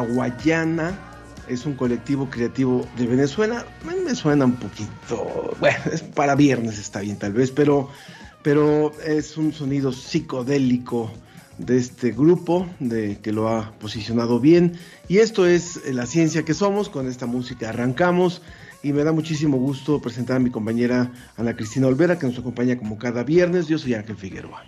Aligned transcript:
Estamos 0.00 0.26
escuchando 0.26 0.80
a 0.80 0.80
Rawayana, 0.80 0.98
es 1.48 1.66
un 1.66 1.74
colectivo 1.74 2.30
creativo 2.30 2.86
de 2.96 3.06
Venezuela. 3.06 3.66
Me 3.84 4.14
suena 4.14 4.46
un 4.46 4.56
poquito, 4.56 5.56
bueno, 5.60 5.78
es 5.92 6.02
para 6.02 6.34
viernes 6.34 6.78
está 6.78 7.00
bien 7.00 7.18
tal 7.18 7.32
vez, 7.32 7.50
pero, 7.50 7.88
pero 8.42 8.92
es 9.04 9.36
un 9.36 9.52
sonido 9.52 9.92
psicodélico 9.92 11.10
de 11.58 11.76
este 11.76 12.12
grupo, 12.12 12.66
de 12.78 13.18
que 13.18 13.32
lo 13.32 13.48
ha 13.48 13.72
posicionado 13.78 14.40
bien. 14.40 14.78
Y 15.08 15.18
esto 15.18 15.46
es 15.46 15.80
la 15.92 16.06
ciencia 16.06 16.44
que 16.44 16.54
somos, 16.54 16.88
con 16.88 17.06
esta 17.06 17.26
música 17.26 17.68
arrancamos. 17.68 18.42
Y 18.82 18.94
me 18.94 19.04
da 19.04 19.12
muchísimo 19.12 19.58
gusto 19.58 20.00
presentar 20.00 20.36
a 20.36 20.40
mi 20.40 20.50
compañera 20.50 21.12
Ana 21.36 21.54
Cristina 21.54 21.86
Olvera, 21.86 22.18
que 22.18 22.26
nos 22.26 22.38
acompaña 22.38 22.78
como 22.78 22.96
cada 22.96 23.22
viernes. 23.24 23.66
Yo 23.68 23.76
soy 23.76 23.92
Ángel 23.92 24.16
Figueroa. 24.16 24.64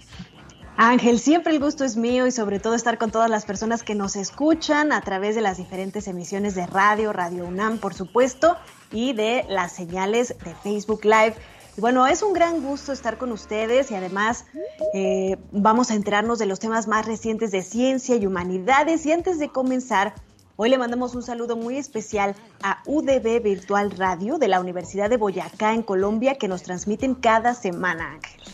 Ángel, 0.77 1.21
siempre 1.21 1.53
el 1.53 1.61
gusto 1.61 1.85
es 1.85 1.97
mío 1.97 2.27
y 2.27 2.33
sobre 2.33 2.59
todo 2.59 2.75
estar 2.75 2.97
con 2.97 3.11
todas 3.11 3.31
las 3.31 3.45
personas 3.45 3.83
que 3.83 3.95
nos 3.95 4.17
escuchan 4.17 4.93
a 4.93 5.03
través 5.03 5.35
de 5.35 5.43
las 5.43 5.59
diferentes 5.59 6.09
emisiones 6.09 6.55
de 6.55 6.67
radio, 6.67 7.13
Radio 7.13 7.45
UNAM, 7.47 7.79
por 7.79 7.93
supuesto, 7.95 8.57
y 8.91 9.13
de 9.13 9.45
las 9.49 9.73
señales 9.73 10.35
de 10.45 10.55
Facebook 10.63 11.05
Live. 11.05 11.35
bueno, 11.77 12.07
es 12.07 12.23
un 12.23 12.33
gran 12.33 12.63
gusto 12.63 12.93
estar 12.93 13.19
con 13.19 13.33
ustedes 13.33 13.91
y 13.91 13.95
además 13.95 14.47
eh, 14.95 15.37
vamos 15.53 15.91
a 15.91 15.95
enterarnos 15.95 16.39
de 16.39 16.47
los 16.47 16.59
temas 16.59 16.89
más 16.89 17.07
recientes 17.07 17.51
de 17.51 17.63
ciencia 17.63 18.17
y 18.17 18.27
humanidades. 18.27 19.05
Y 19.05 19.13
antes 19.13 19.39
de 19.39 19.51
comenzar, 19.51 20.15
hoy 20.57 20.71
le 20.71 20.79
mandamos 20.79 21.15
un 21.15 21.23
saludo 21.23 21.55
muy 21.55 21.77
especial 21.77 22.35
a 22.63 22.83
UDB 22.87 23.43
Virtual 23.43 23.91
Radio 23.91 24.39
de 24.39 24.49
la 24.49 24.59
Universidad 24.59 25.11
de 25.11 25.19
Boyacá 25.19 25.75
en 25.75 25.83
Colombia 25.83 26.37
que 26.37 26.49
nos 26.49 26.63
transmiten 26.63 27.15
cada 27.15 27.55
semana, 27.55 28.13
Ángel. 28.15 28.52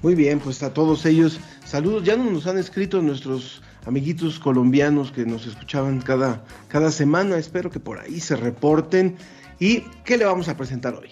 Muy 0.00 0.14
bien, 0.14 0.38
pues 0.38 0.62
a 0.62 0.72
todos 0.72 1.04
ellos, 1.06 1.40
saludos. 1.64 2.04
Ya 2.04 2.16
nos 2.16 2.46
han 2.46 2.56
escrito 2.56 3.02
nuestros 3.02 3.62
amiguitos 3.84 4.38
colombianos 4.38 5.10
que 5.10 5.26
nos 5.26 5.44
escuchaban 5.46 6.00
cada, 6.00 6.44
cada 6.68 6.92
semana. 6.92 7.36
Espero 7.36 7.68
que 7.70 7.80
por 7.80 7.98
ahí 7.98 8.20
se 8.20 8.36
reporten. 8.36 9.16
¿Y 9.58 9.80
qué 10.04 10.16
le 10.16 10.24
vamos 10.24 10.48
a 10.48 10.56
presentar 10.56 10.94
hoy? 10.94 11.10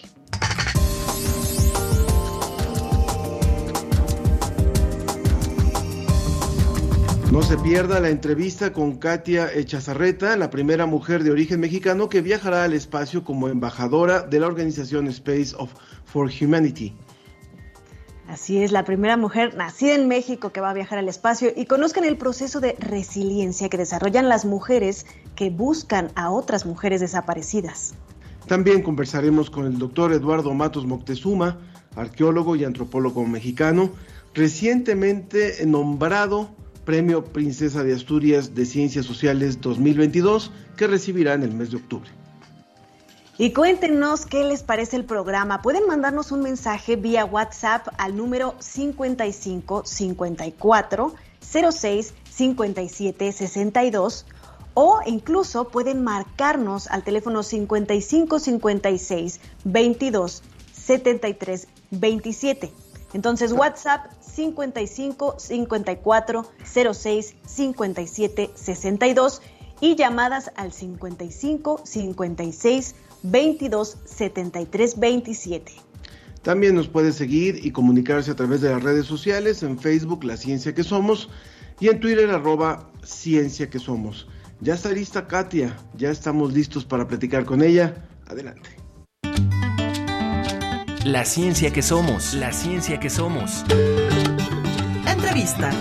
No 7.29 7.43
se 7.43 7.57
pierda 7.57 7.99
la 7.99 8.09
entrevista 8.09 8.71
con 8.71 8.95
Katia 8.95 9.51
Echazarreta, 9.53 10.37
la 10.37 10.49
primera 10.49 10.85
mujer 10.85 11.25
de 11.25 11.31
origen 11.31 11.59
mexicano 11.59 12.07
que 12.07 12.21
viajará 12.21 12.63
al 12.63 12.73
espacio 12.73 13.25
como 13.25 13.49
embajadora 13.49 14.21
de 14.21 14.39
la 14.39 14.47
organización 14.47 15.07
Space 15.07 15.53
of 15.57 15.71
for 16.05 16.31
Humanity. 16.41 16.95
Así 18.27 18.61
es, 18.61 18.73
la 18.73 18.83
primera 18.83 19.15
mujer 19.15 19.55
nacida 19.55 19.95
en 19.95 20.09
México 20.09 20.51
que 20.51 20.59
va 20.59 20.71
a 20.71 20.73
viajar 20.73 20.99
al 20.99 21.07
espacio 21.07 21.51
y 21.55 21.65
conozcan 21.65 22.03
el 22.03 22.17
proceso 22.17 22.59
de 22.59 22.75
resiliencia 22.77 23.69
que 23.69 23.77
desarrollan 23.77 24.27
las 24.27 24.43
mujeres 24.43 25.05
que 25.35 25.49
buscan 25.49 26.11
a 26.15 26.29
otras 26.29 26.65
mujeres 26.65 26.99
desaparecidas. 26.99 27.93
También 28.45 28.81
conversaremos 28.81 29.49
con 29.49 29.65
el 29.65 29.77
doctor 29.77 30.11
Eduardo 30.11 30.53
Matos 30.53 30.85
Moctezuma, 30.85 31.57
arqueólogo 31.95 32.57
y 32.57 32.65
antropólogo 32.65 33.25
mexicano, 33.25 33.91
recientemente 34.33 35.65
nombrado 35.65 36.49
Premio 36.83 37.23
Princesa 37.23 37.83
de 37.83 37.93
Asturias 37.93 38.55
de 38.55 38.65
Ciencias 38.65 39.05
Sociales 39.05 39.61
2022, 39.61 40.51
que 40.75 40.87
recibirá 40.87 41.33
en 41.33 41.43
el 41.43 41.53
mes 41.53 41.71
de 41.71 41.77
octubre. 41.77 42.09
Y 43.39 43.53
cuéntenos 43.53 44.25
qué 44.25 44.43
les 44.43 44.63
parece 44.63 44.95
el 44.95 45.05
programa. 45.05 45.61
Pueden 45.61 45.85
mandarnos 45.85 46.31
un 46.31 46.41
mensaje 46.41 46.95
vía 46.95 47.23
WhatsApp 47.23 47.87
al 47.99 48.17
número 48.17 48.55
55 48.57 49.83
54 49.85 51.13
06 51.39 52.13
57 52.31 53.31
62 53.31 54.25
o 54.73 55.01
incluso 55.05 55.67
pueden 55.67 56.03
marcarnos 56.03 56.87
al 56.87 57.03
teléfono 57.03 57.43
55 57.43 58.39
56 58.39 59.39
22 59.65 60.43
73 60.73 61.67
27. 61.91 62.71
Entonces 63.13 63.51
WhatsApp 63.51 64.07
55 64.19 65.35
54 65.37 66.45
06 66.65 67.35
57 67.45 68.51
62 68.55 69.41
y 69.79 69.95
llamadas 69.95 70.51
al 70.55 70.73
55 70.73 71.81
56 71.83 72.95
22 72.95 73.06
73 74.05 74.99
27. 74.99 75.71
También 76.41 76.75
nos 76.75 76.87
puede 76.87 77.11
seguir 77.11 77.59
y 77.65 77.71
comunicarse 77.71 78.31
a 78.31 78.35
través 78.35 78.61
de 78.61 78.69
las 78.69 78.81
redes 78.81 79.05
sociales, 79.05 79.63
en 79.63 79.77
Facebook 79.77 80.23
La 80.23 80.37
Ciencia 80.37 80.73
que 80.73 80.83
Somos 80.83 81.29
y 81.79 81.89
en 81.89 81.99
Twitter 81.99 82.29
arroba 82.29 82.89
Ciencia 83.03 83.69
que 83.69 83.79
Somos. 83.79 84.27
Ya 84.61 84.73
está 84.73 84.91
lista 84.91 85.27
Katia, 85.27 85.77
ya 85.95 86.09
estamos 86.09 86.53
listos 86.53 86.85
para 86.85 87.07
platicar 87.07 87.45
con 87.45 87.61
ella. 87.61 88.07
Adelante. 88.27 88.69
La 91.05 91.23
ciencia 91.23 91.71
que 91.71 91.81
somos, 91.81 92.33
la 92.33 92.51
ciencia 92.51 92.99
que 92.99 93.09
somos. 93.09 93.63
Entrevista. 95.05 95.71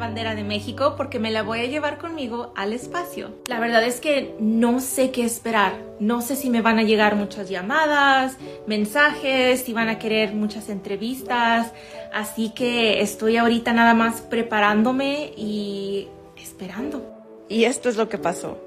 Bandera 0.00 0.34
de 0.34 0.42
México 0.42 0.94
porque 0.96 1.20
me 1.20 1.30
la 1.30 1.44
voy 1.44 1.60
a 1.60 1.66
llevar 1.66 1.98
conmigo 1.98 2.52
al 2.56 2.72
espacio. 2.72 3.36
La 3.46 3.60
verdad 3.60 3.84
es 3.84 4.00
que 4.00 4.34
no 4.40 4.80
sé 4.80 5.12
qué 5.12 5.24
esperar. 5.24 5.74
No 6.00 6.22
sé 6.22 6.34
si 6.34 6.50
me 6.50 6.62
van 6.62 6.80
a 6.80 6.82
llegar 6.82 7.14
muchas 7.14 7.48
llamadas, 7.48 8.36
mensajes, 8.66 9.60
si 9.62 9.72
van 9.72 9.88
a 9.88 10.00
querer 10.00 10.34
muchas 10.34 10.68
entrevistas. 10.68 11.72
Así 12.12 12.50
que 12.50 13.00
estoy 13.02 13.36
ahorita 13.36 13.72
nada 13.72 13.94
más 13.94 14.22
preparándome 14.22 15.32
y 15.36 16.08
esperando. 16.36 17.04
Y 17.48 17.64
esto 17.64 17.88
es 17.88 17.96
lo 17.96 18.08
que 18.08 18.18
pasó. 18.18 18.58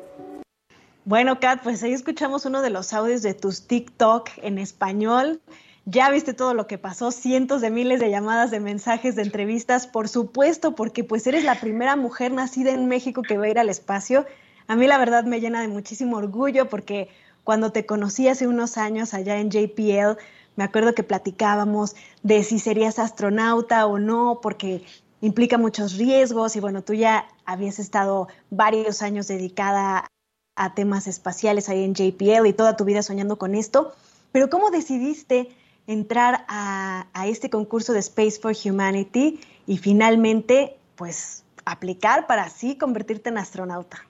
Bueno, 1.05 1.39
Kat, 1.41 1.61
pues 1.63 1.83
ahí 1.83 1.91
escuchamos 1.91 2.45
uno 2.45 2.61
de 2.61 2.69
los 2.69 2.93
audios 2.93 3.21
de 3.23 3.33
tus 3.33 3.67
TikTok 3.67 4.29
en 4.37 4.57
español. 4.57 5.41
Ya 5.85 6.09
viste 6.09 6.33
todo 6.33 6.53
lo 6.53 6.65
que 6.65 6.77
pasó, 6.77 7.11
cientos 7.11 7.59
de 7.59 7.69
miles 7.69 7.99
de 7.99 8.09
llamadas, 8.09 8.51
de 8.51 8.61
mensajes, 8.61 9.15
de 9.15 9.23
entrevistas, 9.23 9.85
por 9.85 10.07
supuesto, 10.07 10.75
porque 10.75 11.03
pues 11.03 11.27
eres 11.27 11.43
la 11.43 11.59
primera 11.59 11.97
mujer 11.97 12.31
nacida 12.31 12.71
en 12.71 12.87
México 12.87 13.21
que 13.21 13.37
va 13.37 13.45
a 13.45 13.49
ir 13.49 13.59
al 13.59 13.67
espacio. 13.67 14.25
A 14.67 14.77
mí 14.77 14.87
la 14.87 14.97
verdad 14.97 15.25
me 15.25 15.41
llena 15.41 15.61
de 15.61 15.67
muchísimo 15.67 16.17
orgullo 16.17 16.69
porque 16.69 17.09
cuando 17.43 17.73
te 17.73 17.85
conocí 17.85 18.29
hace 18.29 18.47
unos 18.47 18.77
años 18.77 19.13
allá 19.13 19.37
en 19.39 19.49
JPL, 19.49 20.17
me 20.55 20.63
acuerdo 20.63 20.95
que 20.95 21.03
platicábamos 21.03 21.97
de 22.21 22.43
si 22.43 22.59
serías 22.59 22.97
astronauta 22.97 23.85
o 23.85 23.99
no, 23.99 24.39
porque 24.41 24.83
implica 25.19 25.57
muchos 25.57 25.97
riesgos 25.97 26.55
y 26.55 26.61
bueno, 26.61 26.81
tú 26.81 26.93
ya 26.93 27.27
habías 27.43 27.79
estado 27.79 28.29
varios 28.49 29.01
años 29.01 29.27
dedicada 29.27 30.07
a 30.55 30.73
temas 30.75 31.07
espaciales 31.07 31.67
ahí 31.67 31.83
en 31.83 31.93
JPL 31.93 32.47
y 32.47 32.53
toda 32.53 32.77
tu 32.77 32.85
vida 32.85 33.01
soñando 33.03 33.37
con 33.37 33.53
esto, 33.53 33.93
pero 34.31 34.49
¿cómo 34.49 34.69
decidiste 34.69 35.49
entrar 35.87 36.45
a, 36.47 37.07
este 37.25 37.49
concurso 37.49 37.93
de 37.93 37.99
Space 37.99 38.39
for 38.39 38.55
Humanity 38.65 39.39
y 39.65 39.77
finalmente, 39.77 40.77
pues, 40.95 41.45
aplicar 41.65 42.27
para 42.27 42.43
así 42.43 42.77
convertirte 42.77 43.29
en 43.29 43.37
astronauta. 43.37 44.05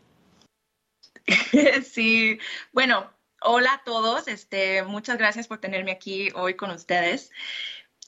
Sí, 1.86 2.40
bueno, 2.74 3.10
hola 3.42 3.74
a 3.74 3.84
todos, 3.84 4.28
este, 4.28 4.84
muchas 4.84 5.18
gracias 5.18 5.48
por 5.48 5.60
tenerme 5.60 5.92
aquí 5.92 6.30
hoy 6.36 6.56
con 6.56 6.72
ustedes. 6.72 7.32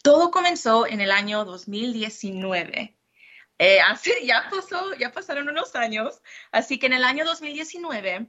Todo 0.01 0.31
comenzó 0.31 0.85
en 0.85 1.01
el 1.01 1.11
año 1.11 1.45
2019. 1.45 2.95
Eh, 3.57 3.79
ya 4.25 4.49
pasó, 4.49 4.93
ya 4.95 5.11
pasaron 5.11 5.47
unos 5.47 5.75
años, 5.75 6.21
así 6.51 6.77
que 6.77 6.87
en 6.87 6.93
el 6.93 7.03
año 7.05 7.23
2019, 7.23 8.27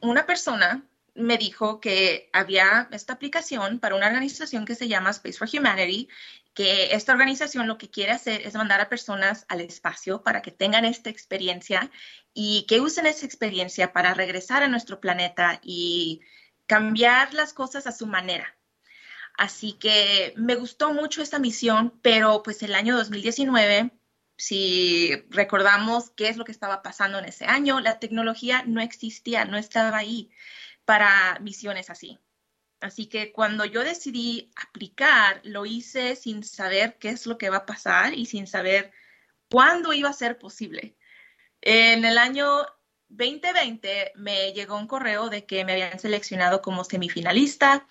una 0.00 0.24
persona 0.24 0.86
me 1.16 1.38
dijo 1.38 1.80
que 1.80 2.30
había 2.32 2.88
esta 2.92 3.14
aplicación 3.14 3.78
para 3.78 3.94
una 3.94 4.06
organización 4.06 4.64
que 4.64 4.74
se 4.74 4.88
llama 4.88 5.10
Space 5.10 5.38
for 5.38 5.48
Humanity, 5.52 6.08
que 6.54 6.94
esta 6.94 7.12
organización 7.12 7.66
lo 7.66 7.78
que 7.78 7.90
quiere 7.90 8.12
hacer 8.12 8.42
es 8.46 8.54
mandar 8.54 8.80
a 8.80 8.88
personas 8.88 9.44
al 9.48 9.60
espacio 9.60 10.22
para 10.22 10.42
que 10.42 10.50
tengan 10.50 10.84
esta 10.84 11.10
experiencia 11.10 11.90
y 12.32 12.64
que 12.66 12.80
usen 12.80 13.06
esa 13.06 13.26
experiencia 13.26 13.92
para 13.92 14.14
regresar 14.14 14.62
a 14.62 14.68
nuestro 14.68 15.00
planeta 15.00 15.60
y 15.62 16.20
cambiar 16.66 17.34
las 17.34 17.52
cosas 17.52 17.86
a 17.86 17.92
su 17.92 18.06
manera. 18.06 18.56
Así 19.36 19.74
que 19.74 20.32
me 20.36 20.54
gustó 20.54 20.94
mucho 20.94 21.22
esta 21.22 21.38
misión, 21.38 21.98
pero 22.02 22.42
pues 22.42 22.62
el 22.62 22.74
año 22.74 22.96
2019 22.96 23.92
si 24.36 25.24
recordamos 25.30 26.10
qué 26.10 26.28
es 26.28 26.36
lo 26.36 26.44
que 26.44 26.52
estaba 26.52 26.82
pasando 26.82 27.18
en 27.18 27.24
ese 27.24 27.46
año, 27.46 27.80
la 27.80 27.98
tecnología 27.98 28.64
no 28.66 28.80
existía, 28.80 29.44
no 29.44 29.56
estaba 29.56 29.96
ahí 29.96 30.30
para 30.86 31.38
misiones 31.40 31.90
así. 31.90 32.18
Así 32.80 33.06
que 33.06 33.32
cuando 33.32 33.64
yo 33.64 33.84
decidí 33.84 34.50
aplicar, 34.56 35.40
lo 35.44 35.66
hice 35.66 36.16
sin 36.16 36.44
saber 36.44 36.96
qué 36.98 37.10
es 37.10 37.26
lo 37.26 37.36
que 37.36 37.50
va 37.50 37.58
a 37.58 37.66
pasar 37.66 38.14
y 38.14 38.26
sin 38.26 38.46
saber 38.46 38.92
cuándo 39.50 39.92
iba 39.92 40.08
a 40.08 40.14
ser 40.14 40.38
posible. 40.38 40.96
En 41.60 42.04
el 42.04 42.18
año 42.18 42.66
2020 43.08 44.12
me 44.16 44.52
llegó 44.52 44.76
un 44.76 44.86
correo 44.86 45.28
de 45.30 45.46
que 45.46 45.64
me 45.64 45.72
habían 45.72 45.98
seleccionado 45.98 46.60
como 46.60 46.84
semifinalista 46.84 47.86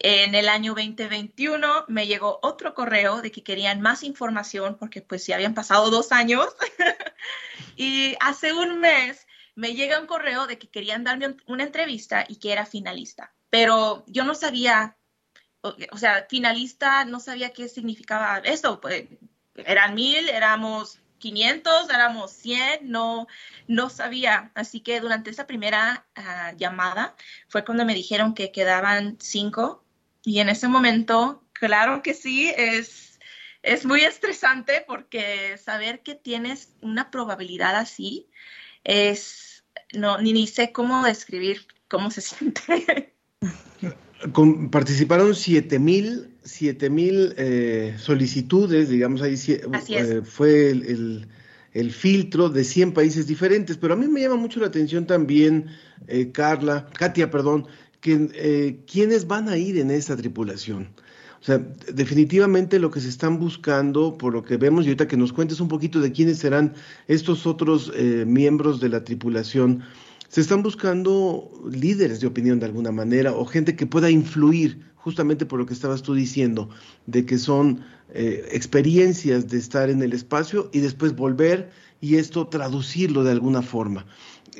En 0.00 0.34
el 0.34 0.48
año 0.48 0.74
2021 0.74 1.86
me 1.88 2.06
llegó 2.06 2.38
otro 2.42 2.74
correo 2.74 3.22
de 3.22 3.32
que 3.32 3.42
querían 3.42 3.80
más 3.80 4.02
información 4.02 4.76
porque 4.78 5.02
pues 5.02 5.26
ya 5.26 5.36
habían 5.36 5.54
pasado 5.54 5.90
dos 5.90 6.12
años. 6.12 6.46
y 7.76 8.14
hace 8.20 8.52
un 8.52 8.78
mes 8.80 9.27
me 9.58 9.74
llega 9.74 9.98
un 9.98 10.06
correo 10.06 10.46
de 10.46 10.56
que 10.56 10.68
querían 10.68 11.02
darme 11.02 11.34
una 11.48 11.64
entrevista 11.64 12.24
y 12.28 12.36
que 12.36 12.52
era 12.52 12.64
finalista. 12.64 13.34
Pero 13.50 14.04
yo 14.06 14.22
no 14.22 14.36
sabía, 14.36 14.96
o, 15.62 15.98
sea, 15.98 16.28
finalista, 16.30 17.04
no 17.04 17.18
sabía 17.18 17.52
qué 17.52 17.68
significaba 17.68 18.38
eso. 18.38 18.80
Pues, 18.80 19.06
eran 19.56 19.96
mil, 19.96 20.28
éramos 20.28 21.00
500, 21.18 21.90
éramos 21.90 22.30
100, 22.34 22.88
no, 22.88 23.26
no 23.66 23.90
sabía. 23.90 24.52
Así 24.54 24.78
que 24.78 25.00
durante 25.00 25.30
esa 25.30 25.48
primera 25.48 26.06
ah, 26.14 26.52
llamada 26.56 27.16
fue 27.48 27.64
cuando 27.64 27.84
me 27.84 27.94
dijeron 27.94 28.34
que 28.34 28.52
quedaban 28.52 29.16
cinco 29.18 29.84
y 30.22 30.38
en 30.38 30.50
ese 30.50 30.68
momento, 30.68 31.42
claro 31.52 32.00
que 32.04 32.14
sí, 32.14 32.52
es, 32.56 33.18
es 33.62 33.84
muy 33.84 34.02
estresante 34.02 34.84
porque 34.86 35.58
saber 35.58 36.04
que 36.04 36.14
tienes 36.14 36.76
una 36.80 37.10
probabilidad 37.10 37.74
así 37.74 38.30
es, 38.84 39.47
no, 39.94 40.18
ni, 40.18 40.32
ni 40.32 40.46
sé 40.46 40.72
cómo 40.72 41.04
describir 41.04 41.66
cómo 41.88 42.10
se 42.10 42.20
siente. 42.20 43.12
participaron 44.70 45.34
7000 45.34 46.28
mil 46.90 47.34
eh, 47.36 47.94
solicitudes, 47.98 48.88
digamos 48.88 49.22
ahí 49.22 49.36
eh, 49.48 50.22
fue 50.24 50.70
el, 50.70 51.28
el, 51.72 51.92
filtro 51.92 52.48
de 52.48 52.64
100 52.64 52.92
países 52.92 53.26
diferentes, 53.26 53.76
pero 53.76 53.94
a 53.94 53.96
mí 53.96 54.06
me 54.08 54.20
llama 54.20 54.36
mucho 54.36 54.60
la 54.60 54.66
atención 54.66 55.06
también, 55.06 55.66
eh, 56.06 56.30
Carla, 56.32 56.88
Katia, 56.98 57.30
perdón, 57.30 57.66
que, 58.00 58.28
eh, 58.34 58.80
quiénes 58.90 59.26
van 59.26 59.48
a 59.48 59.56
ir 59.56 59.78
en 59.78 59.90
esta 59.90 60.16
tripulación. 60.16 60.88
O 61.40 61.44
sea, 61.44 61.58
definitivamente 61.92 62.78
lo 62.78 62.90
que 62.90 63.00
se 63.00 63.08
están 63.08 63.38
buscando, 63.38 64.18
por 64.18 64.32
lo 64.32 64.42
que 64.42 64.56
vemos, 64.56 64.84
y 64.84 64.88
ahorita 64.88 65.08
que 65.08 65.16
nos 65.16 65.32
cuentes 65.32 65.60
un 65.60 65.68
poquito 65.68 66.00
de 66.00 66.12
quiénes 66.12 66.38
serán 66.38 66.74
estos 67.06 67.46
otros 67.46 67.92
eh, 67.94 68.24
miembros 68.26 68.80
de 68.80 68.88
la 68.88 69.04
tripulación, 69.04 69.82
se 70.28 70.40
están 70.40 70.62
buscando 70.62 71.50
líderes 71.70 72.20
de 72.20 72.26
opinión 72.26 72.58
de 72.58 72.66
alguna 72.66 72.92
manera 72.92 73.32
o 73.32 73.46
gente 73.46 73.76
que 73.76 73.86
pueda 73.86 74.10
influir 74.10 74.88
justamente 74.96 75.46
por 75.46 75.58
lo 75.58 75.64
que 75.64 75.72
estabas 75.72 76.02
tú 76.02 76.12
diciendo, 76.12 76.68
de 77.06 77.24
que 77.24 77.38
son 77.38 77.80
eh, 78.12 78.46
experiencias 78.52 79.48
de 79.48 79.56
estar 79.56 79.88
en 79.88 80.02
el 80.02 80.12
espacio 80.12 80.68
y 80.72 80.80
después 80.80 81.16
volver 81.16 81.70
y 82.00 82.16
esto 82.16 82.48
traducirlo 82.48 83.24
de 83.24 83.30
alguna 83.30 83.62
forma. 83.62 84.04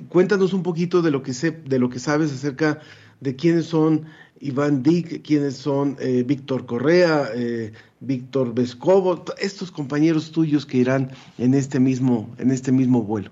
Cuéntanos 0.09 0.53
un 0.55 0.63
poquito 0.63 1.03
de 1.03 1.11
lo 1.11 1.23
que, 1.23 1.35
sé, 1.35 1.51
de 1.51 1.79
lo 1.79 1.91
que 1.91 1.99
sabes 1.99 2.33
acerca 2.33 2.81
de 3.21 3.37
quiénes 3.37 3.67
son 3.67 4.07
Iván 4.41 4.83
Dick, 4.83 5.23
quiénes 5.23 5.57
son 5.57 5.97
eh, 6.01 6.23
Víctor 6.25 6.67
Correa, 6.67 7.31
eh, 7.35 7.73
Víctor 8.01 8.55
Vescovo, 8.55 9.25
estos 9.39 9.71
compañeros 9.71 10.33
tuyos 10.33 10.65
que 10.65 10.79
irán 10.79 11.11
en 11.39 11.55
este 11.55 11.81
mismo, 11.81 12.35
en 12.39 12.51
este 12.51 12.73
mismo 12.73 13.03
vuelo. 13.03 13.31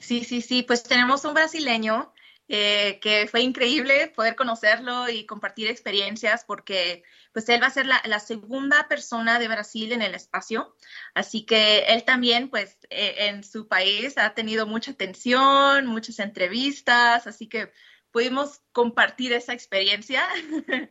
Sí, 0.00 0.24
sí, 0.24 0.40
sí, 0.40 0.62
pues 0.62 0.82
tenemos 0.82 1.24
un 1.24 1.34
brasileño 1.34 2.12
eh, 2.48 2.98
que 3.00 3.26
fue 3.30 3.40
increíble 3.42 4.12
poder 4.14 4.36
conocerlo 4.36 5.08
y 5.08 5.26
compartir 5.26 5.68
experiencias 5.68 6.44
porque 6.44 7.02
pues 7.32 7.48
él 7.48 7.62
va 7.62 7.68
a 7.68 7.70
ser 7.70 7.86
la, 7.86 8.02
la, 8.04 8.18
segunda 8.18 8.88
persona 8.88 9.38
de 9.38 9.48
Brasil 9.48 9.92
en 9.92 10.02
el 10.02 10.14
espacio, 10.14 10.74
así 11.14 11.44
que 11.44 11.84
él 11.88 12.04
también 12.04 12.50
pues 12.50 12.76
en 12.90 13.42
su 13.42 13.68
país 13.68 14.18
ha 14.18 14.34
tenido 14.34 14.66
mucha 14.66 14.90
atención, 14.90 15.86
muchas 15.86 16.18
entrevistas, 16.18 17.26
así 17.26 17.46
que 17.46 17.72
pudimos 18.12 18.60
compartir 18.72 19.32
esa 19.32 19.52
experiencia 19.52 20.28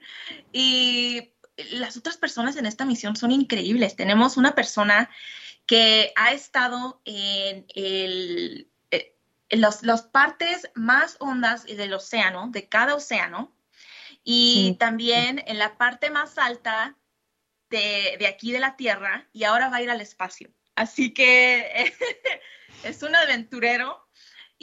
y 0.51 1.33
las 1.71 1.95
otras 1.97 2.17
personas 2.17 2.57
en 2.57 2.65
esta 2.65 2.85
misión 2.85 3.15
son 3.15 3.31
increíbles. 3.31 3.95
Tenemos 3.95 4.37
una 4.37 4.55
persona 4.55 5.09
que 5.65 6.11
ha 6.15 6.33
estado 6.33 7.01
en, 7.05 7.65
el, 7.75 8.69
eh, 8.89 9.15
las 9.49 10.01
partes 10.03 10.69
más 10.75 11.15
hondas 11.19 11.65
del 11.65 11.93
océano, 11.93 12.49
de 12.49 12.67
cada 12.67 12.95
océano, 12.95 13.55
y 14.23 14.75
también 14.79 15.43
en 15.47 15.57
la 15.57 15.77
parte 15.77 16.09
más 16.09 16.37
alta 16.37 16.97
de, 17.69 18.17
de, 18.19 18.27
aquí 18.27 18.51
de 18.51 18.59
la 18.59 18.75
Tierra, 18.75 19.29
y 19.31 19.45
ahora 19.45 19.69
va 19.69 19.77
a 19.77 19.81
ir 19.81 19.89
al 19.89 20.01
espacio. 20.01 20.51
Así 20.75 21.13
que 21.13 21.93
es 22.83 23.03
un 23.03 23.15
aventurero. 23.15 24.07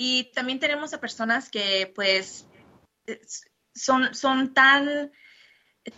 Y 0.00 0.30
también 0.32 0.60
tenemos 0.60 0.94
a 0.94 1.00
personas 1.00 1.50
que 1.50 1.92
pues 1.92 2.46
son, 3.74 4.14
son 4.14 4.54
tan, 4.54 5.10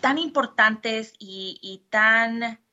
tan 0.00 0.16
importantes 0.16 1.12
y, 1.18 1.86
tan 1.90 2.64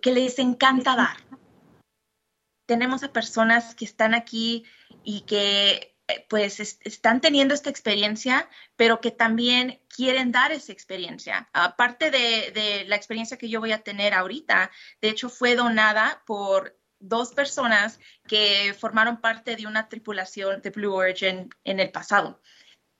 que 0.00 0.12
les 0.12 0.38
encanta 0.38 0.94
dar. 0.94 1.16
Tenemos 2.64 3.02
a 3.02 3.12
personas 3.12 3.74
que 3.74 3.84
están 3.84 4.14
aquí 4.14 4.64
y 5.02 5.22
que 5.22 5.96
eh, 6.06 6.26
pues 6.30 6.60
están 6.60 7.20
teniendo 7.20 7.52
esta 7.52 7.68
experiencia, 7.68 8.48
pero 8.76 9.00
que 9.00 9.10
también 9.10 9.82
quieren 9.88 10.30
dar 10.30 10.52
esa 10.52 10.70
experiencia. 10.70 11.50
Aparte 11.52 12.12
de, 12.12 12.52
de, 12.52 12.84
la 12.86 12.94
experiencia 12.94 13.36
que 13.36 13.48
yo 13.48 13.58
voy 13.58 13.72
a 13.72 13.82
tener 13.82 14.14
ahorita, 14.14 14.70
de 15.00 15.08
hecho 15.08 15.28
fue 15.28 15.56
donada 15.56 16.22
por 16.24 16.80
dos 17.02 17.34
personas 17.34 18.00
que 18.26 18.74
formaron 18.78 19.20
parte 19.20 19.56
de 19.56 19.66
una 19.66 19.88
tripulación 19.88 20.62
de 20.62 20.70
Blue 20.70 20.94
Origin 20.94 21.50
en 21.64 21.80
el 21.80 21.90
pasado 21.90 22.40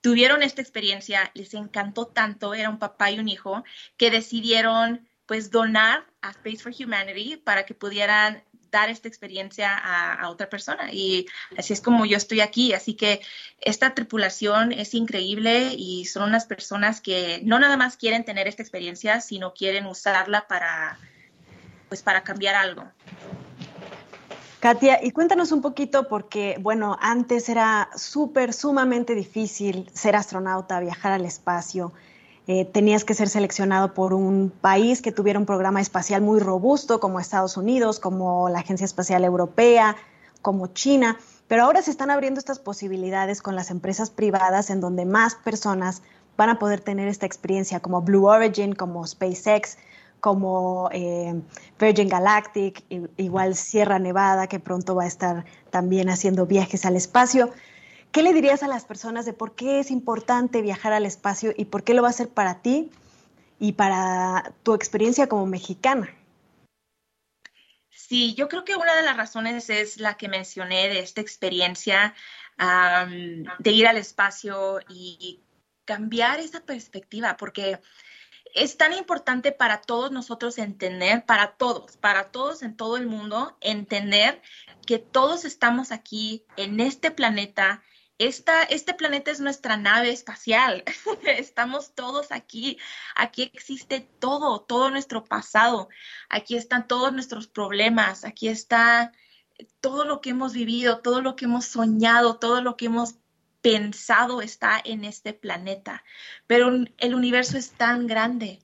tuvieron 0.02 0.42
esta 0.42 0.60
experiencia, 0.60 1.30
les 1.34 1.54
encantó 1.54 2.08
tanto, 2.08 2.52
era 2.52 2.68
un 2.68 2.78
papá 2.78 3.10
y 3.10 3.18
un 3.18 3.28
hijo, 3.28 3.64
que 3.96 4.10
decidieron 4.10 5.08
pues 5.26 5.50
donar 5.50 6.04
a 6.20 6.30
Space 6.30 6.58
for 6.58 6.72
Humanity 6.78 7.36
para 7.36 7.64
que 7.64 7.72
pudieran 7.72 8.42
dar 8.70 8.88
esta 8.88 9.06
experiencia 9.06 9.74
a, 9.76 10.28
otra 10.30 10.48
persona. 10.48 10.92
Y 10.92 11.26
así 11.56 11.72
es 11.72 11.80
como 11.80 12.04
yo 12.06 12.16
estoy 12.16 12.40
aquí. 12.40 12.72
Así 12.72 12.94
que 12.94 13.20
esta 13.60 13.94
tripulación 13.94 14.72
es 14.72 14.94
increíble 14.94 15.74
y 15.76 16.06
son 16.06 16.24
unas 16.24 16.46
personas 16.46 17.00
que 17.00 17.40
no 17.44 17.58
nada 17.58 17.76
más 17.76 17.96
quieren 17.96 18.24
tener 18.24 18.48
esta 18.48 18.62
experiencia, 18.62 19.20
sino 19.20 19.52
quieren 19.52 19.86
usarla 19.86 20.48
para, 20.48 20.98
pues, 21.88 22.02
para 22.02 22.24
cambiar 22.24 22.54
algo. 22.54 22.90
Katia, 24.62 25.00
y 25.02 25.10
cuéntanos 25.10 25.50
un 25.50 25.60
poquito 25.60 26.06
porque, 26.06 26.56
bueno, 26.60 26.96
antes 27.00 27.48
era 27.48 27.90
súper, 27.96 28.52
sumamente 28.52 29.16
difícil 29.16 29.90
ser 29.92 30.14
astronauta, 30.14 30.78
viajar 30.78 31.10
al 31.10 31.24
espacio. 31.24 31.92
Eh, 32.46 32.64
tenías 32.64 33.02
que 33.02 33.14
ser 33.14 33.28
seleccionado 33.28 33.92
por 33.92 34.14
un 34.14 34.52
país 34.60 35.02
que 35.02 35.10
tuviera 35.10 35.40
un 35.40 35.46
programa 35.46 35.80
espacial 35.80 36.22
muy 36.22 36.38
robusto, 36.38 37.00
como 37.00 37.18
Estados 37.18 37.56
Unidos, 37.56 37.98
como 37.98 38.48
la 38.50 38.60
Agencia 38.60 38.84
Espacial 38.84 39.24
Europea, 39.24 39.96
como 40.42 40.68
China. 40.68 41.18
Pero 41.48 41.64
ahora 41.64 41.82
se 41.82 41.90
están 41.90 42.12
abriendo 42.12 42.38
estas 42.38 42.60
posibilidades 42.60 43.42
con 43.42 43.56
las 43.56 43.68
empresas 43.68 44.10
privadas 44.10 44.70
en 44.70 44.80
donde 44.80 45.06
más 45.06 45.34
personas 45.34 46.02
van 46.36 46.50
a 46.50 46.60
poder 46.60 46.78
tener 46.78 47.08
esta 47.08 47.26
experiencia, 47.26 47.80
como 47.80 48.02
Blue 48.02 48.26
Origin, 48.26 48.76
como 48.76 49.04
SpaceX 49.08 49.76
como 50.22 50.88
eh, 50.92 51.34
Virgin 51.80 52.08
Galactic, 52.08 52.84
igual 53.16 53.56
Sierra 53.56 53.98
Nevada, 53.98 54.46
que 54.46 54.60
pronto 54.60 54.94
va 54.94 55.02
a 55.02 55.08
estar 55.08 55.44
también 55.70 56.08
haciendo 56.08 56.46
viajes 56.46 56.86
al 56.86 56.94
espacio. 56.94 57.52
¿Qué 58.12 58.22
le 58.22 58.32
dirías 58.32 58.62
a 58.62 58.68
las 58.68 58.84
personas 58.84 59.26
de 59.26 59.32
por 59.32 59.56
qué 59.56 59.80
es 59.80 59.90
importante 59.90 60.62
viajar 60.62 60.92
al 60.92 61.06
espacio 61.06 61.52
y 61.56 61.64
por 61.64 61.82
qué 61.82 61.92
lo 61.92 62.02
va 62.02 62.08
a 62.08 62.10
hacer 62.12 62.28
para 62.28 62.62
ti 62.62 62.92
y 63.58 63.72
para 63.72 64.54
tu 64.62 64.74
experiencia 64.74 65.26
como 65.26 65.44
mexicana? 65.44 66.08
Sí, 67.90 68.36
yo 68.36 68.48
creo 68.48 68.64
que 68.64 68.76
una 68.76 68.94
de 68.94 69.02
las 69.02 69.16
razones 69.16 69.70
es 69.70 69.98
la 69.98 70.16
que 70.16 70.28
mencioné 70.28 70.88
de 70.88 71.00
esta 71.00 71.20
experiencia 71.20 72.14
de 73.58 73.70
ir 73.72 73.88
al 73.88 73.96
espacio 73.96 74.78
y 74.88 75.40
cambiar 75.84 76.38
esa 76.38 76.60
perspectiva, 76.60 77.36
porque 77.36 77.80
es 78.54 78.76
tan 78.76 78.92
importante 78.92 79.52
para 79.52 79.80
todos 79.80 80.10
nosotros 80.10 80.58
entender, 80.58 81.24
para 81.24 81.56
todos, 81.56 81.96
para 81.96 82.30
todos 82.30 82.62
en 82.62 82.76
todo 82.76 82.96
el 82.96 83.06
mundo, 83.06 83.56
entender 83.60 84.42
que 84.86 84.98
todos 84.98 85.44
estamos 85.44 85.92
aquí 85.92 86.44
en 86.56 86.80
este 86.80 87.10
planeta. 87.10 87.82
Esta, 88.18 88.62
este 88.62 88.94
planeta 88.94 89.30
es 89.30 89.40
nuestra 89.40 89.76
nave 89.76 90.10
espacial. 90.10 90.84
Estamos 91.26 91.94
todos 91.94 92.30
aquí. 92.30 92.78
Aquí 93.16 93.50
existe 93.52 94.00
todo, 94.00 94.60
todo 94.60 94.90
nuestro 94.90 95.24
pasado. 95.24 95.88
Aquí 96.28 96.56
están 96.56 96.86
todos 96.86 97.12
nuestros 97.12 97.48
problemas. 97.48 98.24
Aquí 98.24 98.48
está 98.48 99.12
todo 99.80 100.04
lo 100.04 100.20
que 100.20 100.30
hemos 100.30 100.52
vivido, 100.52 101.00
todo 101.00 101.20
lo 101.20 101.34
que 101.36 101.46
hemos 101.46 101.64
soñado, 101.64 102.38
todo 102.38 102.60
lo 102.60 102.76
que 102.76 102.86
hemos 102.86 103.16
pensado 103.62 104.42
está 104.42 104.80
en 104.84 105.04
este 105.04 105.32
planeta. 105.32 106.04
Pero 106.46 106.70
el 106.98 107.14
universo 107.14 107.56
es 107.56 107.70
tan 107.70 108.06
grande, 108.06 108.60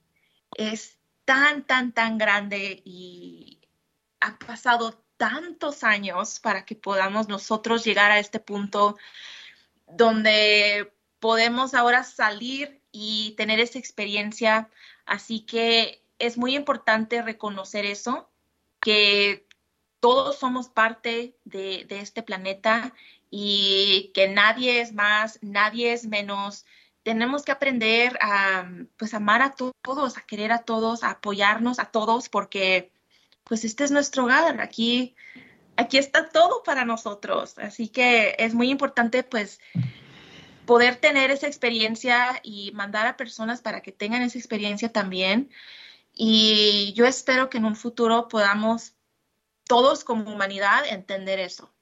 es 0.57 0.99
tan, 1.25 1.65
tan, 1.65 1.93
tan 1.93 2.19
grande 2.19 2.83
y 2.85 3.61
ha 4.21 4.39
pasado 4.39 5.05
tantos 5.17 5.85
años 5.85 6.41
para 6.41 6.65
que 6.65 6.75
podamos 6.75 7.29
nosotros 7.29 7.85
llegar 7.85 8.11
a 8.11 8.19
este 8.19 8.41
punto 8.41 8.97
donde 9.87 10.93
podemos 11.21 11.75
ahora 11.75 12.05
salir 12.05 12.81
y 12.93 13.35
tener 13.37 13.61
esa 13.61 13.79
experiencia. 13.79 14.71
Así 15.07 15.41
que 15.41 16.03
es 16.19 16.37
muy 16.37 16.57
importante 16.57 17.23
reconocer 17.23 17.87
eso, 17.87 18.31
que 18.81 19.47
todos 20.01 20.39
somos 20.39 20.69
parte 20.69 21.37
de, 21.45 21.87
este 21.91 22.23
planeta 22.23 22.95
y 23.31 24.11
que 24.15 24.29
nadie 24.29 24.81
es 24.81 24.93
más, 24.93 25.39
nadie 25.43 25.93
es 25.93 26.07
menos. 26.07 26.65
Tenemos 27.03 27.43
que 27.43 27.53
aprender 27.53 28.19
a 28.21 28.71
pues 28.97 29.15
amar 29.15 29.43
a 29.43 29.55
todos, 29.55 30.17
a 30.17 30.23
querer 30.23 30.53
a 30.53 30.59
todos, 30.65 31.03
a 31.03 31.11
apoyarnos 31.11 31.79
a 31.79 31.87
todos, 31.87 32.29
porque 32.29 32.93
pues 33.45 33.65
este 33.65 33.85
es 33.85 33.91
nuestro 33.91 34.25
hogar. 34.25 34.61
Aquí, 34.61 35.17
aquí 35.77 35.99
está 35.99 36.29
todo 36.29 36.63
para 36.63 36.85
nosotros. 36.85 37.59
Así 37.59 37.89
que 37.89 38.37
es 38.39 38.55
muy 38.55 38.71
importante 38.71 39.23
pues 39.23 39.61
poder 40.67 40.97
tener 40.97 41.31
esa 41.31 41.47
experiencia 41.47 42.41
y 42.43 42.73
mandar 42.73 43.07
a 43.07 43.17
personas 43.17 43.63
para 43.63 43.81
que 43.81 43.93
tengan 43.93 44.23
esa 44.23 44.39
experiencia 44.39 44.93
también. 44.93 45.51
Y 46.13 46.93
yo 46.95 47.07
espero 47.07 47.49
que 47.49 47.59
en 47.59 47.65
un 47.65 47.77
futuro 47.77 48.29
podamos 48.29 48.95
todos 49.65 50.05
como 50.05 50.33
humanidad 50.33 50.85
entender 50.91 51.39
eso. 51.39 51.73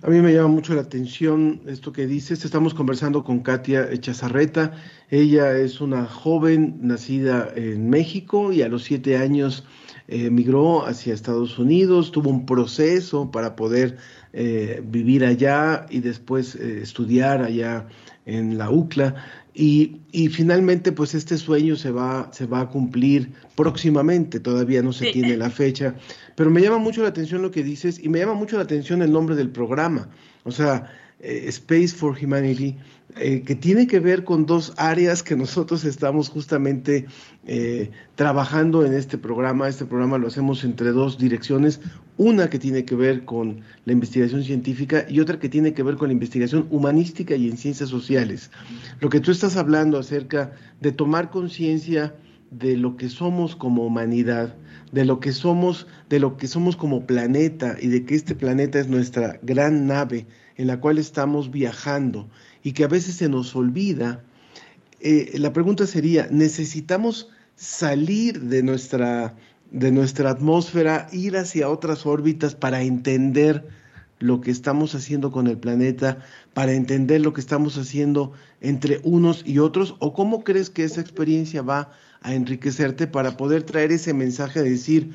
A 0.00 0.10
mí 0.10 0.20
me 0.20 0.32
llama 0.32 0.46
mucho 0.46 0.74
la 0.74 0.82
atención 0.82 1.60
esto 1.66 1.92
que 1.92 2.06
dices. 2.06 2.44
Estamos 2.44 2.72
conversando 2.72 3.24
con 3.24 3.40
Katia 3.40 3.90
Echazarreta. 3.90 4.74
Ella 5.10 5.58
es 5.58 5.80
una 5.80 6.06
joven 6.06 6.78
nacida 6.82 7.50
en 7.56 7.90
México 7.90 8.52
y 8.52 8.62
a 8.62 8.68
los 8.68 8.84
siete 8.84 9.16
años 9.16 9.64
emigró 10.06 10.86
hacia 10.86 11.14
Estados 11.14 11.58
Unidos. 11.58 12.12
Tuvo 12.12 12.30
un 12.30 12.46
proceso 12.46 13.32
para 13.32 13.56
poder 13.56 13.96
eh, 14.32 14.80
vivir 14.86 15.24
allá 15.24 15.86
y 15.90 15.98
después 15.98 16.54
eh, 16.54 16.80
estudiar 16.80 17.42
allá 17.42 17.88
en 18.24 18.56
la 18.56 18.70
UCLA. 18.70 19.16
Y, 19.60 20.28
finalmente, 20.28 20.92
pues 20.92 21.16
este 21.16 21.36
sueño 21.36 21.74
se 21.74 21.90
va, 21.90 22.30
se 22.32 22.46
va 22.46 22.60
a 22.60 22.68
cumplir 22.68 23.32
próximamente, 23.56 24.38
todavía 24.38 24.82
no 24.82 24.92
se 24.92 25.10
tiene 25.10 25.36
la 25.36 25.50
fecha, 25.50 25.96
pero 26.36 26.48
me 26.48 26.60
llama 26.60 26.78
mucho 26.78 27.02
la 27.02 27.08
atención 27.08 27.42
lo 27.42 27.50
que 27.50 27.64
dices 27.64 27.98
y 28.00 28.08
me 28.08 28.20
llama 28.20 28.34
mucho 28.34 28.56
la 28.56 28.62
atención 28.62 29.02
el 29.02 29.10
nombre 29.10 29.34
del 29.34 29.50
programa, 29.50 30.10
o 30.44 30.52
sea, 30.52 30.88
eh, 31.18 31.46
Space 31.48 31.88
for 31.88 32.16
Humanity, 32.16 32.76
eh, 33.16 33.42
que 33.42 33.54
tiene 33.54 33.86
que 33.86 34.00
ver 34.00 34.22
con 34.24 34.44
dos 34.44 34.74
áreas 34.76 35.22
que 35.22 35.34
nosotros 35.34 35.84
estamos 35.84 36.28
justamente 36.28 37.06
eh, 37.46 37.90
trabajando 38.16 38.84
en 38.84 38.92
este 38.92 39.16
programa. 39.16 39.66
Este 39.66 39.86
programa 39.86 40.18
lo 40.18 40.28
hacemos 40.28 40.62
entre 40.62 40.92
dos 40.92 41.16
direcciones, 41.16 41.80
una 42.18 42.50
que 42.50 42.58
tiene 42.58 42.84
que 42.84 42.94
ver 42.94 43.24
con 43.24 43.60
la 43.86 43.92
investigación 43.92 44.44
científica 44.44 45.06
y 45.08 45.20
otra 45.20 45.38
que 45.38 45.48
tiene 45.48 45.72
que 45.72 45.82
ver 45.82 45.96
con 45.96 46.08
la 46.08 46.12
investigación 46.12 46.66
humanística 46.70 47.34
y 47.34 47.48
en 47.48 47.56
ciencias 47.56 47.88
sociales. 47.88 48.50
Lo 49.00 49.08
que 49.08 49.20
tú 49.20 49.30
estás 49.30 49.56
hablando 49.56 49.98
acerca 49.98 50.52
de 50.80 50.92
tomar 50.92 51.30
conciencia 51.30 52.14
de 52.50 52.76
lo 52.76 52.96
que 52.96 53.08
somos 53.08 53.56
como 53.56 53.86
humanidad, 53.86 54.54
de 54.92 55.06
lo 55.06 55.18
que 55.18 55.32
somos, 55.32 55.86
de 56.10 56.20
lo 56.20 56.36
que 56.36 56.46
somos 56.46 56.76
como 56.76 57.06
planeta 57.06 57.76
y 57.80 57.88
de 57.88 58.04
que 58.04 58.14
este 58.14 58.34
planeta 58.34 58.78
es 58.78 58.88
nuestra 58.88 59.38
gran 59.42 59.86
nave 59.86 60.26
en 60.56 60.66
la 60.66 60.80
cual 60.80 60.98
estamos 60.98 61.50
viajando 61.50 62.28
y 62.62 62.72
que 62.72 62.84
a 62.84 62.88
veces 62.88 63.16
se 63.16 63.28
nos 63.28 63.54
olvida, 63.54 64.22
eh, 65.00 65.32
la 65.38 65.52
pregunta 65.52 65.86
sería, 65.86 66.28
¿necesitamos 66.30 67.28
salir 67.56 68.40
de 68.42 68.62
nuestra, 68.62 69.34
de 69.70 69.92
nuestra 69.92 70.30
atmósfera, 70.30 71.08
ir 71.12 71.36
hacia 71.36 71.68
otras 71.68 72.06
órbitas 72.06 72.54
para 72.54 72.82
entender 72.82 73.66
lo 74.18 74.40
que 74.40 74.50
estamos 74.50 74.94
haciendo 74.94 75.30
con 75.30 75.46
el 75.46 75.58
planeta, 75.58 76.18
para 76.54 76.72
entender 76.72 77.20
lo 77.20 77.32
que 77.32 77.40
estamos 77.40 77.78
haciendo 77.78 78.32
entre 78.60 79.00
unos 79.04 79.42
y 79.46 79.60
otros? 79.60 79.94
¿O 80.00 80.12
cómo 80.12 80.42
crees 80.42 80.70
que 80.70 80.84
esa 80.84 81.00
experiencia 81.00 81.62
va 81.62 81.92
a 82.20 82.34
enriquecerte 82.34 83.06
para 83.06 83.36
poder 83.36 83.62
traer 83.62 83.92
ese 83.92 84.12
mensaje 84.14 84.62
de 84.62 84.70
decir, 84.70 85.12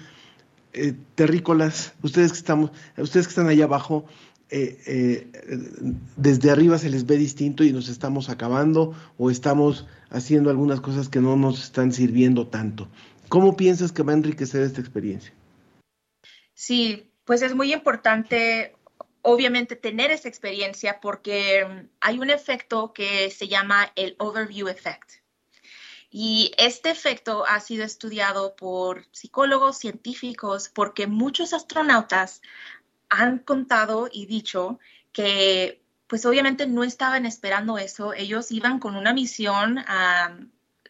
eh, 0.73 0.93
terrícolas, 1.15 1.93
ustedes 2.01 2.31
que 2.31 2.37
estamos, 2.37 2.71
ustedes 2.97 3.27
que 3.27 3.31
están 3.31 3.47
allá 3.47 3.65
abajo, 3.65 4.05
eh, 4.55 4.77
eh, 4.85 5.27
desde 6.15 6.51
arriba 6.51 6.77
se 6.77 6.91
les 6.91 7.07
ve 7.07 7.17
distinto 7.17 7.63
y 7.63 7.73
nos 7.73 7.89
estamos 7.89 8.29
acabando 8.29 8.93
o 9.17 9.31
estamos 9.31 9.87
haciendo 10.11 10.51
algunas 10.51 10.79
cosas 10.79 11.09
que 11.09 11.19
no 11.19 11.35
nos 11.35 11.63
están 11.63 11.91
sirviendo 11.91 12.45
tanto. 12.45 12.87
¿Cómo 13.29 13.57
piensas 13.57 13.91
que 13.91 14.03
va 14.03 14.11
a 14.11 14.15
enriquecer 14.15 14.61
esta 14.61 14.79
experiencia? 14.79 15.33
Sí, 16.53 17.09
pues 17.25 17.41
es 17.41 17.55
muy 17.55 17.73
importante, 17.73 18.75
obviamente, 19.23 19.75
tener 19.75 20.11
esa 20.11 20.29
experiencia 20.29 20.99
porque 21.01 21.65
mm, 21.65 21.87
hay 22.01 22.19
un 22.19 22.29
efecto 22.29 22.93
que 22.93 23.31
se 23.31 23.47
llama 23.47 23.91
el 23.95 24.15
overview 24.19 24.67
effect. 24.67 25.13
Y 26.11 26.51
este 26.59 26.91
efecto 26.91 27.43
ha 27.47 27.59
sido 27.59 27.83
estudiado 27.83 28.55
por 28.55 29.07
psicólogos, 29.09 29.79
científicos, 29.79 30.69
porque 30.69 31.07
muchos 31.07 31.53
astronautas 31.53 32.43
han 33.13 33.39
contado 33.39 34.09
y 34.11 34.25
dicho 34.25 34.79
que 35.11 35.83
pues 36.07 36.25
obviamente 36.25 36.67
no 36.67 36.83
estaban 36.83 37.25
esperando 37.25 37.77
eso, 37.77 38.13
ellos 38.13 38.51
iban 38.51 38.79
con 38.79 38.95
una 38.95 39.13
misión 39.13 39.79
a 39.79 40.37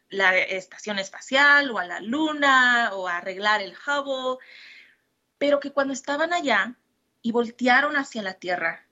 la 0.09 0.37
estación 0.37 0.99
espacial 0.99 1.71
o 1.71 1.79
a 1.79 1.85
la 1.85 1.99
luna 1.99 2.91
o 2.93 3.07
a 3.07 3.17
arreglar 3.17 3.61
el 3.61 3.73
Hubble, 3.73 4.43
pero 5.37 5.59
que 5.59 5.71
cuando 5.71 5.93
estaban 5.93 6.33
allá 6.33 6.75
y 7.21 7.31
voltearon 7.31 7.95
hacia 7.95 8.21
la 8.21 8.33
Tierra 8.33 8.85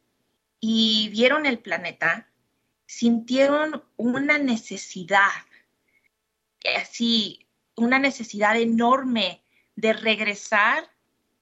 y 0.60 1.10
vieron 1.10 1.46
el 1.46 1.60
planeta, 1.60 2.28
sintieron 2.86 3.84
una 3.98 4.38
necesidad, 4.38 5.30
así, 6.78 7.48
una 7.76 8.00
necesidad 8.00 8.58
enorme 8.58 9.44
de 9.76 9.94
regresar 9.94 10.91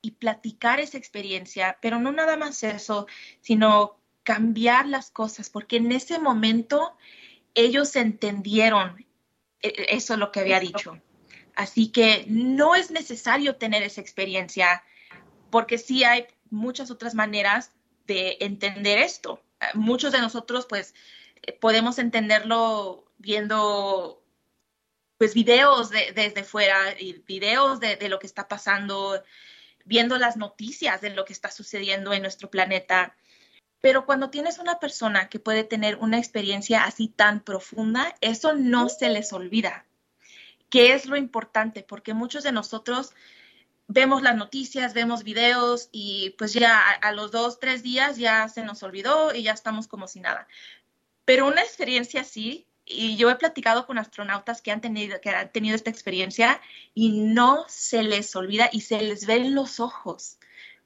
y 0.01 0.11
platicar 0.11 0.79
esa 0.79 0.97
experiencia, 0.97 1.77
pero 1.81 1.99
no 1.99 2.11
nada 2.11 2.37
más 2.37 2.63
eso, 2.63 3.07
sino 3.41 3.99
cambiar 4.23 4.87
las 4.87 5.11
cosas, 5.11 5.49
porque 5.49 5.77
en 5.77 5.91
ese 5.91 6.19
momento 6.19 6.95
ellos 7.55 7.95
entendieron 7.95 9.05
e, 9.61 9.67
e, 9.69 9.95
eso 9.95 10.17
lo 10.17 10.31
que 10.31 10.41
había 10.41 10.59
dicho. 10.59 11.01
Así 11.55 11.91
que 11.91 12.25
no 12.27 12.75
es 12.75 12.91
necesario 12.91 13.55
tener 13.57 13.83
esa 13.83 14.01
experiencia, 14.01 14.83
porque 15.49 15.77
sí 15.77 16.03
hay 16.03 16.27
muchas 16.49 16.91
otras 16.91 17.15
maneras 17.15 17.71
de 18.07 18.37
entender 18.39 18.99
esto. 18.99 19.41
Muchos 19.73 20.13
de 20.13 20.19
nosotros, 20.19 20.65
pues, 20.69 20.93
podemos 21.59 21.99
entenderlo 21.99 23.05
viendo 23.17 24.23
pues 25.17 25.33
videos 25.33 25.89
de, 25.89 26.13
desde 26.13 26.45
fuera 26.45 26.95
y 26.97 27.21
videos 27.27 27.81
de, 27.81 27.97
de, 27.97 28.07
lo 28.07 28.19
que 28.19 28.27
está 28.27 28.47
pasando 28.47 29.21
viendo 29.89 30.19
las 30.19 30.37
noticias 30.37 31.01
de 31.01 31.09
lo 31.09 31.25
que 31.25 31.33
está 31.33 31.49
sucediendo 31.49 32.13
en 32.13 32.21
nuestro 32.21 32.51
planeta. 32.51 33.15
Pero 33.81 34.05
cuando 34.05 34.29
tienes 34.29 34.59
una 34.59 34.79
persona 34.79 35.29
que 35.29 35.39
puede 35.39 35.63
tener 35.63 35.95
una 35.95 36.19
experiencia 36.19 36.83
así 36.83 37.07
tan 37.07 37.41
profunda, 37.43 38.15
eso 38.21 38.53
no 38.53 38.87
se 38.87 39.09
les 39.09 39.33
olvida. 39.33 39.87
¿Qué 40.69 40.93
es 40.93 41.07
lo 41.07 41.17
importante? 41.17 41.81
Porque 41.81 42.13
muchos 42.13 42.43
de 42.43 42.51
nosotros 42.51 43.15
vemos 43.87 44.21
las 44.21 44.35
noticias, 44.35 44.93
vemos 44.93 45.23
videos 45.23 45.89
y 45.91 46.35
pues 46.37 46.53
ya 46.53 46.79
a, 46.79 47.11
los 47.11 47.31
dos, 47.31 47.59
tres 47.59 47.81
días 47.81 48.17
ya 48.17 48.47
se 48.47 48.63
nos 48.63 48.83
olvidó 48.83 49.33
y 49.33 49.41
ya 49.41 49.53
estamos 49.53 49.87
como 49.87 50.07
si 50.07 50.19
nada. 50.19 50.47
Pero 51.25 51.47
una 51.47 51.63
experiencia 51.63 52.21
así 52.21 52.67
y 52.89 53.15
yo 53.17 53.29
he 53.29 53.35
platicado 53.35 53.85
con 53.85 53.99
astronautas 53.99 54.61
que 54.61 54.71
han 54.71 54.81
tenido, 54.81 55.21
que 55.21 55.29
han 55.29 55.51
tenido 55.51 55.75
esta 55.75 55.91
experiencia 55.91 56.59
y 56.95 57.11
no 57.11 57.63
se 57.69 58.03
les 58.03 58.35
olvida 58.35 58.69
y 58.71 58.81
se 58.81 59.01
les 59.01 59.27
ven 59.27 59.53
los 59.53 59.79
ojos 59.79 60.39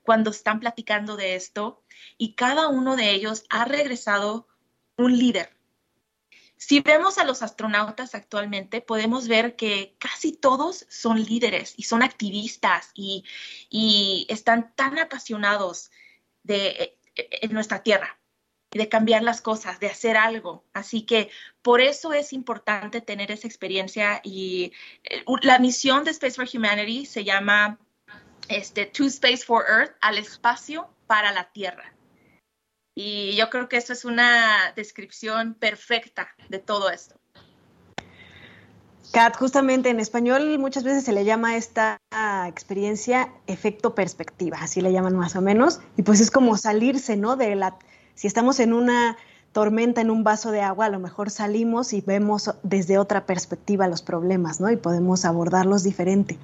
cuando 0.04 0.32
están 0.32 0.60
platicando 0.60 1.16
de 1.16 1.36
esto 1.36 1.82
y 2.18 2.34
cada 2.34 2.68
uno 2.68 2.98
de 2.98 3.12
ellos 3.12 3.46
ha 3.50 3.64
regresado 3.66 4.48
un 4.98 5.18
líder. 5.18 5.56
Si 6.58 6.82
vemos 6.82 7.18
a 7.18 7.24
los 7.24 7.42
astronautas 7.42 8.16
actualmente, 8.16 8.82
podemos 8.82 9.28
ver 9.28 9.56
que 9.56 9.96
casi 9.98 10.34
todos 10.34 10.86
son 10.90 11.24
líderes 11.24 11.74
y 11.78 11.84
son 11.84 12.04
activistas 12.04 12.92
y, 12.94 13.24
y 13.70 14.28
están 14.30 14.74
tan 14.76 15.00
apasionados 15.00 15.90
de, 16.44 16.98
en 17.16 17.54
nuestra 17.54 17.82
Tierra 17.82 18.20
de 18.78 18.90
cambiar 18.90 19.24
las 19.24 19.42
cosas, 19.42 19.80
de 19.80 19.88
hacer 19.88 20.18
algo. 20.18 20.64
Así 20.74 21.04
que 21.04 21.30
por 21.62 21.82
eso 21.82 22.14
es 22.14 22.34
importante 22.34 23.02
tener 23.02 23.32
esa 23.32 23.48
experiencia 23.48 24.22
y 24.24 24.74
eh, 25.04 25.24
la 25.42 25.60
misión 25.60 26.04
de 26.04 26.12
Space 26.12 26.36
for 26.36 26.48
Humanity 26.52 27.06
se 27.06 27.24
llama 27.24 27.80
este, 28.48 28.86
To 28.86 29.06
Space 29.06 29.46
for 29.46 29.64
Earth, 29.68 29.96
al 30.02 30.18
espacio 30.18 30.90
para 31.08 31.32
la 31.32 31.52
Tierra. 31.52 31.94
Y 32.96 33.36
yo 33.36 33.50
creo 33.50 33.70
que 33.70 33.78
eso 33.78 33.94
es 33.94 34.06
una 34.06 34.72
descripción 34.76 35.56
perfecta 35.56 36.30
de 36.50 36.60
todo 36.60 36.90
esto. 36.92 37.20
Kat, 39.12 39.36
justamente 39.38 39.90
en 39.90 40.00
español 40.00 40.58
muchas 40.58 40.84
veces 40.84 41.04
se 41.04 41.12
le 41.12 41.24
llama 41.24 41.56
esta 41.56 41.98
experiencia 42.48 43.32
efecto 43.46 43.94
perspectiva, 43.94 44.58
así 44.60 44.82
le 44.82 44.92
llaman 44.92 45.16
más 45.16 45.36
o 45.36 45.42
menos, 45.42 45.82
y 45.98 46.02
pues 46.02 46.20
es 46.20 46.32
como 46.32 46.58
salirse, 46.58 47.16
¿no? 47.16 47.36
Si 48.16 48.28
estamos 48.28 48.60
en 48.60 48.74
una 48.74 49.18
tormenta 49.52 50.02
en 50.02 50.10
un 50.10 50.24
vaso 50.24 50.52
de 50.52 50.62
agua, 50.62 50.86
a 50.86 50.90
lo 50.90 51.00
mejor 51.00 51.30
salimos 51.30 51.94
y 51.94 52.02
vemos 52.02 52.52
desde 52.64 52.98
otra 52.98 53.26
perspectiva 53.26 53.88
los 53.88 54.02
problemas, 54.02 54.60
¿no? 54.60 54.70
Y 54.72 54.78
podemos 54.78 55.26
abordarlos 55.26 55.84
diferente. 55.84 56.38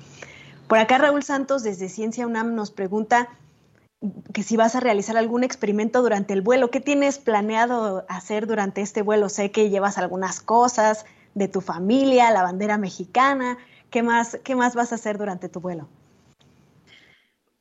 Por 0.67 0.77
acá 0.77 0.99
Raúl 0.99 1.23
Santos 1.23 1.63
desde 1.63 1.89
Ciencia 1.89 2.27
UNAM 2.27 2.53
nos 2.53 2.69
pregunta 2.69 3.29
que 4.33 4.43
si 4.43 4.55
vas 4.55 4.75
a 4.75 4.79
realizar 4.79 5.17
algún 5.17 5.43
experimento 5.43 6.01
durante 6.01 6.33
el 6.33 6.41
vuelo, 6.41 6.69
¿qué 6.69 6.79
tienes 6.79 7.17
planeado 7.17 8.05
hacer 8.07 8.47
durante 8.47 8.81
este 8.81 9.01
vuelo? 9.01 9.27
Sé 9.27 9.51
que 9.51 9.69
llevas 9.69 9.97
algunas 9.97 10.39
cosas 10.39 11.05
de 11.33 11.47
tu 11.47 11.61
familia, 11.61 12.31
la 12.31 12.43
bandera 12.43 12.77
mexicana, 12.77 13.57
¿qué 13.89 14.03
más, 14.03 14.39
qué 14.43 14.55
más 14.55 14.75
vas 14.75 14.91
a 14.91 14.95
hacer 14.95 15.17
durante 15.17 15.49
tu 15.49 15.59
vuelo? 15.59 15.89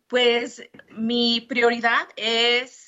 Pues 0.07 0.63
mi 0.91 1.41
prioridad 1.41 2.09
es 2.17 2.88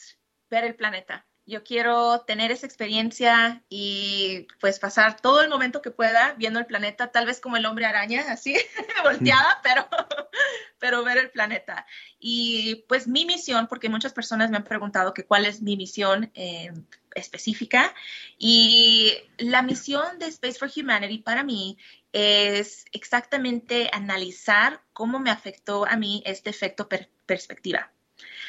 ver 0.50 0.64
el 0.64 0.75
planeta 0.75 1.26
yo 1.50 1.64
quiero 1.64 2.21
tener 2.21 2.52
esa 2.52 2.66
experiencia 2.66 3.64
y 3.69 4.47
pues 4.61 4.78
pasar 4.78 5.21
todo 5.21 5.42
el 5.42 5.49
momento 5.49 5.83
que 5.83 5.90
pueda 5.90 6.35
viendo 6.38 6.61
el 6.61 6.66
planeta, 6.66 7.11
tal 7.11 7.26
vez 7.26 7.40
como 7.40 7.57
el 7.57 7.66
hombre 7.66 7.87
araña, 7.87 8.25
así, 8.28 8.54
volteada, 9.02 9.61
pero, 9.62 9.88
pero 10.78 11.02
ver 11.02 11.19
el 11.19 11.30
planeta. 11.30 11.87
Y 12.21 12.85
pues 12.88 13.09
mi 13.09 13.26
misión, 13.26 13.66
porque 13.66 13.88
muchas 13.88 14.12
personas 14.12 14.50
me 14.50 14.59
han 14.59 14.64
preguntado 14.64 15.12
que 15.12 15.25
cuál 15.25 15.45
es 15.45 15.61
mi 15.61 15.76
misión 15.76 16.30
eh, 16.35 16.73
específica, 17.16 17.92
y 18.38 19.12
la 19.38 19.62
misión 19.62 20.21
de 20.21 20.26
Space 20.26 20.59
for 20.59 20.71
Humanity 20.75 21.19
para 21.19 21.42
mí 21.42 21.78
es 22.12 22.85
exactamente 22.92 23.90
analizar 23.92 24.83
cómo 24.92 25.19
me 25.19 25.30
afectó 25.30 25.85
a 25.85 25.97
mí 25.97 26.23
este 26.25 26.50
efecto 26.50 26.88
perspectiva. 27.26 27.90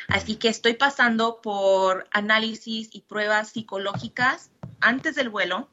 Así 0.07 0.35
que 0.35 0.49
estoy 0.49 0.73
pasando 0.73 1.41
por 1.41 2.07
análisis 2.11 2.89
y 2.91 3.01
pruebas 3.01 3.49
psicológicas 3.49 4.51
antes 4.79 5.15
del 5.15 5.29
vuelo 5.29 5.69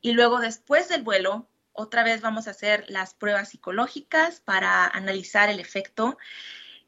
y 0.00 0.12
luego 0.12 0.40
después 0.40 0.88
del 0.88 1.02
vuelo 1.02 1.48
otra 1.72 2.02
vez 2.02 2.20
vamos 2.20 2.48
a 2.48 2.50
hacer 2.50 2.84
las 2.88 3.14
pruebas 3.14 3.50
psicológicas 3.50 4.40
para 4.40 4.86
analizar 4.86 5.48
el 5.48 5.60
efecto. 5.60 6.18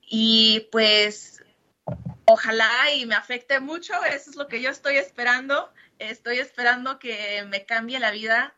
Y 0.03 0.67
pues 0.73 1.45
ojalá 2.25 2.93
y 2.93 3.07
me 3.07 3.15
afecte 3.15 3.61
mucho, 3.61 3.95
eso 4.05 4.31
es 4.31 4.37
lo 4.37 4.49
que 4.49 4.61
yo 4.61 4.71
estoy 4.71 4.97
esperando, 4.97 5.73
estoy 5.99 6.39
esperando 6.39 6.99
que 6.99 7.45
me 7.49 7.65
cambie 7.65 8.01
la 8.01 8.11
vida 8.11 8.55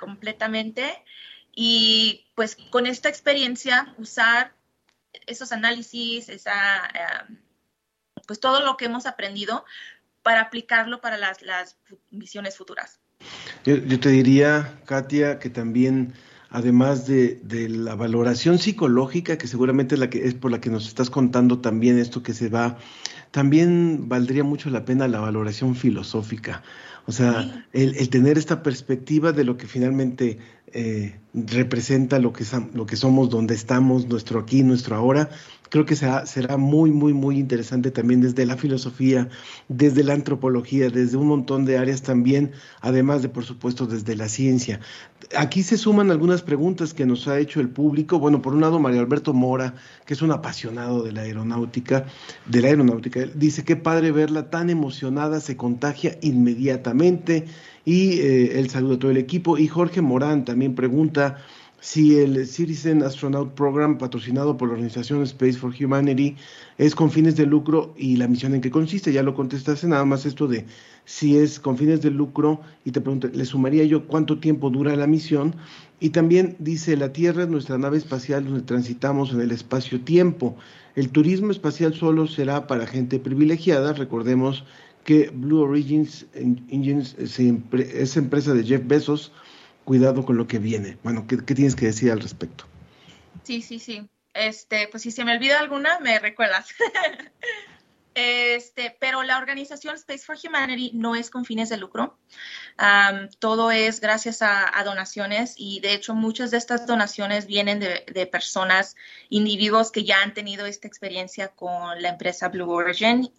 completamente 0.00 1.04
y 1.54 2.26
pues 2.34 2.56
con 2.70 2.86
esta 2.86 3.08
experiencia 3.08 3.94
usar 3.98 4.54
esos 5.26 5.52
análisis, 5.52 6.28
esa... 6.28 6.86
Eh, 6.86 7.34
pues 8.26 8.40
todo 8.40 8.60
lo 8.64 8.76
que 8.76 8.86
hemos 8.86 9.06
aprendido 9.06 9.64
para 10.22 10.40
aplicarlo 10.40 11.00
para 11.00 11.18
las, 11.18 11.42
las 11.42 11.76
misiones 12.10 12.56
futuras. 12.56 12.98
Yo, 13.64 14.00
te 14.00 14.08
diría, 14.10 14.80
Katia, 14.86 15.38
que 15.38 15.50
también, 15.50 16.14
además 16.50 17.06
de, 17.06 17.40
de, 17.42 17.68
la 17.68 17.94
valoración 17.94 18.58
psicológica, 18.58 19.38
que 19.38 19.46
seguramente 19.46 19.94
es, 19.94 19.98
la 19.98 20.10
que, 20.10 20.26
es 20.26 20.34
por 20.34 20.50
la 20.50 20.60
que 20.60 20.70
nos 20.70 20.86
estás 20.86 21.10
contando 21.10 21.60
también 21.60 21.98
esto 21.98 22.22
que 22.22 22.34
se 22.34 22.48
va, 22.48 22.78
también 23.30 24.08
valdría 24.08 24.44
mucho 24.44 24.70
la 24.70 24.84
pena 24.84 25.08
la 25.08 25.20
valoración 25.20 25.76
filosófica. 25.76 26.62
O 27.06 27.12
sea, 27.12 27.66
el, 27.72 27.96
el, 27.96 28.08
tener 28.08 28.38
esta 28.38 28.62
perspectiva 28.62 29.32
de 29.32 29.44
lo 29.44 29.58
que 29.58 29.66
finalmente 29.66 30.38
eh, 30.74 31.20
representa 31.32 32.18
lo 32.18 32.32
que, 32.32 32.44
lo 32.74 32.84
que 32.84 32.96
somos, 32.96 33.30
donde 33.30 33.54
estamos, 33.54 34.08
nuestro 34.08 34.40
aquí, 34.40 34.64
nuestro 34.64 34.96
ahora, 34.96 35.30
creo 35.70 35.86
que 35.86 35.96
será, 35.96 36.26
será 36.26 36.56
muy, 36.56 36.90
muy, 36.90 37.12
muy 37.12 37.38
interesante 37.38 37.90
también 37.90 38.20
desde 38.20 38.46
la 38.46 38.56
filosofía, 38.56 39.28
desde 39.68 40.04
la 40.04 40.14
antropología, 40.14 40.90
desde 40.90 41.16
un 41.16 41.28
montón 41.28 41.64
de 41.64 41.78
áreas 41.78 42.02
también, 42.02 42.52
además 42.80 43.22
de, 43.22 43.28
por 43.28 43.44
supuesto, 43.44 43.86
desde 43.86 44.16
la 44.16 44.28
ciencia. 44.28 44.80
Aquí 45.36 45.62
se 45.62 45.76
suman 45.76 46.10
algunas 46.10 46.42
preguntas 46.42 46.92
que 46.92 47.06
nos 47.06 47.26
ha 47.28 47.38
hecho 47.38 47.60
el 47.60 47.68
público. 47.68 48.18
Bueno, 48.18 48.42
por 48.42 48.54
un 48.54 48.60
lado, 48.60 48.78
Mario 48.78 49.00
Alberto 49.00 49.32
Mora, 49.32 49.74
que 50.06 50.14
es 50.14 50.22
un 50.22 50.30
apasionado 50.30 51.02
de 51.02 51.12
la 51.12 51.22
aeronáutica, 51.22 52.06
de 52.46 52.60
la 52.60 52.68
aeronáutica, 52.68 53.20
dice, 53.34 53.64
qué 53.64 53.76
padre 53.76 54.12
verla 54.12 54.50
tan 54.50 54.70
emocionada, 54.70 55.40
se 55.40 55.56
contagia 55.56 56.18
inmediatamente. 56.20 57.46
Y 57.84 58.20
eh, 58.20 58.58
él 58.58 58.70
saluda 58.70 58.96
a 58.96 58.98
todo 58.98 59.10
el 59.10 59.16
equipo. 59.16 59.58
Y 59.58 59.68
Jorge 59.68 60.00
Morán 60.00 60.44
también 60.44 60.74
pregunta, 60.74 61.38
si 61.84 62.16
el 62.16 62.46
Citizen 62.46 63.02
Astronaut 63.02 63.52
Program, 63.52 63.98
patrocinado 63.98 64.56
por 64.56 64.68
la 64.68 64.72
organización 64.72 65.22
Space 65.24 65.58
for 65.58 65.70
Humanity, 65.78 66.34
es 66.78 66.94
con 66.94 67.10
fines 67.10 67.36
de 67.36 67.44
lucro 67.44 67.92
y 67.98 68.16
la 68.16 68.26
misión 68.26 68.54
en 68.54 68.62
qué 68.62 68.70
consiste. 68.70 69.12
Ya 69.12 69.22
lo 69.22 69.34
contestaste, 69.34 69.86
nada 69.86 70.06
más 70.06 70.24
esto 70.24 70.48
de 70.48 70.64
si 71.04 71.36
es 71.36 71.60
con 71.60 71.76
fines 71.76 72.00
de 72.00 72.10
lucro 72.10 72.62
y 72.86 72.92
te 72.92 73.02
pregunto, 73.02 73.28
le 73.30 73.44
sumaría 73.44 73.84
yo 73.84 74.06
cuánto 74.06 74.38
tiempo 74.38 74.70
dura 74.70 74.96
la 74.96 75.06
misión. 75.06 75.56
Y 76.00 76.08
también 76.08 76.56
dice, 76.58 76.96
la 76.96 77.12
Tierra 77.12 77.42
es 77.42 77.50
nuestra 77.50 77.76
nave 77.76 77.98
espacial 77.98 78.46
donde 78.46 78.62
transitamos 78.62 79.34
en 79.34 79.42
el 79.42 79.50
espacio-tiempo. 79.50 80.56
El 80.96 81.10
turismo 81.10 81.50
espacial 81.50 81.92
solo 81.92 82.26
será 82.26 82.66
para 82.66 82.86
gente 82.86 83.18
privilegiada. 83.18 83.92
Recordemos 83.92 84.64
que 85.04 85.30
Blue 85.32 85.62
Origins 85.62 86.26
Engines 86.34 87.14
es 87.18 88.16
empresa 88.16 88.54
de 88.54 88.64
Jeff 88.64 88.82
Bezos 88.84 89.32
cuidado 89.84 90.24
con 90.24 90.36
lo 90.36 90.46
que 90.46 90.58
viene. 90.58 90.98
Bueno, 91.02 91.26
¿qué, 91.28 91.36
tienes 91.36 91.76
que 91.76 91.86
decir 91.86 92.10
al 92.10 92.20
respecto? 92.20 92.64
Sí, 93.42 93.62
sí, 93.62 93.78
sí. 93.78 94.08
Este, 94.32 94.88
pues 94.88 95.02
si 95.02 95.10
se 95.10 95.24
me 95.24 95.32
olvida 95.32 95.60
alguna, 95.60 96.00
me 96.00 96.18
recuerdas. 96.18 96.68
Este, 98.16 98.96
pero 99.00 99.24
la 99.24 99.38
organización 99.38 99.96
Space 99.96 100.24
for 100.24 100.36
Humanity 100.40 100.92
no 100.94 101.16
es 101.16 101.30
con 101.30 101.44
fines 101.44 101.68
de 101.68 101.78
lucro. 101.78 102.16
Todo 103.38 103.70
es 103.70 104.00
gracias 104.00 104.42
a, 104.42 104.82
donaciones 104.84 105.54
y 105.56 105.80
de 105.80 105.94
hecho 105.94 106.14
muchas 106.14 106.50
de 106.50 106.58
estas 106.58 106.86
donaciones 106.86 107.46
vienen 107.46 107.80
de, 107.80 108.26
personas, 108.26 108.96
individuos 109.28 109.92
que 109.92 110.04
ya 110.04 110.22
han 110.22 110.34
tenido 110.34 110.66
esta 110.66 110.88
experiencia 110.88 111.48
con 111.48 112.02
la 112.02 112.08
empresa 112.08 112.48
Blue 112.48 112.70
Origin. 112.70 113.30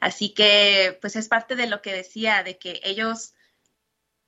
así 0.00 0.30
que 0.30 0.98
pues 1.00 1.16
es 1.16 1.28
parte 1.28 1.56
de 1.56 1.66
lo 1.66 1.80
que 1.80 1.92
decía, 1.92 2.42
de 2.42 2.58
que 2.58 2.80
ellos 2.84 3.34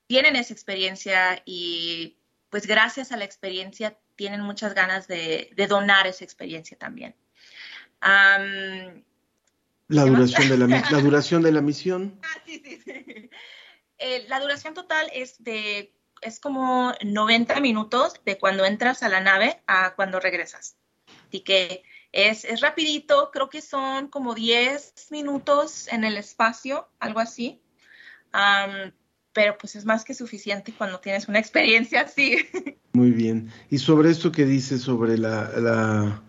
tienen 0.06 0.36
esa 0.36 0.54
experiencia 0.54 1.42
y 1.44 2.16
pues 2.48 2.66
gracias 2.66 3.12
a 3.12 3.18
la 3.18 3.24
experiencia 3.24 3.98
tienen 4.16 4.40
muchas 4.40 4.74
ganas 4.74 5.06
de, 5.06 5.50
donar 5.68 6.06
esa 6.06 6.24
experiencia 6.24 6.78
también. 6.78 7.14
la, 8.00 10.04
duración 10.04 10.48
de 10.48 10.56
la, 10.56 10.66
la, 10.66 10.98
duración 11.02 11.42
de 11.42 11.52
la 11.52 11.60
misión. 11.60 12.18
Ah, 12.22 12.40
sí, 12.46 12.62
sí, 12.64 12.80
sí. 12.84 13.30
Eh, 13.98 14.26
la 14.28 14.40
duración 14.40 14.74
total 14.74 15.10
es 15.12 15.42
de 15.42 15.94
es 16.20 16.40
como 16.40 16.92
90 17.04 17.60
minutos 17.60 18.14
de 18.24 18.38
cuando 18.38 18.64
entras 18.64 19.02
a 19.02 19.08
la 19.08 19.20
nave 19.20 19.62
a 19.66 19.94
cuando 19.94 20.18
regresas. 20.18 20.76
Así 21.28 21.40
que 21.40 21.84
es, 22.10 22.44
es 22.44 22.60
rapidito, 22.60 23.30
creo 23.32 23.48
que 23.48 23.60
son 23.60 24.08
como 24.08 24.34
10 24.34 24.94
minutos 25.10 25.86
en 25.88 26.04
el 26.04 26.16
espacio, 26.16 26.88
algo 26.98 27.20
así 27.20 27.62
pero 29.38 29.56
pues 29.56 29.76
es 29.76 29.84
más 29.84 30.04
que 30.04 30.14
suficiente 30.14 30.74
cuando 30.76 30.98
tienes 30.98 31.28
una 31.28 31.38
experiencia 31.38 32.00
así. 32.00 32.38
Muy 32.92 33.12
bien. 33.12 33.52
Y 33.70 33.78
sobre 33.78 34.10
esto 34.10 34.32
que 34.32 34.44
dices 34.44 34.82
sobre 34.82 35.16
la, 35.16 36.22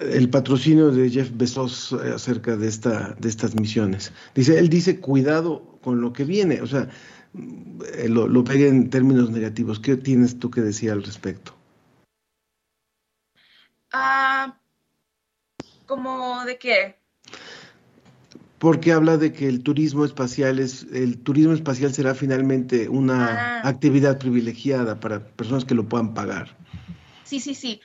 el 0.00 0.28
patrocinio 0.28 0.90
de 0.90 1.10
Jeff 1.10 1.30
Bezos 1.34 1.92
eh, 1.92 2.12
acerca 2.14 2.56
de 2.56 2.68
esta 2.68 3.14
de 3.18 3.28
estas 3.28 3.54
misiones. 3.54 4.12
Dice, 4.34 4.58
él 4.58 4.68
dice 4.68 5.00
cuidado 5.00 5.78
con 5.82 6.00
lo 6.00 6.12
que 6.12 6.24
viene, 6.24 6.62
o 6.62 6.66
sea, 6.66 6.88
eh, 7.94 8.08
lo, 8.08 8.28
lo 8.28 8.44
pegue 8.44 8.68
en 8.68 8.90
términos 8.90 9.30
negativos. 9.30 9.80
¿Qué 9.80 9.96
tienes 9.96 10.38
tú 10.38 10.50
que 10.50 10.60
decir 10.60 10.90
al 10.90 11.02
respecto? 11.02 11.54
Ah, 13.92 14.58
¿Cómo 15.86 16.44
de 16.44 16.58
qué? 16.58 17.02
porque 18.62 18.92
habla 18.92 19.16
de 19.16 19.32
que 19.32 19.48
el 19.48 19.64
turismo 19.64 20.04
espacial 20.04 20.60
es 20.60 20.86
el 20.92 21.18
turismo 21.18 21.52
espacial 21.52 21.92
será 21.92 22.14
finalmente 22.14 22.88
una 22.88 23.58
ah. 23.58 23.68
actividad 23.68 24.20
privilegiada 24.20 25.00
para 25.00 25.18
personas 25.18 25.64
que 25.64 25.74
lo 25.74 25.88
puedan 25.88 26.14
pagar. 26.14 26.56
Sí, 27.24 27.40
sí, 27.40 27.56
sí. 27.56 27.80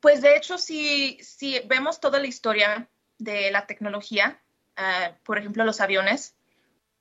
Pues 0.00 0.22
de 0.22 0.36
hecho, 0.36 0.58
si, 0.58 1.18
si 1.22 1.60
vemos 1.66 2.00
toda 2.00 2.18
la 2.18 2.26
historia 2.26 2.88
de 3.18 3.50
la 3.50 3.66
tecnología, 3.66 4.40
ah, 4.76 5.12
por 5.24 5.38
ejemplo, 5.38 5.64
los 5.64 5.80
aviones, 5.80 6.34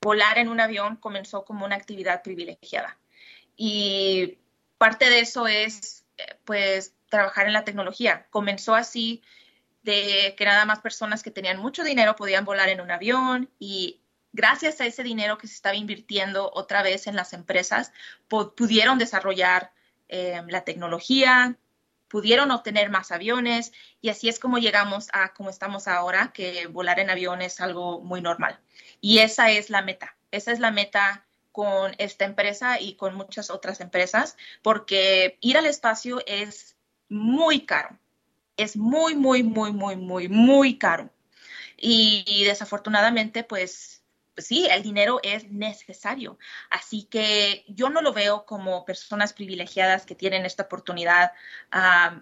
volar 0.02 0.38
en 0.38 0.50
un 0.50 0.60
avión 0.60 0.98
comenzó 0.98 1.46
como 1.46 1.66
una 1.66 1.76
actividad 1.76 2.22
privilegiada. 2.24 2.98
Y 3.56 4.38
parte 4.78 5.10
de 5.10 5.20
eso 5.20 5.48
es, 5.48 6.06
eh, 6.18 6.38
pues, 6.46 6.94
trabajar 7.10 7.48
en 7.48 7.54
la 7.54 7.64
tecnología. 7.64 8.28
Comenzó 8.30 8.76
así 8.76 9.22
de 9.84 10.36
que 10.38 10.46
nada 10.46 10.66
más 10.66 10.80
personas 10.80 11.24
que 11.24 11.32
tenían 11.32 11.60
mucho 11.60 11.84
dinero 11.84 12.16
podían 12.16 12.46
volar 12.46 12.70
en 12.70 12.82
un 12.82 12.92
avión 12.92 13.50
y 13.60 14.02
gracias 14.34 14.82
a 14.82 14.86
ese 14.86 15.04
dinero 15.04 15.38
que 15.38 15.48
se 15.48 15.56
estaba 15.56 15.76
invirtiendo 15.76 16.52
otra 16.54 16.84
vez 16.84 17.08
en 17.08 17.16
las 17.16 17.34
empresas, 17.34 17.92
pudieron 18.28 19.00
desarrollar 19.00 19.72
em, 20.08 20.48
la 20.48 20.64
tecnología, 20.64 21.58
pudieron 22.10 22.52
obtener 22.52 22.90
más 22.90 23.12
aviones 23.12 23.72
y 24.02 24.10
así 24.10 24.28
es 24.30 24.40
como 24.40 24.58
llegamos 24.58 25.08
a 25.14 25.34
como 25.34 25.50
estamos 25.50 25.88
ahora, 25.88 26.32
que 26.34 26.68
volar 26.68 27.00
en 27.00 27.10
avión 27.10 27.42
es 27.42 27.62
algo 27.62 28.02
muy 28.02 28.22
normal. 28.22 28.60
Y 29.00 29.20
esa 29.20 29.50
es 29.52 29.70
la 29.70 29.82
meta, 29.82 30.18
Esa 30.32 30.52
es 30.52 30.60
la 30.60 30.72
meta 30.72 31.26
con 31.52 31.94
esta 31.98 32.26
empresa 32.26 32.80
y 32.80 32.96
con 32.96 33.16
muchas 33.16 33.50
otras 33.50 33.82
empresas, 33.82 34.38
porque 34.62 35.38
ir 35.42 35.58
al 35.58 35.66
espacio 35.66 36.22
es 36.26 36.78
muy 37.10 37.66
caro. 37.66 37.98
Es 38.58 38.76
muy, 38.78 39.16
muy, 39.16 39.44
muy, 39.44 39.72
muy, 39.72 39.96
muy, 39.96 40.28
muy 40.28 40.78
caro. 40.78 41.10
Y, 41.78 42.44
desafortunadamente, 42.46 43.44
pues, 43.44 43.44
pues, 43.44 43.99
sí, 44.42 44.68
el 44.70 44.84
dinero 44.84 45.20
es 45.24 45.50
necesario. 45.52 46.38
Así 46.70 47.04
que 47.04 47.64
yo 47.68 47.90
no 47.90 48.02
lo 48.02 48.14
veo 48.14 48.46
como 48.46 48.86
personas 48.86 49.34
privilegiadas 49.34 50.06
que 50.06 50.16
tienen 50.16 50.46
esta 50.46 50.64
oportunidad 50.64 51.32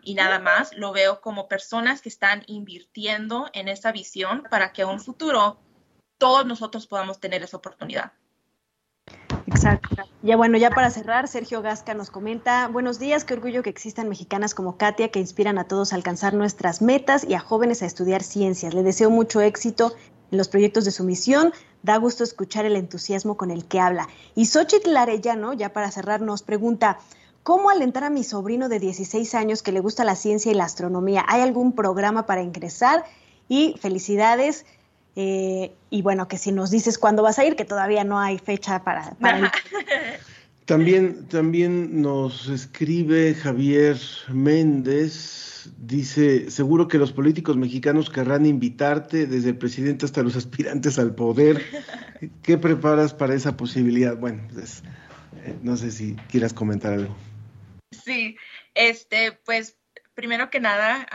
y 0.02 0.14
nada 0.14 0.40
más. 0.40 0.74
Lo 0.76 0.92
veo 0.92 1.22
como 1.22 1.48
personas 1.48 2.02
que 2.02 2.10
están 2.10 2.44
invirtiendo 2.48 3.50
en 3.54 3.68
esa 3.68 3.92
visión 3.92 4.44
para 4.50 4.74
que 4.74 4.84
a 4.84 4.88
un 4.88 5.00
futuro 5.00 5.60
todos 6.18 6.46
nosotros 6.46 6.88
podamos 6.88 7.20
tener 7.20 7.44
esa 7.44 7.58
oportunidad. 7.58 8.12
Exacto. 9.46 10.04
Ya 10.24 10.36
bueno, 10.36 10.58
ya 10.58 10.70
para 10.72 10.90
cerrar, 10.90 11.28
Sergio 11.30 11.62
Gasca 11.62 11.94
nos 11.94 12.10
comenta, 12.10 12.68
buenos 12.68 13.00
días, 13.00 13.24
qué 13.24 13.34
orgullo 13.34 13.64
que 13.64 13.70
existan 13.70 14.10
mexicanas 14.10 14.54
como 14.54 14.78
Katia 14.78 15.10
que 15.10 15.20
inspiran 15.20 15.58
a 15.58 15.64
todos 15.64 15.94
a 15.94 15.96
alcanzar 15.96 16.34
nuestras 16.34 16.82
metas 16.82 17.24
y 17.24 17.34
a 17.34 17.40
jóvenes 17.40 17.82
a 17.82 17.86
estudiar 17.86 18.24
ciencias. 18.24 18.74
Le 18.74 18.84
deseo 18.84 19.10
mucho 19.10 19.40
éxito 19.40 19.96
en 20.32 20.38
los 20.38 20.48
proyectos 20.48 20.86
de 20.86 20.92
su 20.92 21.04
misión. 21.04 21.54
Da 21.84 21.98
gusto 21.98 22.24
escuchar 22.24 22.66
el 22.66 22.76
entusiasmo 22.76 23.38
con 23.38 23.52
el 23.52 23.66
que 23.66 23.80
habla. 23.80 24.08
Y 24.36 24.46
Xochitl 24.46 24.96
Arellano, 24.96 25.54
ya 25.54 25.74
para 25.74 25.92
cerrar, 25.92 26.22
nos 26.22 26.44
pregunta, 26.44 27.00
¿cómo 27.44 27.70
alentar 27.70 28.04
a 28.04 28.10
mi 28.10 28.24
sobrino 28.24 28.70
de 28.70 28.80
16 28.80 29.36
años 29.36 29.64
que 29.64 29.72
le 29.72 29.80
gusta 29.80 30.04
la 30.04 30.16
ciencia 30.16 30.52
y 30.52 30.56
la 30.56 30.66
astronomía? 30.66 31.26
¿Hay 31.28 31.42
algún 31.42 31.74
programa 31.74 32.26
para 32.26 32.42
ingresar? 32.42 33.06
Y 33.50 33.76
felicidades 33.80 34.66
eh, 35.20 35.72
y 35.90 36.04
bueno, 36.04 36.28
que 36.28 36.38
si 36.38 36.52
nos 36.52 36.70
dices 36.70 37.00
cuándo 37.00 37.24
vas 37.24 37.40
a 37.40 37.44
ir, 37.46 37.56
que 37.56 37.66
todavía 37.66 38.04
no 38.04 38.20
hay 38.20 38.38
fecha 38.38 38.84
para, 38.84 39.16
para 39.20 39.52
También, 40.66 41.26
también 41.28 42.04
nos 42.04 42.50
escribe 42.50 43.34
Javier 43.34 43.98
Méndez, 44.28 45.57
dice, 45.78 46.52
seguro 46.52 46.88
que 46.88 46.98
los 46.98 47.12
políticos 47.12 47.58
mexicanos 47.58 48.10
querrán 48.10 48.46
invitarte, 48.46 49.28
desde 49.28 49.50
el 49.50 49.58
presidente 49.58 50.06
hasta 50.06 50.24
los 50.24 50.36
aspirantes 50.36 51.00
al 51.00 51.16
poder. 51.16 51.62
¿Qué 52.44 52.58
preparas 52.58 53.14
para 53.14 53.36
esa 53.36 53.58
posibilidad? 53.58 54.18
Bueno, 54.18 54.48
pues, 54.54 54.84
eh, 55.44 55.56
no 55.62 55.78
sé 55.78 55.92
si 55.92 56.16
quieras 56.30 56.54
comentar 56.54 56.94
algo. 56.94 57.16
Sí, 57.92 58.38
este, 58.74 59.32
pues 59.32 59.78
primero 60.14 60.50
que 60.50 60.60
nada, 60.60 61.08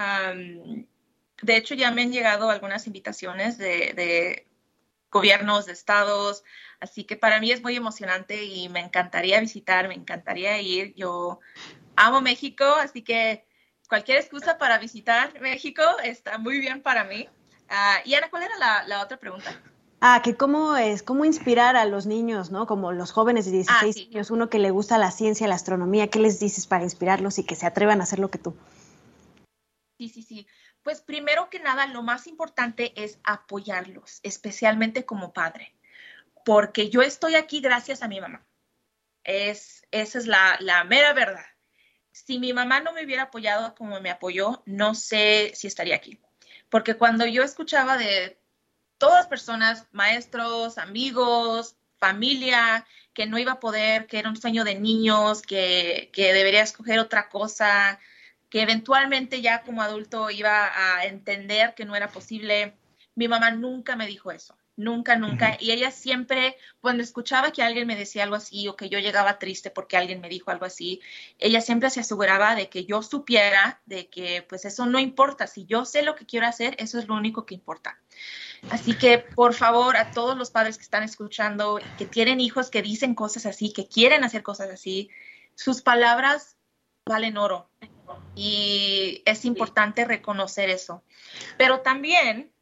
de 1.43 1.57
hecho, 1.57 1.75
ya 1.75 1.91
me 1.91 2.03
han 2.03 2.12
llegado 2.12 2.51
algunas 2.51 2.87
invitaciones 2.87 3.59
de, 3.59 4.47
gobiernos, 5.11 5.67
de 5.67 5.73
estados, 5.73 6.45
así 6.81 7.05
que 7.05 7.17
para 7.17 7.41
mí 7.41 7.51
es 7.51 7.62
muy 7.62 7.77
emocionante 7.77 8.45
y 8.45 8.69
me 8.69 8.81
encantaría 8.81 9.41
visitar, 9.41 9.88
me 9.88 9.95
encantaría 9.95 10.59
ir. 10.61 10.95
Yo 10.95 11.41
amo 11.97 12.21
México, 12.21 12.65
así 12.65 13.03
que 13.03 13.45
cualquier 13.93 14.17
excusa 14.17 14.57
para 14.57 14.79
visitar 14.79 15.39
México 15.43 15.83
está 16.03 16.39
muy 16.39 16.61
bien 16.61 16.81
para 16.81 17.05
mí. 17.05 17.29
Ah, 17.69 17.99
y 18.07 18.15
Ana, 18.15 18.31
¿cuál 18.31 18.45
era 18.45 18.87
la, 18.87 19.03
otra 19.03 19.19
pregunta? 19.19 19.61
Ah, 20.01 20.23
que 20.25 20.35
cómo 20.35 20.79
es, 20.79 21.03
cómo 21.03 21.27
inspirar 21.27 21.77
a 21.77 21.85
los 21.85 22.07
niños, 22.07 22.51
¿no? 22.51 22.67
Como 22.67 22.93
los 22.93 23.13
jóvenes 23.13 23.45
de 23.45 23.51
16 23.51 23.97
ah, 23.99 24.09
años, 24.09 24.31
uno 24.31 24.49
que 24.49 24.59
le 24.59 24.71
gusta 24.71 24.97
la 24.97 25.11
ciencia, 25.11 25.47
la 25.47 25.57
astronomía, 25.57 26.09
¿qué 26.09 26.21
les 26.21 26.41
dices 26.41 26.67
para 26.67 26.85
inspirarlos 26.85 27.39
y 27.39 27.45
que 27.45 27.55
se 27.55 27.67
atrevan 27.67 28.01
a 28.01 28.05
hacer 28.05 28.19
lo 28.19 28.31
que 28.31 28.39
tú? 28.39 28.57
Sí, 29.99 30.09
sí, 30.09 30.23
sí. 30.23 30.47
Pues 30.83 31.03
primero 31.03 31.51
que 31.51 31.61
nada, 31.61 31.87
lo 31.87 32.03
más 32.03 32.27
importante 32.27 32.95
es 32.97 33.19
apoyarlos, 33.25 34.21
especialmente 34.23 35.05
como 35.05 35.35
padre, 35.35 35.75
porque 36.47 36.89
yo 36.89 37.03
estoy 37.03 37.35
aquí 37.35 37.61
gracias 37.61 38.03
a 38.03 38.09
mi 38.09 38.23
mamá. 38.23 38.43
Es, 39.23 39.87
esa 39.91 40.17
es 40.17 40.27
la, 40.27 40.57
la 40.61 40.83
mera 40.85 41.13
verdad. 41.13 41.52
Si 42.12 42.38
mi 42.38 42.53
mamá 42.53 42.81
no 42.81 42.92
me 42.92 43.05
hubiera 43.05 43.25
apoyado 43.25 43.75
como 43.75 44.01
me 44.01 44.11
apoyó, 44.11 44.62
no 44.66 44.94
sé 44.94 45.53
si 45.55 45.66
estaría 45.66 45.96
aquí. 45.96 46.20
Porque 46.68 46.96
cuando 46.96 47.27
yo 47.27 47.42
escuchaba 47.42 47.96
de 47.96 48.38
todas 48.98 49.27
personas, 49.27 49.87
maestros, 49.92 50.79
amigos, 50.79 51.77
familia, 51.98 52.87
que 53.14 53.27
no 53.27 53.38
iba 53.38 53.53
a 53.53 53.61
poder, 53.61 54.07
que 54.07 54.18
era 54.18 54.29
un 54.29 54.37
sueño 54.37 54.64
de 54.64 54.75
niños, 54.75 55.42
que, 55.42 56.11
que 56.12 56.33
debería 56.33 56.62
escoger 56.62 56.98
otra 56.98 57.29
cosa, 57.29 57.98
que 58.48 58.62
eventualmente 58.62 59.40
ya 59.40 59.62
como 59.62 59.83
adulto 59.83 60.31
iba 60.31 60.70
a 60.75 61.05
entender 61.07 61.75
que 61.75 61.85
no 61.85 61.96
era 61.96 62.09
posible. 62.09 62.75
Mi 63.14 63.29
mamá 63.29 63.51
nunca 63.51 63.96
me 63.96 64.07
dijo 64.07 64.31
eso, 64.31 64.57
nunca, 64.83 65.16
nunca. 65.16 65.57
Y 65.61 65.71
ella 65.71 65.90
siempre, 65.90 66.57
cuando 66.81 67.03
escuchaba 67.03 67.53
que 67.53 67.62
alguien 67.62 67.87
me 67.87 67.97
decía 67.97 68.25
algo 68.25 68.37
así 68.37 68.68
o 68.68 68.77
que 68.77 68.88
yo 68.88 68.99
llegaba 68.99 69.38
triste 69.38 69.71
porque 69.71 69.97
alguien 69.97 70.21
me 70.21 70.29
dijo 70.29 70.51
algo 70.51 70.64
así, 70.64 71.01
ella 71.38 71.61
siempre 71.61 71.90
se 71.90 72.01
aseguraba 72.01 72.55
de 72.55 72.68
que 72.68 72.85
yo 72.85 73.03
supiera 73.03 73.81
de 73.87 74.09
que 74.09 74.42
pues 74.49 74.64
eso 74.64 74.87
no 74.87 74.99
importa. 74.99 75.47
Si 75.47 75.64
yo 75.64 75.85
sé 75.85 76.03
lo 76.03 76.14
que 76.14 76.27
quiero 76.27 76.47
hacer, 76.47 76.75
eso 76.79 76.99
es 76.99 77.09
lo 77.09 77.14
único 77.14 77.47
que 77.47 77.55
importa. 77.55 77.99
Así 78.71 78.95
que, 78.95 79.18
por 79.18 79.55
favor, 79.55 79.97
a 79.97 80.11
todos 80.11 80.37
los 80.37 80.51
padres 80.51 80.77
que 80.77 80.85
están 80.85 81.03
escuchando, 81.03 81.81
que 81.99 82.07
tienen 82.07 82.40
hijos 82.40 82.71
que 82.71 82.83
dicen 82.83 83.14
cosas 83.14 83.47
así, 83.47 83.73
que 83.73 83.88
quieren 83.88 84.25
hacer 84.25 84.42
cosas 84.42 84.71
así, 84.71 85.11
sus 85.55 85.83
palabras 85.83 86.57
valen 87.05 87.37
oro 87.37 87.68
y 88.35 89.23
es 89.25 89.45
importante 89.45 90.05
reconocer 90.05 90.71
eso. 90.71 91.03
Pero 91.59 91.81
también, 91.81 92.53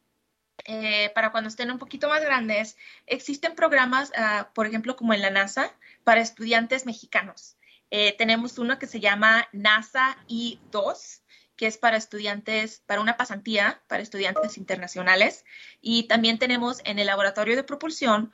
eh, 0.65 1.11
para 1.15 1.31
cuando 1.31 1.49
estén 1.49 1.71
un 1.71 1.79
poquito 1.79 2.09
más 2.09 2.21
grandes, 2.21 2.77
existen 3.07 3.55
programas, 3.55 4.11
ah, 4.15 4.49
por 4.53 4.67
ejemplo, 4.67 4.95
como 4.95 5.13
en 5.13 5.21
la 5.21 5.29
NASA, 5.29 5.73
para 6.03 6.21
estudiantes 6.21 6.85
mexicanos. 6.85 7.57
Eh, 7.89 8.15
tenemos 8.17 8.57
uno 8.57 8.79
que 8.79 8.87
se 8.87 8.99
llama 8.99 9.47
NASA 9.51 10.17
I2, 10.29 11.21
que 11.57 11.67
es 11.67 11.77
para 11.77 11.97
estudiantes, 11.97 12.81
para 12.85 13.01
una 13.01 13.17
pasantía, 13.17 13.81
para 13.87 14.01
estudiantes 14.01 14.57
internacionales. 14.57 15.45
Y 15.81 16.03
también 16.03 16.39
tenemos 16.39 16.79
en 16.85 16.97
el 16.97 17.07
laboratorio 17.07 17.55
de 17.55 17.63
propulsión 17.63 18.31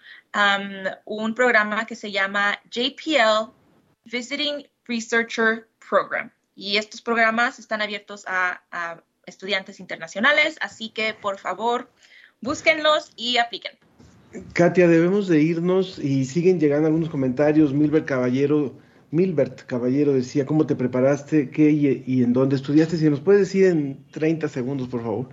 un 1.04 1.36
programa 1.36 1.86
que 1.86 1.96
se 1.96 2.12
llama 2.12 2.62
JPL 2.70 3.52
Visiting 4.06 4.70
Researcher 4.86 5.68
Program 5.90 6.32
y 6.58 6.78
estos 6.78 7.02
programas 7.02 7.60
están 7.60 7.82
abiertos 7.82 8.26
a, 8.28 9.04
estudiantes 9.28 9.82
internacionales, 9.82 10.56
así 10.62 10.88
que 10.88 11.14
por 11.14 11.38
favor 11.38 11.92
búsquenlos 12.42 13.12
y 13.16 13.38
apliquen. 13.38 13.74
Katia, 14.54 14.88
debemos 14.88 15.28
de 15.28 15.42
irnos 15.42 16.00
y 16.00 16.26
siguen 16.26 16.60
llegando 16.60 16.88
algunos 16.88 17.10
comentarios. 17.10 17.74
Milbert 17.74 18.06
Caballero, 18.06 18.78
Milbert 19.12 19.66
Caballero 19.66 20.14
decía, 20.14 20.46
¿cómo 20.46 20.68
te 20.68 20.76
preparaste? 20.76 21.50
¿Qué 21.50 21.72
y, 21.72 22.04
y 22.06 22.24
en 22.24 22.34
dónde 22.34 22.56
estudiaste? 22.56 22.98
Si 22.98 23.10
nos 23.10 23.22
puedes 23.22 23.42
decir 23.42 23.66
en 23.66 24.06
30 24.12 24.48
segundos, 24.50 24.88
por 24.88 25.02
favor. 25.02 25.30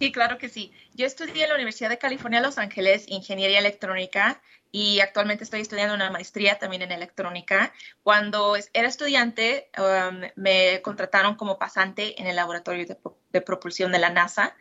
Sí, 0.00 0.12
claro 0.12 0.38
que 0.38 0.48
sí. 0.48 0.72
Yo 0.94 1.06
estudié 1.06 1.44
en 1.44 1.48
la 1.48 1.56
Universidad 1.56 1.88
de 1.88 1.98
California, 1.98 2.40
Los 2.40 2.58
Ángeles, 2.58 3.04
Ingeniería 3.08 3.58
Electrónica 3.58 4.40
y 4.70 5.00
actualmente 5.00 5.44
estoy 5.44 5.60
estudiando 5.60 5.94
una 5.94 6.10
maestría 6.10 6.58
también 6.58 6.82
en 6.82 6.92
electrónica. 6.92 7.72
Cuando 8.02 8.56
era 8.72 8.86
estudiante, 8.86 9.70
um, 9.78 10.20
me 10.36 10.82
contrataron 10.82 11.34
como 11.34 11.58
pasante 11.58 12.20
en 12.20 12.28
el 12.28 12.36
laboratorio 12.36 12.86
de, 13.32 13.40
propulsión 13.40 13.90
de 13.90 13.98
la 13.98 14.10
NASA 14.10 14.56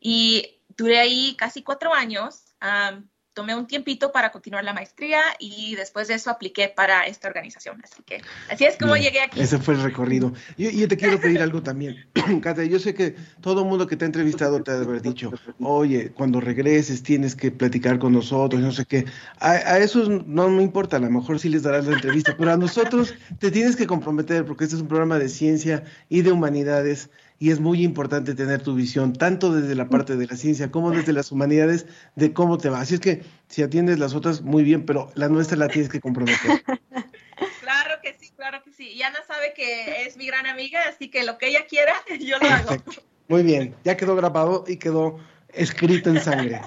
y 0.00 0.55
duré 0.76 0.98
ahí 0.98 1.36
casi 1.36 1.62
cuatro 1.62 1.92
años. 1.92 2.54
Um, 2.62 3.06
tomé 3.36 3.54
un 3.54 3.66
tiempito 3.66 4.12
para 4.12 4.32
continuar 4.32 4.64
la 4.64 4.72
maestría 4.72 5.20
y 5.38 5.74
después 5.76 6.08
de 6.08 6.14
eso 6.14 6.30
apliqué 6.30 6.72
para 6.74 7.02
esta 7.02 7.28
organización. 7.28 7.78
Así 7.84 8.02
que 8.02 8.22
así 8.50 8.64
es 8.64 8.78
como 8.78 8.96
llegué 8.96 9.20
aquí. 9.20 9.42
Ese 9.42 9.58
fue 9.58 9.74
el 9.74 9.82
recorrido. 9.82 10.32
Yo, 10.56 10.70
yo 10.70 10.88
te 10.88 10.96
quiero 10.96 11.20
pedir 11.20 11.42
algo 11.42 11.62
también. 11.62 12.08
Katia, 12.42 12.64
yo 12.64 12.78
sé 12.78 12.94
que 12.94 13.14
todo 13.42 13.60
el 13.60 13.68
mundo 13.68 13.86
que 13.86 13.94
te 13.94 14.06
ha 14.06 14.08
entrevistado 14.08 14.62
te 14.62 14.70
ha 14.70 14.78
de 14.78 14.86
haber 14.86 15.02
dicho, 15.02 15.30
oye, 15.60 16.12
cuando 16.12 16.40
regreses 16.40 17.02
tienes 17.02 17.36
que 17.36 17.50
platicar 17.50 17.98
con 17.98 18.14
nosotros, 18.14 18.62
no 18.62 18.72
sé 18.72 18.86
qué. 18.86 19.04
A, 19.38 19.50
a 19.50 19.78
esos 19.80 20.08
no 20.08 20.48
me 20.48 20.62
importa, 20.62 20.96
a 20.96 21.00
lo 21.00 21.10
mejor 21.10 21.38
sí 21.38 21.50
les 21.50 21.62
darás 21.62 21.84
la 21.84 21.92
entrevista, 21.92 22.34
pero 22.38 22.52
a 22.52 22.56
nosotros 22.56 23.14
te 23.38 23.50
tienes 23.50 23.76
que 23.76 23.86
comprometer 23.86 24.46
porque 24.46 24.64
este 24.64 24.76
es 24.76 24.82
un 24.82 24.88
programa 24.88 25.18
de 25.18 25.28
ciencia 25.28 25.84
y 26.08 26.22
de 26.22 26.32
humanidades 26.32 27.10
y 27.38 27.50
es 27.50 27.60
muy 27.60 27.82
importante 27.82 28.34
tener 28.34 28.62
tu 28.62 28.74
visión, 28.74 29.12
tanto 29.12 29.52
desde 29.52 29.74
la 29.74 29.88
parte 29.88 30.16
de 30.16 30.26
la 30.26 30.36
ciencia 30.36 30.70
como 30.70 30.90
desde 30.90 31.12
las 31.12 31.32
humanidades, 31.32 31.86
de 32.14 32.32
cómo 32.32 32.58
te 32.58 32.70
va. 32.70 32.80
Así 32.80 32.94
es 32.94 33.00
que 33.00 33.22
si 33.48 33.62
atiendes 33.62 33.98
las 33.98 34.14
otras, 34.14 34.42
muy 34.42 34.64
bien, 34.64 34.86
pero 34.86 35.10
la 35.14 35.28
nuestra 35.28 35.56
la 35.56 35.68
tienes 35.68 35.90
que 35.90 36.00
comprometer. 36.00 36.62
Claro 37.60 37.96
que 38.00 38.14
sí, 38.14 38.30
claro 38.30 38.62
que 38.62 38.72
sí. 38.72 38.92
Y 38.92 39.02
Ana 39.02 39.18
sabe 39.26 39.52
que 39.54 40.06
es 40.06 40.16
mi 40.16 40.26
gran 40.26 40.46
amiga, 40.46 40.80
así 40.88 41.10
que 41.10 41.24
lo 41.24 41.36
que 41.36 41.48
ella 41.48 41.66
quiera, 41.68 41.92
yo 42.20 42.38
lo 42.38 42.48
hago. 42.48 42.82
Muy 43.28 43.42
bien, 43.42 43.74
ya 43.84 43.96
quedó 43.96 44.14
grabado 44.14 44.64
y 44.68 44.76
quedó 44.76 45.18
escrito 45.48 46.10
en 46.10 46.20
sangre. 46.20 46.60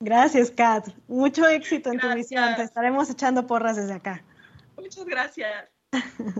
Gracias, 0.00 0.50
Kat. 0.52 0.88
Mucho 1.08 1.46
éxito 1.48 1.90
en 1.90 1.98
tu 1.98 2.08
misión. 2.10 2.54
Te 2.54 2.62
estaremos 2.62 3.10
echando 3.10 3.46
porras 3.46 3.76
desde 3.76 3.94
acá. 3.94 4.22
Muchas 4.76 5.04
gracias. 5.04 5.75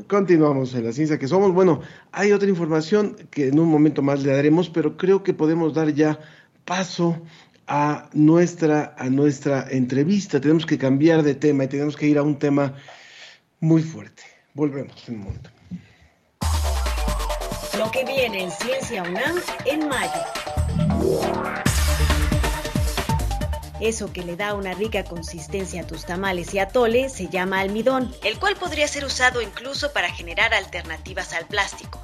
Continuamos 0.08 0.74
en 0.74 0.84
la 0.84 0.92
ciencia 0.92 1.18
que 1.18 1.28
somos. 1.28 1.52
Bueno, 1.52 1.80
hay 2.12 2.32
otra 2.32 2.48
información 2.48 3.16
que 3.30 3.48
en 3.48 3.58
un 3.58 3.68
momento 3.68 4.02
más 4.02 4.22
le 4.22 4.32
daremos, 4.32 4.68
pero 4.68 4.96
creo 4.96 5.22
que 5.22 5.34
podemos 5.34 5.74
dar 5.74 5.92
ya 5.92 6.18
paso 6.64 7.20
a 7.66 8.08
nuestra, 8.12 8.94
a 8.98 9.08
nuestra 9.10 9.66
entrevista. 9.70 10.40
Tenemos 10.40 10.66
que 10.66 10.78
cambiar 10.78 11.22
de 11.22 11.34
tema 11.34 11.64
y 11.64 11.68
tenemos 11.68 11.96
que 11.96 12.06
ir 12.06 12.18
a 12.18 12.22
un 12.22 12.38
tema 12.38 12.74
muy 13.60 13.82
fuerte. 13.82 14.22
Volvemos 14.54 15.08
en 15.08 15.14
un 15.16 15.20
momento. 15.20 15.50
Lo 17.78 17.90
que 17.90 18.04
viene 18.04 18.44
en 18.44 18.50
Ciencia 18.50 19.02
UNAM 19.02 19.36
en 19.66 19.88
mayo. 19.88 21.65
Eso 23.80 24.12
que 24.12 24.22
le 24.22 24.36
da 24.36 24.54
una 24.54 24.72
rica 24.72 25.04
consistencia 25.04 25.82
a 25.82 25.86
tus 25.86 26.06
tamales 26.06 26.54
y 26.54 26.58
atole 26.58 27.10
se 27.10 27.28
llama 27.28 27.60
almidón, 27.60 28.14
el 28.24 28.38
cual 28.38 28.56
podría 28.56 28.88
ser 28.88 29.04
usado 29.04 29.42
incluso 29.42 29.92
para 29.92 30.10
generar 30.10 30.54
alternativas 30.54 31.34
al 31.34 31.46
plástico. 31.46 32.00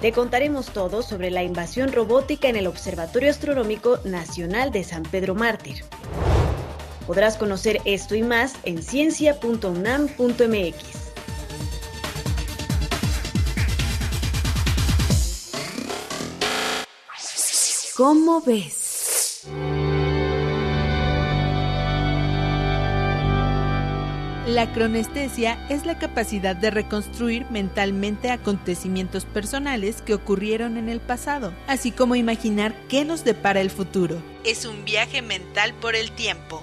Te 0.00 0.12
contaremos 0.12 0.66
todo 0.66 1.02
sobre 1.02 1.30
la 1.30 1.42
invasión 1.42 1.92
robótica 1.92 2.48
en 2.48 2.56
el 2.56 2.66
Observatorio 2.66 3.30
Astronómico 3.30 3.98
Nacional 4.04 4.72
de 4.72 4.84
San 4.84 5.02
Pedro 5.02 5.34
Mártir. 5.34 5.84
Podrás 7.06 7.36
conocer 7.36 7.80
esto 7.84 8.14
y 8.14 8.22
más 8.22 8.54
en 8.64 8.82
ciencia.unam.mx. 8.82 11.06
¿Cómo 17.96 18.42
ves? 18.42 19.46
La 24.56 24.72
cronestesia 24.72 25.58
es 25.68 25.84
la 25.84 25.98
capacidad 25.98 26.56
de 26.56 26.70
reconstruir 26.70 27.44
mentalmente 27.50 28.30
acontecimientos 28.30 29.26
personales 29.26 30.00
que 30.00 30.14
ocurrieron 30.14 30.78
en 30.78 30.88
el 30.88 30.98
pasado, 30.98 31.52
así 31.66 31.90
como 31.90 32.16
imaginar 32.16 32.74
qué 32.88 33.04
nos 33.04 33.22
depara 33.22 33.60
el 33.60 33.68
futuro. 33.68 34.16
Es 34.46 34.64
un 34.64 34.86
viaje 34.86 35.20
mental 35.20 35.74
por 35.74 35.94
el 35.94 36.10
tiempo. 36.12 36.62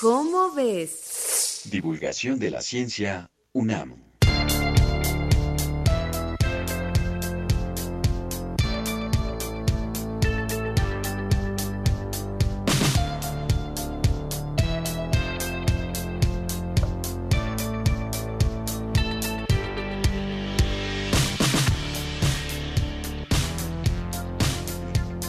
¿Cómo 0.00 0.52
ves? 0.52 1.60
Divulgación 1.70 2.40
de 2.40 2.50
la 2.50 2.60
ciencia 2.60 3.30
UNAM. 3.52 4.09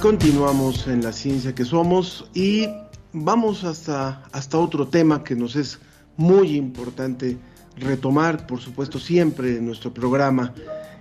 Continuamos 0.01 0.87
en 0.87 1.03
la 1.03 1.13
ciencia 1.13 1.53
que 1.53 1.63
somos 1.63 2.25
y 2.33 2.67
vamos 3.13 3.63
hasta, 3.63 4.23
hasta 4.31 4.57
otro 4.57 4.87
tema 4.87 5.23
que 5.23 5.35
nos 5.35 5.55
es 5.55 5.77
muy 6.17 6.55
importante 6.55 7.37
retomar, 7.77 8.47
por 8.47 8.59
supuesto, 8.59 8.97
siempre 8.97 9.57
en 9.57 9.67
nuestro 9.67 9.93
programa. 9.93 10.55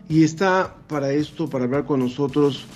Y 0.07 0.23
está 0.23 0.77
para 0.87 1.13
esto, 1.13 1.49
para 1.49 1.65
hablar 1.65 1.87
con 1.87 2.01
nosotros, 2.01 2.67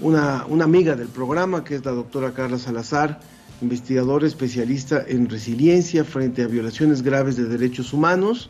una, 0.00 0.46
una 0.48 0.64
amiga 0.64 0.96
del 0.96 1.08
programa, 1.08 1.64
que 1.64 1.74
es 1.74 1.84
la 1.84 1.92
doctora 1.92 2.32
Carla 2.32 2.58
Salazar, 2.58 3.20
investigadora 3.60 4.26
especialista 4.26 5.04
en 5.06 5.28
resiliencia 5.28 6.02
frente 6.02 6.42
a 6.42 6.46
violaciones 6.46 7.02
graves 7.02 7.36
de 7.36 7.44
derechos 7.44 7.92
humanos. 7.92 8.48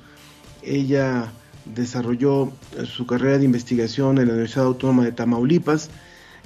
Ella 0.63 1.33
desarrolló 1.65 2.53
su 2.85 3.07
carrera 3.07 3.39
de 3.39 3.45
investigación 3.45 4.19
en 4.19 4.29
la 4.29 4.35
Universidad 4.35 4.67
Autónoma 4.67 5.05
de 5.05 5.11
Tamaulipas 5.11 5.91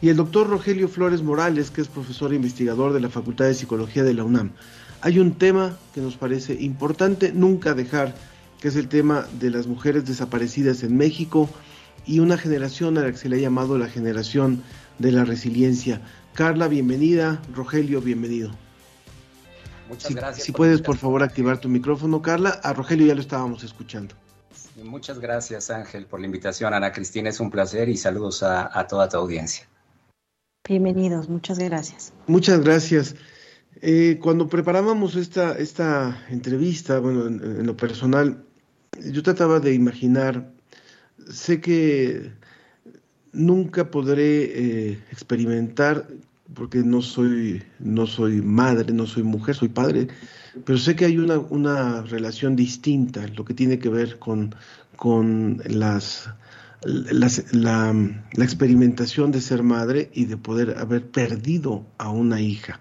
y 0.01 0.09
el 0.09 0.17
doctor 0.17 0.49
Rogelio 0.49 0.89
Flores 0.89 1.23
Morales, 1.23 1.71
que 1.71 1.81
es 1.81 1.89
profesor 1.89 2.33
e 2.33 2.37
investigador 2.37 2.93
de 2.93 3.01
la 3.01 3.09
Facultad 3.09 3.47
de 3.47 3.55
Psicología 3.55 4.05
de 4.05 4.15
la 4.15 4.25
UNAM. 4.25 4.53
Hay 5.01 5.19
un 5.19 5.35
tema 5.35 5.77
que 5.95 6.01
nos 6.01 6.17
parece 6.17 6.55
importante 6.55 7.33
nunca 7.33 7.75
dejar, 7.75 8.15
que 8.61 8.69
es 8.69 8.77
el 8.77 8.89
tema 8.89 9.27
de 9.41 9.51
las 9.51 9.67
mujeres 9.67 10.07
desaparecidas 10.07 10.83
en 10.83 10.97
México 10.97 11.49
y 12.07 12.21
una 12.21 12.39
generación 12.39 12.97
a 12.99 13.03
la 13.03 13.11
que 13.11 13.17
se 13.17 13.29
le 13.29 13.37
ha 13.37 13.41
llamado 13.41 13.77
la 13.77 13.89
generación 13.89 14.63
de 14.99 15.13
la 15.13 15.25
resiliencia. 15.25 16.01
Carla, 16.35 16.69
bienvenida. 16.69 17.43
Rogelio, 17.55 18.01
bienvenido. 18.01 18.51
Muchas 19.89 20.15
gracias. 20.15 20.47
Si 20.47 20.53
puedes, 20.53 20.81
por 20.81 20.97
favor, 20.97 21.23
activar 21.23 21.59
tu 21.59 21.69
micrófono, 21.69 22.23
Carla. 22.23 22.61
A 22.63 22.73
Rogelio 22.73 23.07
ya 23.07 23.15
lo 23.15 23.21
estábamos 23.21 23.65
escuchando. 23.65 24.15
Muchas 24.85 25.19
gracias, 25.19 25.71
Ángel, 25.71 26.07
por 26.07 26.21
la 26.21 26.27
invitación. 26.27 26.73
Ana 26.73 26.93
Cristina, 26.93 27.31
es 27.31 27.41
un 27.41 27.51
placer 27.51 27.89
y 27.89 27.97
saludos 27.97 28.43
a, 28.43 28.79
a 28.79 28.87
toda 28.87 29.09
tu 29.09 29.17
audiencia. 29.17 29.67
Bienvenidos, 30.69 31.31
muchas 31.31 31.59
gracias. 31.59 32.13
Muchas 32.27 32.61
gracias. 32.61 33.17
Eh, 33.81 34.19
cuando 34.21 34.49
preparábamos 34.49 35.17
esta, 35.17 35.57
esta 35.57 36.27
entrevista, 36.29 36.99
bueno, 36.99 37.27
en, 37.27 37.67
lo 37.67 37.75
personal, 37.75 38.45
yo 39.03 39.23
trataba 39.23 39.61
de 39.61 39.73
imaginar, 39.73 40.53
sé 41.31 41.63
que 41.63 42.33
nunca 43.33 43.91
podré 43.91 44.91
eh, 44.91 45.03
experimentar, 45.11 46.07
porque 46.53 46.81
no 46.81 47.01
soy, 47.01 47.63
no 47.79 48.07
soy 48.07 48.43
madre, 48.43 48.93
no 48.93 49.07
soy 49.07 49.23
mujer, 49.23 49.55
soy 49.55 49.69
padre, 49.69 50.09
pero 50.67 50.79
sé 50.79 50.97
que 50.97 51.07
hay 51.07 51.17
una, 51.17 51.39
una 51.39 52.03
relación 52.03 52.57
distinta, 52.57 53.27
lo 53.29 53.45
que 53.47 53.55
tiene 53.55 53.79
que 53.79 53.89
ver 53.89 54.19
con, 54.19 54.55
con 54.97 55.63
las 55.65 56.29
la, 56.83 57.95
experimentación 58.45 59.33
de 59.33 59.41
ser 59.41 59.63
madre 59.63 60.11
y 60.13 60.27
de 60.27 60.37
poder 60.37 60.79
haber 60.79 61.11
perdido 61.11 61.87
a 61.99 62.11
una 62.11 62.41
hija. 62.41 62.81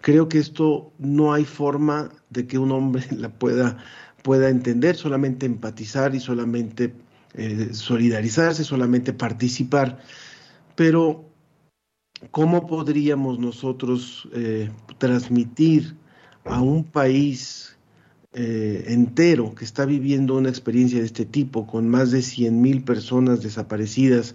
Creo 0.00 0.28
que 0.28 0.38
esto 0.38 0.92
no 0.98 1.32
hay 1.32 1.44
forma 1.44 2.10
de 2.30 2.46
que 2.46 2.58
un 2.58 2.72
hombre 2.72 3.04
la 3.16 3.28
pueda, 3.28 3.78
pueda 4.22 4.48
entender, 4.48 4.96
solamente 4.96 5.46
empatizar 5.46 6.14
y 6.14 6.20
solamente 6.20 6.94
eh, 7.34 7.70
solidarizarse, 7.72 8.64
solamente 8.64 9.12
participar. 9.12 10.00
Pero, 10.74 11.24
¿cómo 12.30 12.66
podríamos 12.66 13.38
nosotros 13.38 14.28
eh, 14.32 14.70
transmitir 14.98 15.96
a 16.44 16.60
un 16.60 16.84
país 16.84 17.75
eh, 18.38 18.84
entero 18.88 19.54
que 19.54 19.64
está 19.64 19.86
viviendo 19.86 20.36
una 20.36 20.50
experiencia 20.50 20.98
de 20.98 21.06
este 21.06 21.24
tipo, 21.24 21.66
con 21.66 21.88
más 21.88 22.10
de 22.10 22.18
100.000 22.18 22.84
personas 22.84 23.42
desaparecidas 23.42 24.34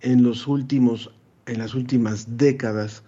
en, 0.00 0.22
los 0.22 0.46
últimos, 0.46 1.10
en 1.44 1.58
las 1.58 1.74
últimas 1.74 2.38
décadas, 2.38 3.02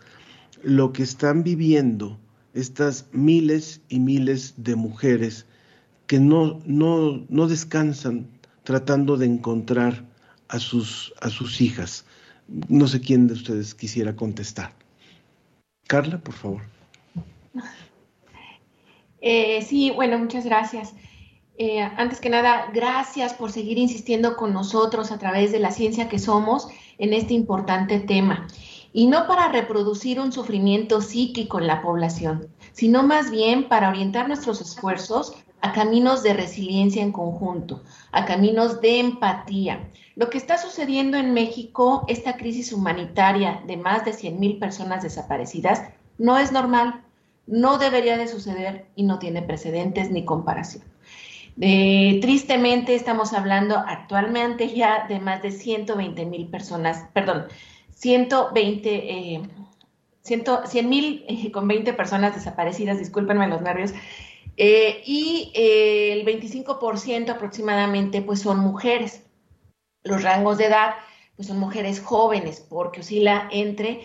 lo 0.63 0.93
que 0.93 1.03
están 1.03 1.45
viviendo 1.45 2.19
estas 2.53 3.07
miles 3.13 3.81
y 3.89 4.01
miles 4.01 4.53
de 4.59 4.77
mujeres 4.77 5.47
que 6.07 6.21
no, 6.21 6.61
no, 6.67 7.25
no 7.31 7.49
descansan 7.49 8.27
tratando 8.65 9.17
de 9.17 9.25
encontrar 9.25 10.05
a 10.49 10.59
sus, 10.59 11.15
a 11.23 11.31
sus 11.31 11.63
hijas. 11.63 12.05
No 12.69 12.87
sé 12.87 13.01
quién 13.01 13.29
de 13.29 13.33
ustedes 13.33 13.75
quisiera 13.75 14.15
contestar. 14.15 14.75
Carla, 15.87 16.19
por 16.19 16.35
favor. 16.35 16.61
Eh, 19.21 19.63
sí, 19.63 19.91
bueno, 19.91 20.19
muchas 20.19 20.45
gracias. 20.45 20.95
Eh, 21.57 21.81
antes 21.81 22.21
que 22.21 22.31
nada, 22.31 22.71
gracias 22.73 23.35
por 23.35 23.51
seguir 23.51 23.79
insistiendo 23.79 24.37
con 24.37 24.53
nosotros 24.53 25.11
a 25.11 25.19
través 25.19 25.51
de 25.51 25.59
la 25.59 25.73
ciencia 25.73 26.09
que 26.09 26.21
somos 26.21 26.69
en 26.99 27.13
este 27.13 27.35
importante 27.35 27.99
tema. 27.99 28.47
Y 28.93 29.09
no 29.09 29.27
para 29.27 29.49
reproducir 29.49 30.21
un 30.21 30.33
sufrimiento 30.33 31.01
psíquico 31.01 31.59
en 31.59 31.67
la 31.67 31.83
población, 31.83 32.49
sino 32.73 33.03
más 33.03 33.31
bien 33.31 33.69
para 33.69 33.89
orientar 33.89 34.29
nuestros 34.29 34.61
esfuerzos 34.61 35.35
a 35.61 35.73
caminos 35.73 36.23
de 36.23 36.35
resiliencia 36.35 37.03
en 37.03 37.11
conjunto, 37.11 37.83
a 38.13 38.25
caminos 38.25 38.81
de 38.81 39.01
empatía. 39.01 39.91
Lo 40.15 40.31
que 40.31 40.39
está 40.39 40.59
sucediendo 40.59 41.17
en 41.17 41.35
México, 41.35 42.05
esta 42.07 42.37
crisis 42.37 42.73
humanitaria 42.73 43.63
de 43.67 43.77
más 43.77 44.05
de 44.05 44.13
100.000 44.13 44.61
personas 44.61 45.03
desaparecidas, 45.03 45.83
no 46.19 46.39
es 46.39 46.53
normal, 46.53 47.03
no 47.49 47.79
debería 47.79 48.17
de 48.17 48.29
suceder 48.29 48.87
y 48.95 49.03
no 49.03 49.19
tiene 49.19 49.43
precedentes 49.43 50.11
ni 50.11 50.25
comparación. 50.25 50.85
Eh, 51.61 52.19
tristemente 52.21 52.95
estamos 52.95 53.33
hablando 53.33 53.77
actualmente 53.77 54.73
ya 54.73 55.07
de 55.09 55.19
más 55.19 55.43
de 55.43 55.51
120 55.51 56.25
mil 56.27 56.47
personas, 56.47 57.07
perdón, 57.13 57.47
120, 57.99 59.35
eh, 59.35 59.43
100 60.23 60.89
mil 60.89 61.25
eh, 61.27 61.51
con 61.51 61.67
20 61.67 61.93
personas 61.95 62.35
desaparecidas, 62.35 62.99
discúlpenme 62.99 63.49
los 63.49 63.61
nervios, 63.61 63.93
eh, 64.57 65.03
y 65.05 65.51
el 65.55 66.25
25% 66.25 67.31
aproximadamente 67.31 68.23
pues 68.23 68.41
son 68.41 68.61
mujeres. 68.61 69.25
Los 70.05 70.23
rangos 70.23 70.59
de 70.59 70.67
edad 70.67 70.95
pues 71.35 71.49
son 71.49 71.59
mujeres 71.59 72.01
jóvenes 72.01 72.65
porque 72.69 73.01
oscila 73.01 73.49
entre 73.53 74.01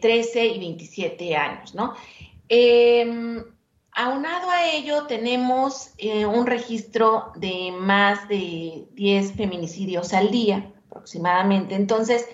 13 0.00 0.46
y 0.46 0.58
27 0.58 1.36
años, 1.36 1.74
¿no? 1.74 1.94
Eh, 2.50 3.44
aunado 3.92 4.50
a 4.50 4.66
ello, 4.72 5.06
tenemos 5.06 5.94
eh, 5.98 6.26
un 6.26 6.46
registro 6.46 7.32
de 7.36 7.72
más 7.72 8.28
de 8.28 8.88
10 8.92 9.34
feminicidios 9.34 10.12
al 10.12 10.30
día 10.30 10.72
aproximadamente. 10.90 11.76
Entonces, 11.76 12.28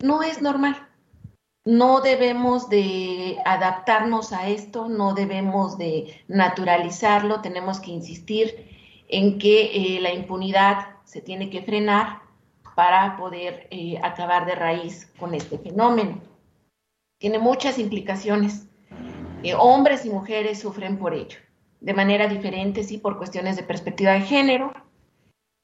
no 0.00 0.22
es 0.22 0.42
normal. 0.42 0.88
no 1.64 2.00
debemos 2.00 2.68
de 2.68 3.38
adaptarnos 3.44 4.32
a 4.32 4.48
esto, 4.48 4.88
no 4.88 5.14
debemos 5.14 5.78
de 5.78 6.24
naturalizarlo, 6.26 7.40
tenemos 7.40 7.78
que 7.78 7.92
insistir 7.92 9.04
en 9.08 9.38
que 9.38 9.96
eh, 9.96 10.00
la 10.00 10.12
impunidad 10.12 10.96
se 11.04 11.20
tiene 11.20 11.50
que 11.50 11.62
frenar 11.62 12.22
para 12.74 13.16
poder 13.16 13.68
eh, 13.70 13.96
acabar 14.02 14.44
de 14.46 14.56
raíz 14.56 15.06
con 15.18 15.34
este 15.34 15.58
fenómeno. 15.58 16.20
Tiene 17.18 17.38
muchas 17.38 17.78
implicaciones. 17.78 18.66
Eh, 19.42 19.54
hombres 19.54 20.04
y 20.04 20.10
mujeres 20.10 20.60
sufren 20.60 20.98
por 20.98 21.14
ello, 21.14 21.38
de 21.80 21.94
manera 21.94 22.28
diferente, 22.28 22.84
sí, 22.84 22.98
por 22.98 23.18
cuestiones 23.18 23.56
de 23.56 23.62
perspectiva 23.62 24.12
de 24.12 24.22
género. 24.22 24.72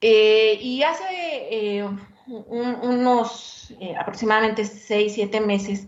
y 0.01 0.83
hace 0.83 1.85
unos 2.27 3.73
aproximadamente 3.97 4.65
seis, 4.65 5.13
siete 5.13 5.41
meses 5.41 5.87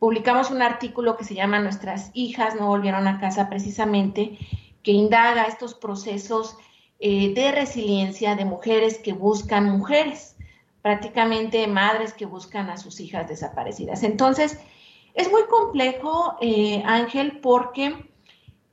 publicamos 0.00 0.50
un 0.50 0.62
artículo 0.62 1.16
que 1.16 1.24
se 1.24 1.34
llama 1.34 1.60
Nuestras 1.60 2.10
hijas 2.14 2.56
no 2.56 2.66
volvieron 2.66 3.06
a 3.06 3.20
casa 3.20 3.48
precisamente, 3.48 4.38
que 4.82 4.92
indaga 4.92 5.44
estos 5.44 5.74
procesos 5.74 6.56
eh, 6.98 7.32
de 7.34 7.52
resiliencia 7.52 8.34
de 8.34 8.46
mujeres 8.46 8.98
que 8.98 9.12
buscan 9.12 9.70
mujeres, 9.70 10.36
prácticamente 10.82 11.66
madres 11.66 12.14
que 12.14 12.24
buscan 12.24 12.70
a 12.70 12.78
sus 12.78 12.98
hijas 12.98 13.28
desaparecidas. 13.28 14.02
Entonces, 14.02 14.58
es 15.14 15.30
muy 15.30 15.42
complejo, 15.44 16.36
eh, 16.40 16.82
Ángel, 16.86 17.38
porque 17.42 17.94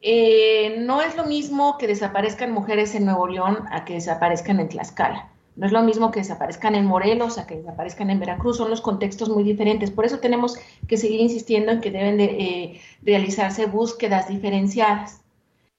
eh, 0.01 0.77
no 0.79 1.01
es 1.01 1.15
lo 1.15 1.25
mismo 1.25 1.77
que 1.77 1.87
desaparezcan 1.87 2.51
mujeres 2.51 2.95
en 2.95 3.05
Nuevo 3.05 3.27
León 3.27 3.65
a 3.71 3.85
que 3.85 3.93
desaparezcan 3.93 4.59
en 4.59 4.69
Tlaxcala. 4.69 5.29
No 5.55 5.65
es 5.65 5.71
lo 5.71 5.81
mismo 5.81 6.11
que 6.11 6.19
desaparezcan 6.19 6.75
en 6.75 6.85
Morelos 6.85 7.39
a 7.39 7.47
que 7.47 7.55
desaparezcan 7.57 8.11
en 8.11 8.19
Veracruz, 8.19 8.57
son 8.57 8.69
los 8.69 8.81
contextos 8.81 9.29
muy 9.29 9.43
diferentes. 9.43 9.89
Por 9.89 10.05
eso 10.05 10.19
tenemos 10.19 10.55
que 10.87 10.97
seguir 10.97 11.19
insistiendo 11.19 11.71
en 11.71 11.81
que 11.81 11.89
deben 11.89 12.17
de 12.17 12.79
realizarse 13.01 13.65
búsquedas 13.65 14.27
diferenciadas 14.27 15.21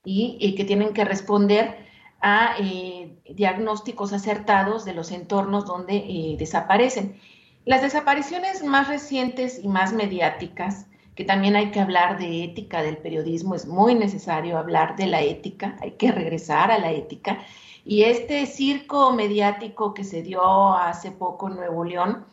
y 0.05 0.55
que 0.57 0.65
tienen 0.65 0.95
que 0.95 1.05
responder 1.05 1.77
a 2.21 2.57
eh, 2.59 3.17
diagnósticos 3.29 4.13
acertados 4.13 4.85
de 4.85 4.95
los 4.95 5.13
entornos 5.13 5.67
donde 5.67 5.97
eh, 5.97 6.37
desaparecen. 6.39 7.21
Las 7.69 7.83
desapariciones 7.83 8.65
más 8.65 8.89
recientes 8.89 9.63
y 9.63 9.69
más 9.69 9.93
mediáticas, 9.93 10.87
que 11.15 11.27
también 11.27 11.55
hay 11.55 11.71
que 11.71 11.81
hablar 11.81 12.19
de 12.19 12.43
ética 12.43 12.81
del 12.81 12.97
periodismo, 12.97 13.55
es 13.55 13.67
muy 13.67 13.95
necesario 13.95 14.57
hablar 14.57 14.97
de 14.97 15.07
la 15.07 15.21
ética, 15.21 15.77
hay 15.83 15.91
que 15.91 16.11
regresar 16.11 16.71
a 16.71 16.79
la 16.79 16.93
ética. 16.93 17.41
Y 17.85 18.05
este 18.05 18.47
circo 18.47 19.13
mediático 19.13 19.93
que 19.93 20.05
se 20.05 20.23
dio 20.23 20.73
hace 20.73 21.11
poco 21.11 21.49
en 21.49 21.57
Nuevo 21.57 21.85
León, 21.85 22.25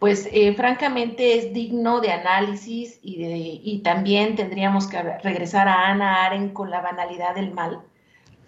pues 0.00 0.28
eh, 0.32 0.52
francamente 0.54 1.38
es 1.38 1.52
digno 1.52 2.00
de 2.00 2.10
análisis 2.10 2.98
y, 3.04 3.82
también 3.84 4.34
tendríamos 4.34 4.88
que 4.88 5.00
regresar 5.00 5.68
a 5.68 5.90
Ana 5.90 6.24
Aren 6.24 6.48
con 6.48 6.70
la 6.70 6.80
banalidad 6.80 7.36
del 7.36 7.54
mal 7.54 7.82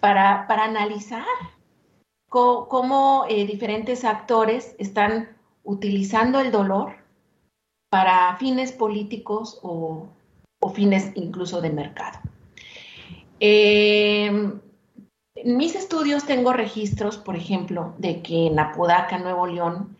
para, 0.01 0.45
analizar 0.49 1.23
cómo, 2.27 3.25
eh, 3.29 3.45
diferentes 3.45 4.03
actores 4.03 4.75
están 4.79 5.34
utilizando 5.65 6.39
el 6.39 6.51
dolor 6.51 6.95
para 7.89 8.37
fines 8.37 8.71
políticos 8.71 9.59
o, 9.61 10.07
fines 10.73 11.11
incluso 11.13 11.61
de 11.61 11.69
mercado. 11.69 12.17
Em, 13.39 14.59
en 15.35 15.57
mis 15.57 15.75
estudios 15.75 16.25
tengo 16.25 16.53
registros, 16.53 17.17
por 17.17 17.35
ejemplo, 17.35 17.93
de 17.99 18.23
que 18.23 18.47
en 18.47 18.57
Apodaca, 18.57 19.19
Nuevo 19.19 19.45
León, 19.45 19.95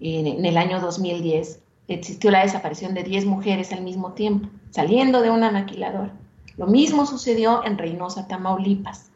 en, 0.00 0.44
el 0.44 0.56
año 0.56 0.80
2010, 0.80 1.62
existió 1.86 2.32
la 2.32 2.42
desaparición 2.42 2.92
de 2.94 3.04
10 3.04 3.26
mujeres 3.26 3.72
al 3.72 3.82
mismo 3.82 4.14
tiempo, 4.14 4.48
saliendo 4.70 5.20
de 5.20 5.30
una 5.30 5.52
maquiladora. 5.52 6.12
Lo 6.56 6.66
mismo 6.66 7.06
sucedió 7.06 7.64
en 7.64 7.78
Reynosa, 7.78 8.26
Tamaulipas 8.26 9.10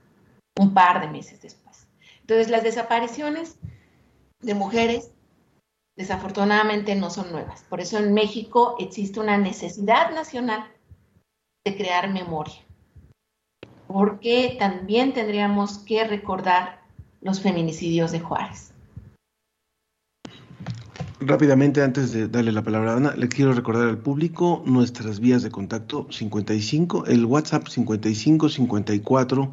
un 0.57 0.73
par 0.73 1.01
de 1.01 1.09
meses 1.09 1.43
después. 1.43 1.89
Entonces, 2.21 2.51
las 2.51 2.63
desapariciones 2.63 3.59
de 4.41 4.55
mujeres 4.55 5.11
desafortunadamente 5.97 6.95
no 6.95 7.11
son 7.11 7.31
nuevas. 7.31 7.65
Por 7.69 7.81
eso 7.81 7.99
en 7.99 8.15
México 8.15 8.77
existe 8.79 9.21
una 9.21 9.39
necesidad 9.39 10.13
nacional 10.15 10.65
de 11.65 11.77
crear 11.77 12.13
memoria, 12.13 12.57
porque 13.87 14.57
también 14.59 15.15
tendríamos 15.15 15.79
que 15.79 16.05
recordar 16.05 16.83
los 17.21 17.41
feminicidios 17.41 18.13
de 18.13 18.21
Juárez. 18.21 18.73
Rápidamente, 21.21 21.83
antes 21.83 22.13
de 22.13 22.29
darle 22.29 22.53
la 22.53 22.61
palabra 22.61 22.93
a 22.93 22.97
Ana, 22.97 23.15
le 23.17 23.29
quiero 23.29 23.55
recordar 23.55 23.89
al 23.89 23.97
público 23.97 24.63
nuestras 24.67 25.21
vías 25.21 25.43
de 25.43 25.51
contacto 25.51 26.07
55, 26.11 27.07
el 27.07 27.25
WhatsApp 27.25 27.69
55 27.69 28.51
54 28.51 29.53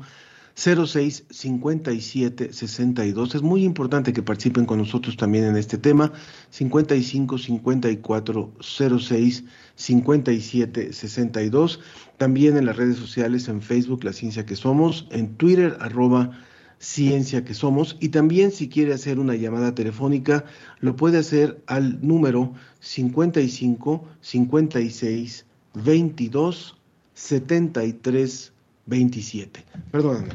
06 0.55 1.25
57 1.29 2.53
62. 2.53 3.35
Es 3.35 3.41
muy 3.41 3.63
importante 3.63 4.13
que 4.13 4.23
participen 4.23 4.65
con 4.65 4.79
nosotros 4.79 5.17
también 5.17 5.45
en 5.45 5.57
este 5.57 5.77
tema. 5.77 6.11
55 6.49 7.37
54 7.37 8.53
06 8.61 9.43
57 9.75 10.93
62. 10.93 11.79
También 12.17 12.57
en 12.57 12.65
las 12.65 12.77
redes 12.77 12.97
sociales, 12.97 13.47
en 13.47 13.61
Facebook, 13.61 14.03
La 14.03 14.13
Ciencia 14.13 14.45
que 14.45 14.55
Somos, 14.55 15.07
en 15.11 15.35
Twitter, 15.35 15.77
arroba 15.79 16.31
Ciencia 16.79 17.45
que 17.45 17.53
Somos. 17.53 17.97
Y 17.99 18.09
también 18.09 18.51
si 18.51 18.67
quiere 18.69 18.93
hacer 18.93 19.19
una 19.19 19.35
llamada 19.35 19.73
telefónica, 19.75 20.45
lo 20.79 20.95
puede 20.95 21.17
hacer 21.19 21.61
al 21.67 22.05
número 22.05 22.53
55 22.79 24.07
56 24.21 25.45
22 25.73 26.77
73 27.13 28.53
27. 28.91 29.63
Perdóname. 29.89 30.33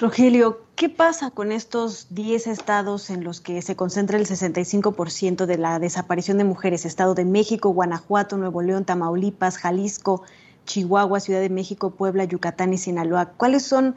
Rogelio, 0.00 0.60
¿qué 0.74 0.88
pasa 0.88 1.30
con 1.30 1.52
estos 1.52 2.08
10 2.10 2.48
estados 2.48 3.08
en 3.08 3.22
los 3.22 3.40
que 3.40 3.62
se 3.62 3.76
concentra 3.76 4.18
el 4.18 4.26
65% 4.26 5.46
de 5.46 5.56
la 5.56 5.78
desaparición 5.78 6.36
de 6.36 6.44
mujeres? 6.44 6.84
Estado 6.84 7.14
de 7.14 7.24
México, 7.24 7.70
Guanajuato, 7.70 8.36
Nuevo 8.36 8.60
León, 8.60 8.84
Tamaulipas, 8.84 9.56
Jalisco, 9.56 10.24
Chihuahua, 10.66 11.20
Ciudad 11.20 11.40
de 11.40 11.48
México, 11.48 11.90
Puebla, 11.90 12.24
Yucatán 12.24 12.74
y 12.74 12.78
Sinaloa. 12.78 13.26
¿Cuáles 13.26 13.62
son 13.62 13.94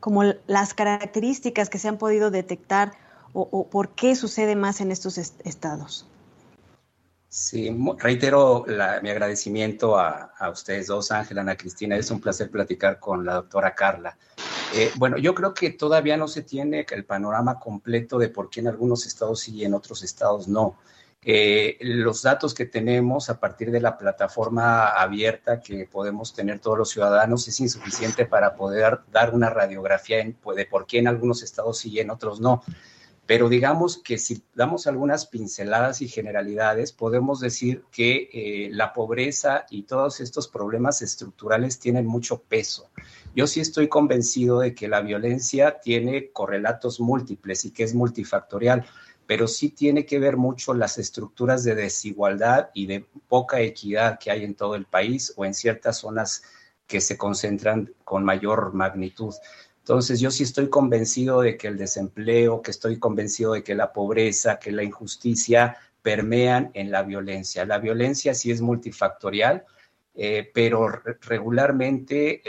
como 0.00 0.22
las 0.46 0.74
características 0.74 1.70
que 1.70 1.78
se 1.78 1.88
han 1.88 1.96
podido 1.96 2.30
detectar 2.30 2.92
o, 3.32 3.66
por 3.68 3.90
qué 3.90 4.14
sucede 4.14 4.54
más 4.54 4.80
en 4.80 4.92
estos 4.92 5.16
estados? 5.16 6.06
Sí, 7.30 7.70
reitero 7.98 8.64
mi 9.02 9.10
agradecimiento 9.10 9.98
a, 9.98 10.32
ustedes 10.50 10.86
dos, 10.86 11.12
Ángela, 11.12 11.42
Ana 11.42 11.56
Cristina. 11.56 11.94
Es 11.94 12.10
un 12.10 12.20
placer 12.20 12.50
platicar 12.50 12.98
con 12.98 13.24
la 13.24 13.34
doctora 13.34 13.74
Carla. 13.74 14.16
Eh, 14.74 14.90
bueno, 14.96 15.18
yo 15.18 15.34
creo 15.34 15.52
que 15.52 15.70
todavía 15.70 16.16
no 16.16 16.26
se 16.26 16.42
tiene 16.42 16.86
el 16.90 17.04
panorama 17.04 17.58
completo 17.58 18.18
de 18.18 18.30
por 18.30 18.48
qué 18.48 18.60
en 18.60 18.68
algunos 18.68 19.06
estados 19.06 19.40
sí 19.40 19.56
y 19.56 19.64
en 19.64 19.74
otros 19.74 20.02
estados 20.02 20.48
no. 20.48 20.78
Eh, 21.22 21.76
los 21.80 22.22
datos 22.22 22.54
que 22.54 22.64
tenemos 22.64 23.28
a 23.28 23.38
partir 23.38 23.70
de 23.70 23.80
la 23.80 23.98
plataforma 23.98 24.88
abierta 24.88 25.60
que 25.60 25.84
podemos 25.84 26.32
tener 26.32 26.60
todos 26.60 26.78
los 26.78 26.90
ciudadanos 26.90 27.46
es 27.48 27.60
insuficiente 27.60 28.24
para 28.24 28.54
poder 28.54 29.00
dar 29.12 29.34
una 29.34 29.50
radiografía 29.50 30.18
de 30.18 30.66
por 30.66 30.86
qué 30.86 30.98
en 30.98 31.08
algunos 31.08 31.42
estados 31.42 31.78
sí 31.78 31.90
y 31.90 32.00
en 32.00 32.10
otros 32.10 32.40
no 32.40 32.62
pero 33.28 33.50
digamos 33.50 33.98
que 33.98 34.16
si 34.16 34.42
damos 34.54 34.86
algunas 34.86 35.26
pinceladas 35.26 36.00
y 36.00 36.08
generalidades, 36.08 36.92
podemos 36.94 37.40
decir 37.40 37.84
que 37.92 38.30
eh, 38.32 38.70
la 38.72 38.94
pobreza 38.94 39.66
y 39.68 39.82
todos 39.82 40.20
estos 40.20 40.48
problemas 40.48 41.02
estructurales 41.02 41.78
tienen 41.78 42.06
mucho 42.06 42.40
peso. 42.40 42.88
Yo 43.36 43.46
sí 43.46 43.60
estoy 43.60 43.86
convencido 43.86 44.60
de 44.60 44.74
que 44.74 44.88
la 44.88 45.02
violencia 45.02 45.78
tiene 45.78 46.30
correlatos 46.30 47.00
múltiples 47.00 47.66
y 47.66 47.70
que 47.70 47.82
es 47.82 47.94
multifactorial, 47.94 48.86
pero 49.26 49.46
sí 49.46 49.68
tiene 49.68 50.06
que 50.06 50.18
ver 50.18 50.38
mucho 50.38 50.72
las 50.72 50.96
estructuras 50.96 51.64
de 51.64 51.74
desigualdad 51.74 52.70
y 52.72 52.86
de 52.86 53.04
poca 53.28 53.60
equidad 53.60 54.18
que 54.18 54.30
hay 54.30 54.42
en 54.42 54.54
todo 54.54 54.74
el 54.74 54.86
país 54.86 55.34
o 55.36 55.44
en 55.44 55.52
ciertas 55.52 55.98
zonas 55.98 56.44
que 56.86 57.02
se 57.02 57.18
concentran 57.18 57.92
con 58.04 58.24
mayor 58.24 58.72
magnitud. 58.72 59.34
Entonces, 59.88 60.20
yo 60.20 60.30
sí 60.30 60.42
estoy 60.42 60.68
convencido 60.68 61.40
de 61.40 61.56
que 61.56 61.66
el 61.66 61.78
desempleo, 61.78 62.60
que 62.60 62.72
estoy 62.72 62.98
convencido 62.98 63.54
de 63.54 63.64
que 63.64 63.74
la 63.74 63.90
pobreza, 63.90 64.58
que 64.58 64.70
la 64.70 64.82
injusticia 64.82 65.78
permean 66.02 66.70
en 66.74 66.90
la 66.90 67.02
violencia. 67.02 67.64
La 67.64 67.78
violencia 67.78 68.34
sí 68.34 68.50
es 68.50 68.60
multifactorial, 68.60 69.64
eh, 70.14 70.50
pero 70.52 70.88
regularmente 71.22 72.42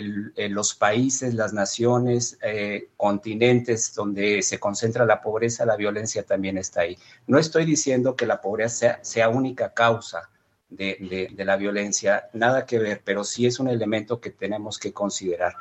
los 0.50 0.76
países, 0.76 1.34
las 1.34 1.54
naciones, 1.54 2.38
eh, 2.42 2.90
continentes 2.98 3.94
donde 3.96 4.42
se 4.42 4.60
concentra 4.60 5.06
la 5.06 5.22
pobreza, 5.22 5.66
la 5.66 5.78
violencia 5.78 6.24
también 6.24 6.58
está 6.58 6.82
ahí. 6.82 6.98
No 7.26 7.40
estoy 7.40 7.64
diciendo 7.64 8.18
que 8.18 8.26
la 8.26 8.42
pobreza 8.42 9.00
sea, 9.02 9.30
única 9.30 9.74
causa 9.74 10.30
de 10.68 11.32
la 11.38 11.56
violencia, 11.56 12.28
nada 12.34 12.66
que 12.66 12.80
ver, 12.80 13.02
pero 13.06 13.24
sí 13.24 13.46
es 13.46 13.62
un 13.62 13.70
elemento 13.70 14.20
que 14.20 14.30
tenemos 14.30 14.78
que 14.78 14.92
considerar. 14.92 15.56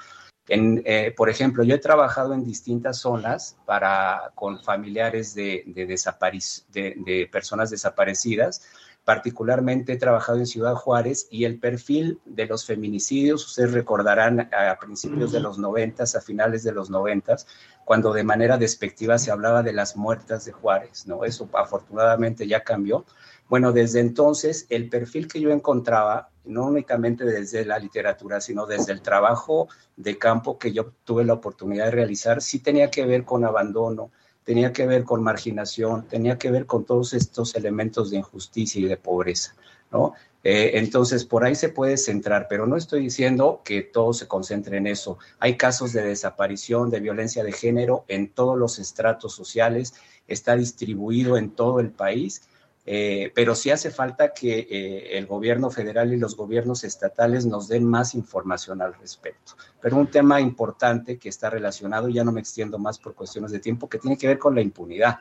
Eh, 0.49 1.13
por 1.17 1.29
ejemplo, 1.29 1.63
yo 1.63 1.75
he 1.75 1.79
trabajado 1.79 2.33
en 2.33 2.45
distintas 2.45 2.99
zonas 2.99 3.57
para, 3.67 4.33
con 4.35 4.63
familiares 4.63 5.35
de, 5.35 5.65
de, 5.67 7.29
personas 7.31 7.71
desaparecidas 7.71 8.63
particularmente 9.09 9.95
he 9.95 9.97
trabajado 9.97 10.37
en 10.37 10.47
Ciudad 10.47 10.75
Juárez 10.75 11.29
y 11.31 11.47
el 11.47 11.59
perfil 11.59 12.21
de 12.27 12.45
los 12.45 12.67
feminicidios, 12.67 13.47
ustedes 13.47 13.73
recordarán 13.73 14.51
a 14.53 14.79
principios 14.79 15.33
de 15.33 15.41
los 15.41 15.57
noventas, 15.57 16.15
a 16.15 16.21
finales 16.21 16.63
de 16.63 16.73
los 16.73 16.91
noventas, 16.91 17.47
cuando 17.87 18.13
de 18.13 18.23
manera 18.23 18.59
despectiva 18.59 19.17
se 19.17 19.31
hablaba 19.31 19.63
de 19.63 19.73
las 19.73 19.97
muertas 19.97 20.45
de 20.45 20.53
Juárez, 20.53 21.07
¿no? 21.07 21.25
Eso 21.25 21.49
afortunadamente 21.55 22.47
ya 22.47 22.63
cambió. 22.63 23.07
Bueno, 23.49 23.73
desde 23.73 24.01
entonces 24.01 24.67
el 24.69 24.89
perfil 24.89 25.27
que 25.27 25.41
yo 25.41 25.51
encontraba, 25.51 26.31
no 26.45 26.67
únicamente 26.67 27.25
desde 27.25 27.65
la 27.65 27.79
literatura, 27.79 28.41
sino 28.41 28.67
desde 28.67 28.93
el 28.93 29.01
trabajo 29.01 29.69
de 29.97 30.19
campo 30.19 30.59
que 30.59 30.73
yo 30.73 30.93
tuve 31.05 31.25
la 31.25 31.35
oportunidad 31.35 31.87
de 31.87 31.93
realizar, 31.93 32.43
sí 32.43 32.59
tenía 32.59 32.91
que 32.91 33.07
ver 33.07 33.25
con 33.25 33.45
abandono, 33.45 34.11
tenía 34.45 34.73
que 34.73 34.87
ver 34.87 35.05
con 35.05 35.23
marginación, 35.23 36.07
tenía 36.09 36.39
que 36.39 36.51
ver 36.51 36.67
con 36.67 36.85
todos 36.85 37.15
estos 37.15 37.55
elementos 37.55 38.11
de 38.11 38.19
injusticia 38.19 38.81
y 38.81 38.85
de 38.85 38.97
pobreza, 38.97 39.55
¿no? 39.91 40.13
Eh, 40.45 40.79
entonces, 40.79 41.25
por 41.25 41.45
ahí 41.45 41.55
se 41.55 41.69
puede 41.69 41.97
centrar, 41.97 42.47
pero 42.49 42.67
no 42.67 42.77
estoy 42.77 43.03
diciendo 43.03 43.61
que 43.65 43.83
todo 43.83 44.13
se 44.13 44.29
concentre 44.29 44.77
en 44.77 44.87
eso. 44.87 45.19
Hay 45.41 45.57
casos 45.57 45.93
de 45.93 46.03
desaparición, 46.03 46.91
de 46.91 47.01
violencia 47.01 47.43
de 47.43 47.53
género 47.53 48.05
en 48.09 48.29
todos 48.29 48.57
los 48.57 48.79
estratos 48.79 49.35
sociales, 49.35 49.95
está 50.29 50.55
distribuido 50.55 51.37
en 51.37 51.51
todo 51.51 51.81
el 51.81 51.91
país 51.91 52.43
eh, 52.91 53.31
pero 53.35 53.55
sí 53.55 53.71
hace 53.71 53.91
falta 53.91 54.33
que 54.33 54.61
eh, 54.61 55.19
el 55.19 55.27
gobierno 55.27 55.69
federal 55.69 56.11
y 56.15 56.17
los 56.17 56.35
gobiernos 56.35 56.85
estatales 56.85 57.45
nos 57.45 57.69
den 57.69 57.85
más 57.85 58.15
información 58.15 58.81
al 58.81 58.95
respecto. 58.95 59.53
Pero 59.79 59.99
un 59.99 60.07
tema 60.07 60.41
importante 60.41 61.19
que 61.19 61.29
está 61.29 61.51
relacionado, 61.51 62.09
ya 62.09 62.25
no 62.25 62.33
me 62.33 62.41
extiendo 62.41 62.79
más 62.79 62.99
por 62.99 63.15
cuestiones 63.15 63.51
de 63.51 63.59
tiempo, 63.59 63.91
que 63.91 63.99
tiene 63.99 64.17
que 64.17 64.27
ver 64.27 64.39
con 64.39 64.55
la 64.55 64.63
impunidad. 64.63 65.19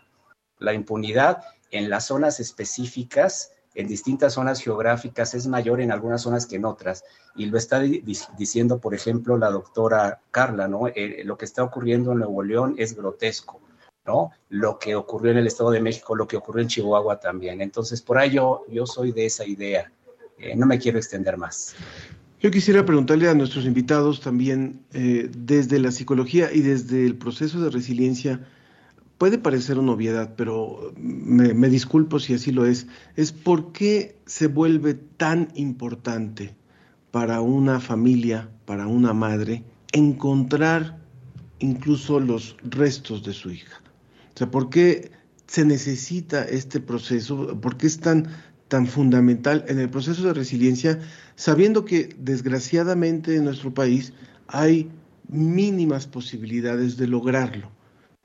La 0.59 0.74
impunidad 0.74 1.43
en 1.70 1.89
las 1.89 2.05
zonas 2.05 2.39
específicas, 2.39 3.51
en 3.76 3.89
distintas 3.89 4.36
zonas 4.36 4.61
geográficas, 4.61 5.34
es 5.34 5.45
mayor 5.45 5.82
en 5.82 5.91
algunas 5.91 6.22
zonas 6.22 6.45
que 6.45 6.55
en 6.55 6.63
otras. 6.63 7.03
Y 7.36 7.47
lo 7.47 7.57
está 7.57 7.82
diciendo, 7.82 8.80
por 8.80 8.95
ejemplo, 8.95 9.38
la 9.38 9.49
doctora 9.49 10.22
Carla, 10.32 10.70
¿no? 10.70 10.88
Eh, 10.88 11.24
lo 11.26 11.38
que 11.38 11.43
está 11.43 11.63
ocurriendo 11.63 12.13
en 12.13 12.20
Nuevo 12.20 12.43
León 12.43 12.76
es 12.78 12.95
grotesco 12.95 13.59
¿no? 14.08 14.32
Lo 14.49 14.80
que 14.80 14.95
ocurrió 14.95 15.32
en 15.32 15.38
el 15.38 15.47
Estado 15.47 15.72
de 15.72 15.82
México, 15.82 16.16
lo 16.16 16.28
que 16.28 16.38
ocurrió 16.38 16.62
en 16.62 16.70
Chihuahua 16.70 17.20
también. 17.20 17.62
Entonces, 17.62 18.01
por 18.01 18.18
ahí 18.18 18.32
yo, 18.32 18.64
soy 18.86 19.12
de 19.12 19.26
esa 19.26 19.45
idea. 19.45 19.91
Eh, 20.39 20.55
no 20.55 20.66
me 20.66 20.80
quiero 20.80 20.97
extender 20.97 21.38
más. 21.38 21.76
Yo 22.39 22.51
quisiera 22.51 22.86
preguntarle 22.86 23.28
a 23.28 23.34
nuestros 23.34 23.66
invitados 23.66 24.22
también, 24.22 24.82
eh, 24.93 25.30
desde 25.36 25.80
la 25.80 25.91
psicología 25.91 26.51
y 26.53 26.62
desde 26.62 27.05
el 27.05 27.18
proceso 27.18 27.60
de 27.60 27.70
resiliencia, 27.70 28.47
puede 29.18 29.39
parecer 29.39 29.80
una 29.80 29.93
obviedad, 29.93 30.36
pero 30.38 30.93
me, 30.95 31.53
me 31.53 31.70
disculpo 31.70 32.20
si 32.20 32.36
así 32.36 32.51
lo 32.51 32.66
es, 32.66 32.88
es 33.16 33.32
por 33.32 33.72
qué 33.72 34.16
se 34.26 34.47
vuelve 34.47 34.93
tan 34.93 35.49
importante 35.55 36.55
para 37.10 37.41
una 37.41 37.80
familia, 37.80 38.49
para 38.66 38.86
una 38.86 39.14
madre, 39.14 39.64
encontrar 39.91 40.99
incluso 41.60 42.20
los 42.20 42.55
restos 42.64 43.24
de 43.24 43.34
su 43.34 43.49
hija. 43.49 43.82
O 44.38 44.39
sea, 44.39 44.51
¿por 44.51 44.69
qué 44.69 45.09
se 45.47 45.65
necesita 45.65 46.43
este 46.43 46.79
proceso? 46.79 47.59
¿Por 47.59 47.75
qué 47.75 47.88
es 47.88 47.99
tan, 47.99 48.27
tan 48.67 48.85
fundamental 48.85 49.65
en 49.67 49.79
el 49.79 49.89
proceso 49.89 50.21
de 50.27 50.33
resiliencia, 50.35 50.99
sabiendo 51.35 51.85
que 51.85 52.15
desgraciadamente 52.19 53.35
en 53.35 53.45
nuestro 53.45 53.73
país 53.73 54.13
hay 54.45 54.91
mínimas 55.27 56.05
posibilidades 56.05 56.97
de 56.97 57.07
lograrlo? 57.07 57.71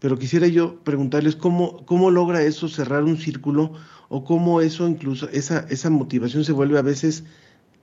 Pero 0.01 0.19
quisiera 0.19 0.49
yo 0.49 0.85
preguntarles 0.85 1.35
cómo, 1.35 1.83
cómo 1.87 2.11
logra 2.11 2.43
eso 2.43 2.69
cerrar 2.69 3.05
un 3.05 3.17
círculo 3.17 3.73
o 4.11 4.23
cómo 4.23 4.61
eso 4.61 4.87
incluso, 4.87 5.31
esa, 5.31 5.61
esa 5.71 5.89
motivación 5.89 6.45
se 6.45 6.53
vuelve 6.53 6.79
a 6.79 6.83
veces 6.83 7.25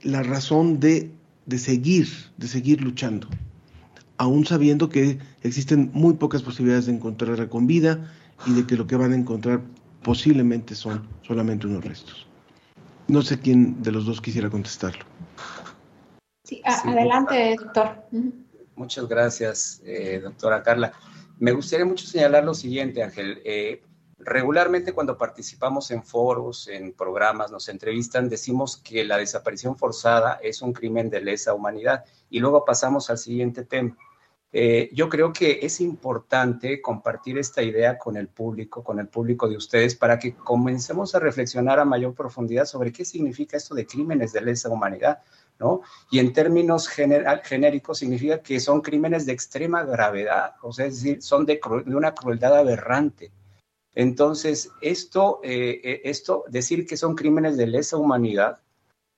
la 0.03 0.21
razón 0.21 0.80
de, 0.80 1.09
de 1.47 1.57
seguir, 1.57 2.07
de 2.38 2.47
seguir 2.47 2.80
luchando 2.84 3.27
aún 4.20 4.45
sabiendo 4.45 4.89
que 4.89 5.17
existen 5.43 5.89
muy 5.93 6.13
pocas 6.13 6.43
posibilidades 6.43 6.86
de 6.86 6.93
encontrarla 6.93 7.49
con 7.49 7.65
vida 7.65 8.11
y 8.45 8.53
de 8.53 8.67
que 8.67 8.76
lo 8.76 8.86
que 8.86 8.97
van 8.97 9.13
a 9.13 9.15
encontrar 9.15 9.61
posiblemente 10.03 10.76
son 10.76 11.07
solamente 11.24 11.67
unos 11.67 11.84
restos. 11.86 12.28
No 13.07 13.22
sé 13.22 13.39
quién 13.39 13.82
de 13.82 13.93
los 13.93 14.05
dos 14.05 14.22
quisiera 14.22 14.49
contestarlo. 14.49 15.05
Sí, 16.43 16.61
adelante, 16.65 17.55
doctor. 17.57 18.03
Muchas 18.76 19.07
gracias, 19.07 19.82
eh, 19.86 20.20
doctora 20.22 20.63
Carla. 20.63 20.91
Me 21.39 21.53
gustaría 21.53 21.86
mucho 21.86 22.05
señalar 22.05 22.43
lo 22.43 22.53
siguiente, 22.53 23.01
Ángel. 23.01 23.41
Eh, 23.45 23.82
regularmente 24.17 24.91
cuando 24.91 25.17
participamos 25.17 25.91
en 25.91 26.03
foros, 26.03 26.67
en 26.67 26.91
programas, 26.91 27.51
nos 27.51 27.70
entrevistan, 27.70 28.28
decimos 28.28 28.76
que 28.76 29.05
la 29.05 29.17
desaparición 29.17 29.78
forzada 29.78 30.39
es 30.43 30.61
un 30.61 30.74
crimen 30.74 31.09
de 31.09 31.22
lesa 31.22 31.53
humanidad 31.53 32.03
y 32.30 32.39
luego 32.39 32.65
pasamos 32.65 33.09
al 33.09 33.17
siguiente 33.17 33.63
tema. 33.63 33.95
Eh, 34.52 34.89
yo 34.93 35.10
creo 35.10 35.32
que 35.32 35.60
es 35.62 35.80
importante 35.80 36.82
compartir 36.82 37.38
esta 37.38 37.62
idea 37.62 38.00
con 38.00 38.18
el 38.18 38.28
público, 38.28 38.84
con 38.84 39.00
el 39.00 39.08
público 39.08 39.47
de 39.47 39.56
ustedes, 39.56 39.95
para 39.95 40.18
que 40.18 40.34
comencemos 40.36 41.14
a 41.14 41.20
reflexionar 41.20 41.80
a 41.80 41.86
mayor 41.86 42.16
profundidad 42.16 42.66
sobre 42.66 42.91
qué 42.91 43.06
significa 43.06 43.58
esto 43.58 43.76
de 43.76 43.86
crímenes 43.86 44.34
de 44.34 44.41
lesa 44.41 44.70
humanidad, 44.70 45.20
¿no? 45.60 45.82
Y 46.10 46.18
en 46.18 46.34
términos 46.34 46.88
genéricos 46.88 48.00
significa 48.00 48.41
que 48.41 48.60
son 48.60 48.82
crímenes 48.82 49.28
de 49.28 49.34
extrema 49.34 49.84
gravedad, 49.84 50.56
o 50.64 50.74
sea, 50.74 50.88
es 50.88 50.95
decir, 50.95 51.22
son 51.22 51.45
de, 51.45 51.60
una 51.86 52.16
crueldad 52.16 52.58
aberrante. 52.58 53.32
Entonces, 53.93 54.72
esto, 54.82 55.41
eh, 55.43 55.80
eh, 55.84 56.02
esto, 56.06 56.45
decir 56.47 56.88
que 56.88 56.97
son 56.97 57.16
crímenes 57.16 57.56
de 57.58 57.68
lesa 57.68 57.97
humanidad, 57.97 58.62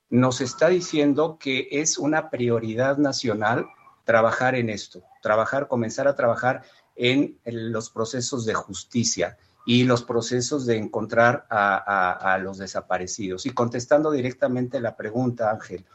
nos 0.10 0.42
está 0.42 0.68
diciendo 0.68 1.38
que 1.40 1.70
es 1.72 1.98
una 1.98 2.30
prioridad 2.30 2.98
nacional 2.98 3.68
trabajar 4.12 4.55
en 4.55 4.70
esto, 4.70 5.03
trabajar, 5.22 5.70
comenzar 5.70 6.05
a 6.05 6.18
trabajar 6.18 6.64
en, 6.97 7.39
los 7.45 7.89
procesos 7.89 8.45
de 8.45 8.53
justicia 8.53 9.38
y 9.66 9.86
los 9.86 10.03
procesos 10.03 10.66
de 10.66 10.76
encontrar 10.76 11.45
a, 11.49 12.38
los 12.43 12.57
desaparecidos. 12.57 13.45
Y 13.45 13.51
contestando 13.51 14.12
directamente 14.12 14.82
la 14.82 14.97
pregunta, 14.97 15.49
Ángel, 15.49 15.86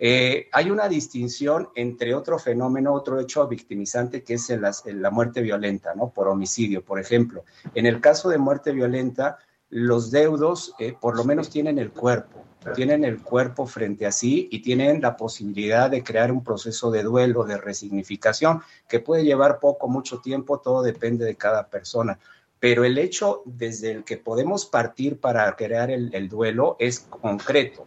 eh, 0.00 0.48
hay 0.50 0.72
una 0.72 0.88
distinción 0.88 1.68
entre 1.76 2.12
otro 2.12 2.40
fenómeno, 2.40 2.92
otro 2.92 3.20
hecho 3.20 3.46
victimizante, 3.46 4.24
que 4.24 4.34
es 4.34 4.48
la 4.86 5.10
muerte 5.12 5.40
violenta, 5.40 5.94
¿no? 5.94 6.10
Por 6.10 6.26
homicidio, 6.26 6.84
por 6.84 6.98
ejemplo. 6.98 7.44
En 7.76 7.86
el 7.86 8.00
caso 8.00 8.30
de 8.30 8.38
muerte 8.38 8.72
violenta, 8.72 9.38
los 9.70 10.10
deudos 10.10 10.74
eh, 10.78 10.94
por 11.00 11.16
lo 11.16 11.24
menos 11.24 11.48
tienen 11.48 11.78
el 11.78 11.92
cuerpo, 11.92 12.44
tienen 12.74 13.04
el 13.04 13.22
cuerpo 13.22 13.66
frente 13.66 14.04
a 14.04 14.12
sí 14.12 14.48
y 14.50 14.60
tienen 14.60 15.00
la 15.00 15.16
posibilidad 15.16 15.88
de 15.88 16.02
crear 16.02 16.30
un 16.30 16.44
proceso 16.44 16.90
de 16.90 17.04
duelo, 17.04 17.44
de 17.44 17.56
resignificación, 17.56 18.60
que 18.88 19.00
puede 19.00 19.24
llevar 19.24 19.60
poco, 19.60 19.88
mucho 19.88 20.18
tiempo, 20.18 20.58
todo 20.58 20.82
depende 20.82 21.24
de 21.24 21.36
cada 21.36 21.68
persona. 21.68 22.18
Pero 22.58 22.84
el 22.84 22.98
hecho 22.98 23.42
desde 23.46 23.92
el 23.92 24.04
que 24.04 24.18
podemos 24.18 24.66
partir 24.66 25.18
para 25.18 25.54
crear 25.56 25.90
el, 25.90 26.28
duelo 26.28 26.76
es 26.78 27.00
concreto, 27.00 27.86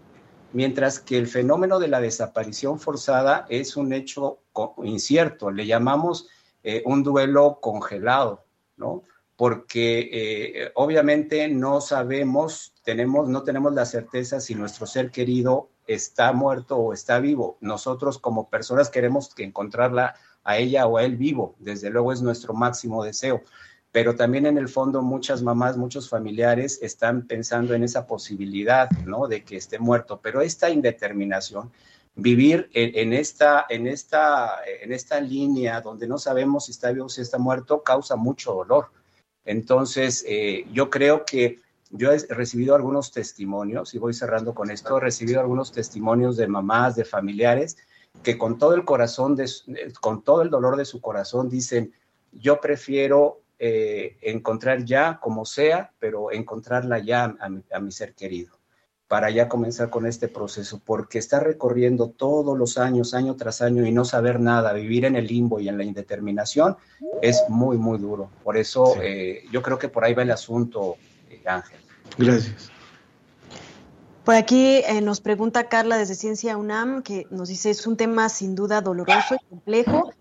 mientras 0.54 1.00
que 1.00 1.18
el 1.18 1.28
fenómeno 1.28 1.80
de 1.80 1.90
la 1.90 2.02
desaparición 2.02 2.80
forzada 2.80 3.46
es 3.50 3.78
un 3.78 3.94
hecho 3.94 4.40
incierto, 4.84 5.52
le 5.52 5.68
llamamos 5.68 6.28
eh, 6.64 6.82
un 6.86 7.04
duelo 7.04 7.60
congelado, 7.62 8.44
¿no? 8.78 9.04
Porque 9.36 10.10
eh, 10.12 10.72
obviamente 10.76 11.48
no 11.48 11.82
sabemos, 11.82 12.74
tenemos, 12.84 13.28
no 13.28 13.44
tenemos 13.44 13.74
la 13.74 13.86
certeza 13.86 14.40
si 14.40 14.56
nuestro 14.56 14.86
ser 14.86 15.12
querido 15.12 15.70
está 15.88 16.32
muerto 16.34 16.78
o 16.78 16.94
está 16.94 17.20
vivo. 17.20 17.58
Nosotros 17.60 18.20
como 18.20 18.50
personas 18.50 18.90
queremos 18.90 19.32
encontrarla 19.38 20.16
a 20.44 20.58
ella 20.58 20.86
o 20.88 20.98
a 20.98 21.04
él 21.04 21.18
vivo, 21.18 21.56
desde 21.60 21.90
luego 21.90 22.12
es 22.12 22.22
nuestro 22.22 22.54
máximo 22.54 23.04
deseo, 23.04 23.42
pero 23.92 24.16
también 24.16 24.46
en 24.46 24.58
el 24.58 24.68
fondo 24.68 25.02
muchas 25.02 25.42
mamás, 25.42 25.78
muchos 25.78 26.10
familiares 26.10 26.80
están 26.82 27.28
pensando 27.28 27.74
en 27.74 27.84
esa 27.84 28.06
posibilidad, 28.08 28.90
¿no? 29.06 29.28
De 29.28 29.44
que 29.44 29.56
esté 29.56 29.80
muerto, 29.80 30.20
pero 30.22 30.42
esta 30.42 30.70
indeterminación 30.70 31.72
vivir 32.16 32.70
en, 32.74 33.14
esta, 33.14 33.66
en, 33.70 33.88
esta, 33.88 34.60
en 34.82 34.94
esta 34.94 35.20
línea 35.20 35.82
donde 35.82 36.08
no 36.08 36.18
sabemos 36.18 36.66
si 36.66 36.72
está 36.72 36.92
vivo 36.92 37.08
o 37.08 37.10
si 37.10 37.22
está 37.22 37.38
muerto 37.38 37.82
causa 37.82 38.16
mucho 38.16 38.54
dolor. 38.54 38.92
Entonces, 39.46 40.24
eh, 40.28 40.66
yo 40.72 40.90
creo 40.90 41.26
que 41.26 41.60
yo 41.90 42.12
he 42.12 42.18
recibido 42.30 42.76
algunos 42.76 43.12
testimonios, 43.12 43.94
y 43.94 44.00
voy 44.00 44.14
cerrando 44.14 44.56
con 44.56 44.72
esto, 44.72 44.98
he 44.98 45.02
recibido 45.02 45.40
algunos 45.40 45.72
testimonios 45.72 46.38
de 46.38 46.48
mamás, 46.48 46.96
de 46.96 47.06
familiares, 47.06 47.78
que 48.24 48.38
con 48.38 48.58
todo 48.58 48.74
el 48.74 48.86
corazón, 48.86 49.38
con 50.02 50.24
todo 50.24 50.42
el 50.42 50.50
dolor 50.50 50.76
de 50.76 50.86
su 50.86 51.02
corazón, 51.02 51.50
dicen, 51.50 51.94
yo 52.32 52.60
prefiero 52.60 53.42
eh, 53.60 54.18
encontrar 54.22 54.86
ya 54.86 55.20
como 55.22 55.46
sea, 55.46 55.92
pero 56.00 56.32
encontrarla 56.32 57.00
ya 57.00 57.36
a 57.72 57.80
mi 57.80 57.92
ser 57.92 58.14
querido 58.14 58.63
para 59.08 59.30
ya 59.30 59.48
comenzar 59.48 59.90
con 59.90 60.06
este 60.06 60.28
proceso, 60.28 60.82
porque 60.84 61.20
estar 61.20 61.44
recorriendo 61.44 62.10
todos 62.10 62.58
los 62.58 62.78
años, 62.78 63.14
año 63.14 63.36
tras 63.36 63.62
año, 63.62 63.86
y 63.86 63.92
no 63.92 64.06
saber 64.06 64.40
nada, 64.40 64.74
vivir 64.74 65.06
en 65.06 65.16
el 65.16 65.28
limbo 65.28 65.60
y 65.60 65.70
en 65.70 65.78
la 65.78 65.84
indeterminación, 65.84 66.78
es 67.22 67.44
muy, 67.50 67.78
muy 67.78 67.98
duro. 68.00 68.30
Por 68.44 68.58
eso 68.58 68.96
eh, 69.02 69.44
yo 69.52 69.62
creo 69.62 69.78
que 69.78 69.90
por 69.90 70.04
ahí 70.04 70.14
va 70.14 70.24
el 70.24 70.32
asunto, 70.32 70.96
eh, 71.30 71.42
Ángel. 71.46 71.80
Gracias. 72.18 72.72
Por 74.24 74.36
aquí 74.36 74.82
eh, 74.88 75.02
nos 75.02 75.20
pregunta 75.20 75.68
Carla 75.68 75.98
desde 75.98 76.16
Ciencia 76.16 76.56
UNAM, 76.56 77.04
que 77.04 77.28
nos 77.30 77.50
dice, 77.50 77.72
es 77.72 77.86
un 77.86 77.98
tema 77.98 78.30
sin 78.30 78.56
duda 78.56 78.80
doloroso 78.80 79.36
y 79.36 79.50
complejo. 79.50 80.14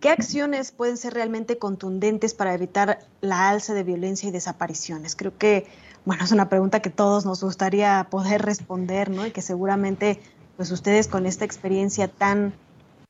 ¿Qué 0.00 0.10
acciones 0.10 0.72
pueden 0.72 0.98
ser 0.98 1.14
realmente 1.14 1.56
contundentes 1.56 2.34
para 2.34 2.52
evitar 2.52 2.98
la 3.22 3.48
alza 3.48 3.72
de 3.72 3.82
violencia 3.82 4.28
y 4.28 4.32
desapariciones? 4.32 5.16
Creo 5.16 5.38
que, 5.38 5.66
bueno, 6.06 6.24
es 6.24 6.30
una 6.30 6.48
pregunta 6.48 6.80
que 6.80 6.88
todos 6.88 7.26
nos 7.26 7.42
gustaría 7.42 8.06
poder 8.08 8.42
responder, 8.42 9.10
¿no? 9.10 9.26
Y 9.26 9.32
que 9.32 9.42
seguramente, 9.42 10.20
pues 10.56 10.70
ustedes 10.70 11.08
con 11.08 11.26
esta 11.26 11.44
experiencia 11.44 12.06
tan, 12.06 12.54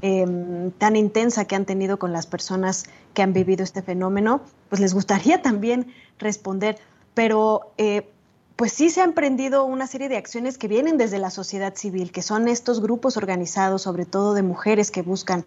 em, 0.00 0.70
tan 0.72 0.96
intensa 0.96 1.44
que 1.44 1.54
han 1.54 1.66
tenido 1.66 1.98
con 1.98 2.12
las 2.12 2.26
personas 2.26 2.86
que 3.12 3.22
han 3.22 3.34
vivido 3.34 3.62
este 3.62 3.82
fenómeno, 3.82 4.40
pues 4.70 4.80
les 4.80 4.94
gustaría 4.94 5.42
también 5.42 5.92
responder. 6.18 6.78
Pero 7.12 7.70
eh, 7.76 8.10
pues 8.56 8.72
sí 8.72 8.88
se 8.88 9.02
han 9.02 9.12
prendido 9.12 9.64
una 9.64 9.86
serie 9.86 10.08
de 10.08 10.16
acciones 10.16 10.56
que 10.56 10.66
vienen 10.66 10.96
desde 10.96 11.18
la 11.18 11.28
sociedad 11.28 11.74
civil, 11.74 12.10
que 12.12 12.22
son 12.22 12.48
estos 12.48 12.80
grupos 12.80 13.18
organizados, 13.18 13.82
sobre 13.82 14.06
todo 14.06 14.32
de 14.32 14.42
mujeres 14.42 14.90
que 14.90 15.02
buscan 15.02 15.44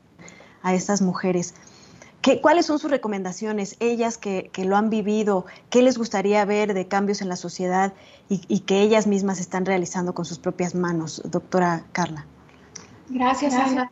a 0.61 0.75
estas 0.75 1.01
mujeres. 1.01 1.55
¿Qué, 2.21 2.41
¿Cuáles 2.41 2.65
son 2.65 2.79
sus 2.79 2.91
recomendaciones, 2.91 3.77
ellas 3.79 4.17
que, 4.17 4.51
lo 4.57 4.75
han 4.75 4.89
vivido? 4.89 5.45
¿Qué 5.69 5.81
les 5.81 5.97
gustaría 5.97 6.43
ver 6.43 6.73
de 6.73 6.87
cambios 6.87 7.21
en 7.21 7.29
la 7.29 7.37
sociedad 7.37 7.93
y, 8.27 8.59
que 8.59 8.81
ellas 8.81 9.07
mismas 9.07 9.39
están 9.39 9.65
realizando 9.65 10.13
con 10.13 10.25
sus 10.25 10.37
propias 10.37 10.75
manos, 10.75 11.21
doctora 11.25 11.85
Carla? 11.93 12.25
Gracias, 13.09 13.53
Ana. 13.53 13.91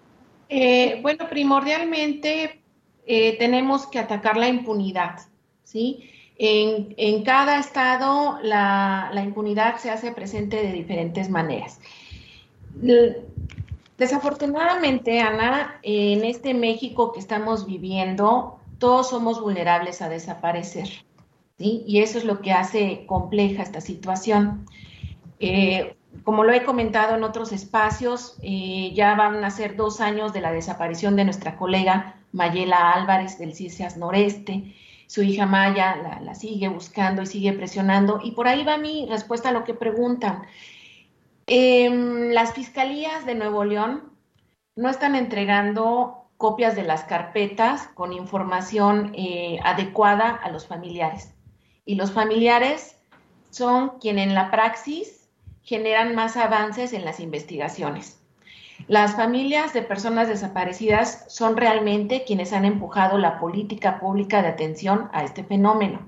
Eh, 0.50 1.00
bueno, 1.02 1.28
primordialmente 1.30 2.62
eh, 3.06 3.38
tenemos 3.38 3.88
que 3.88 4.00
atacar 4.00 4.38
la 4.38 4.48
impunidad, 4.48 5.20
¿sí? 5.64 6.12
En, 6.40 7.24
cada 7.24 7.60
estado 7.60 8.38
la, 8.44 9.12
impunidad 9.26 9.78
se 9.78 9.90
hace 9.90 10.12
presente 10.12 10.58
de 10.58 10.72
diferentes 10.72 11.30
maneras. 11.30 11.80
Desafortunadamente, 13.98 15.20
Ana, 15.20 15.80
en 15.82 16.24
este 16.24 16.54
México 16.54 17.12
que 17.12 17.20
estamos 17.20 17.66
viviendo, 17.66 18.60
todos 18.78 19.10
somos 19.10 19.42
vulnerables 19.42 20.02
a 20.02 20.10
desaparecer. 20.10 20.88
Y 21.60 22.02
eso 22.02 22.20
es 22.20 22.24
lo 22.26 22.42
que 22.42 22.52
hace 22.52 23.06
compleja 23.08 23.64
esta 23.64 23.82
situación. 23.82 24.68
Eh, 25.40 25.96
como 26.24 26.44
lo 26.44 26.54
he 26.54 26.64
comentado 26.64 27.16
en 27.16 27.24
otros 27.24 27.52
espacios, 27.52 28.38
eh, 28.44 28.92
ya 28.94 29.16
van 29.16 29.44
a 29.44 29.50
ser 29.50 29.76
dos 29.76 30.00
años 30.00 30.34
de 30.34 30.42
la 30.42 30.52
desaparición 30.52 31.16
de 31.16 31.26
nuestra 31.26 31.58
colega 31.58 32.16
Mayela 32.32 32.92
Álvarez 32.92 33.40
del 33.40 33.56
CISEAS 33.56 33.98
Noreste 33.98 34.76
su 35.08 35.24
hija 35.24 35.46
Maya 35.46 36.20
la, 36.22 36.36
sigue 36.36 36.68
buscando 36.68 37.22
y 37.22 37.26
sigue 37.26 37.54
presionando. 37.54 38.20
Y 38.22 38.32
por 38.32 38.48
ahí 38.48 38.64
va 38.64 38.78
mi 38.78 39.08
respuesta 39.08 39.50
a 39.50 39.52
lo 39.54 39.64
que 39.64 39.74
preguntan. 39.74 40.44
Em, 41.50 42.32
las 42.34 42.54
fiscalías 42.54 43.26
de 43.26 43.34
Nuevo 43.34 43.64
León 43.64 44.12
no 44.76 44.90
están 44.90 45.16
entregando 45.16 46.30
copias 46.36 46.76
de 46.76 46.84
las 46.84 47.06
carpetas 47.06 47.88
con 47.96 48.12
información 48.12 49.14
eh, 49.16 49.58
adecuada 49.64 50.30
a 50.30 50.52
los 50.52 50.68
familiares. 50.68 51.34
Y 51.86 51.96
los 51.96 52.12
familiares 52.12 52.98
son 53.50 53.98
quienes 54.00 54.28
en 54.28 54.36
la 54.36 54.52
praxis 54.52 55.30
generan 55.64 56.16
más 56.16 56.36
avances 56.36 56.92
en 56.92 57.06
las 57.06 57.22
investigaciones. 57.22 58.20
Las 58.88 59.16
familias 59.16 59.74
de 59.74 59.82
personas 59.82 60.28
desaparecidas 60.28 61.26
son 61.30 61.56
realmente 61.56 62.26
quienes 62.26 62.52
han 62.52 62.66
empujado 62.66 63.18
la 63.18 63.40
política 63.40 64.00
pública 64.00 64.42
de 64.42 64.50
atención 64.50 65.10
a 65.14 65.24
este 65.24 65.46
fenómeno. 65.46 66.08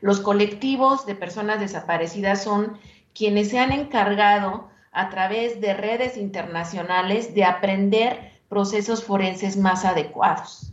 Los 0.00 0.20
colectivos 0.20 1.06
de 1.06 1.16
personas 1.16 1.60
desaparecidas 1.60 2.44
son 2.44 2.78
quienes 3.14 3.50
se 3.50 3.58
han 3.58 3.72
encargado 3.72 4.68
a 4.92 5.10
través 5.10 5.60
de 5.60 5.74
redes 5.74 6.16
internacionales 6.16 7.34
de 7.34 7.44
aprender 7.44 8.32
procesos 8.48 9.04
forenses 9.04 9.56
más 9.56 9.84
adecuados. 9.84 10.70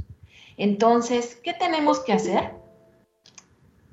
Entonces, 0.58 1.40
¿qué 1.44 1.54
tenemos 1.54 2.00
que 2.00 2.14
hacer? 2.14 2.54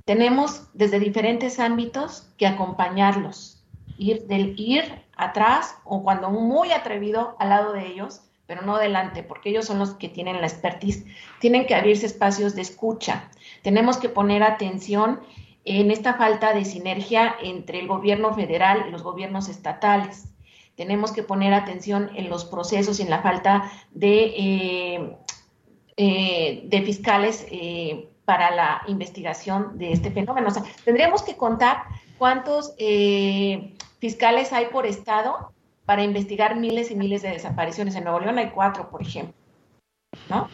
Tenemos 0.05 0.69
desde 0.75 1.01
diferentes 1.01 1.59
ámbitos 1.59 2.29
que 2.37 2.47
acompañarlos, 2.47 3.65
ir 3.99 4.27
del 4.27 4.55
ir 4.59 5.03
atrás 5.17 5.77
o 5.85 6.03
cuando 6.03 6.31
muy 6.31 6.73
atrevido 6.73 7.37
al 7.39 7.51
lado 7.51 7.73
de 7.73 7.87
ellos, 7.87 8.23
pero 8.47 8.63
no 8.63 8.79
delante, 8.79 9.23
porque 9.23 9.51
ellos 9.51 9.67
son 9.67 9.79
los 9.79 9.95
que 9.95 10.09
tienen 10.09 10.41
la 10.41 10.47
expertise. 10.47 11.05
Tienen 11.41 11.67
que 11.67 11.75
abrirse 11.75 12.07
espacios 12.07 12.55
de 12.55 12.63
escucha. 12.63 13.31
Tenemos 13.63 13.99
que 13.99 14.09
poner 14.09 14.43
atención 14.43 15.21
en 15.65 15.91
esta 15.91 16.15
falta 16.15 16.53
de 16.53 16.65
sinergia 16.65 17.35
entre 17.43 17.79
el 17.81 17.87
gobierno 17.87 18.35
federal 18.35 18.85
y 18.89 18.91
los 18.91 19.03
gobiernos 19.03 19.49
estatales. 19.49 20.29
Tenemos 20.77 21.13
que 21.13 21.23
poner 21.23 21.55
atención 21.55 22.11
en 22.15 22.29
los 22.29 22.45
procesos 22.45 22.99
y 22.99 23.03
en 23.03 23.11
la 23.11 23.23
falta 23.23 23.71
de, 23.93 24.35
eh, 24.37 25.17
eh, 25.97 26.63
de 26.65 26.83
fiscales 26.83 27.47
eh, 27.51 28.09
para 28.25 28.51
la 28.51 28.83
investigación 28.89 29.79
de 29.79 29.93
este 29.93 30.11
fenómeno. 30.11 30.49
O 30.49 30.51
sea, 30.51 30.65
tendríamos 30.85 31.23
que 31.23 31.37
contar 31.37 31.85
cuántos 32.19 32.75
fiscales 33.99 34.53
hay 34.53 34.67
por 34.67 34.87
estado 34.87 35.53
para 35.85 36.03
investigar 36.03 36.57
miles 36.57 36.91
y 36.91 36.97
miles 36.97 37.23
de 37.23 37.31
desapariciones. 37.31 37.95
En 37.95 38.05
Nuevo 38.05 38.21
León 38.21 38.39
hay 38.39 38.51
cuatro, 38.51 38.89
por 38.91 39.03
ejemplo. 39.03 39.35
¿no? 40.29 40.49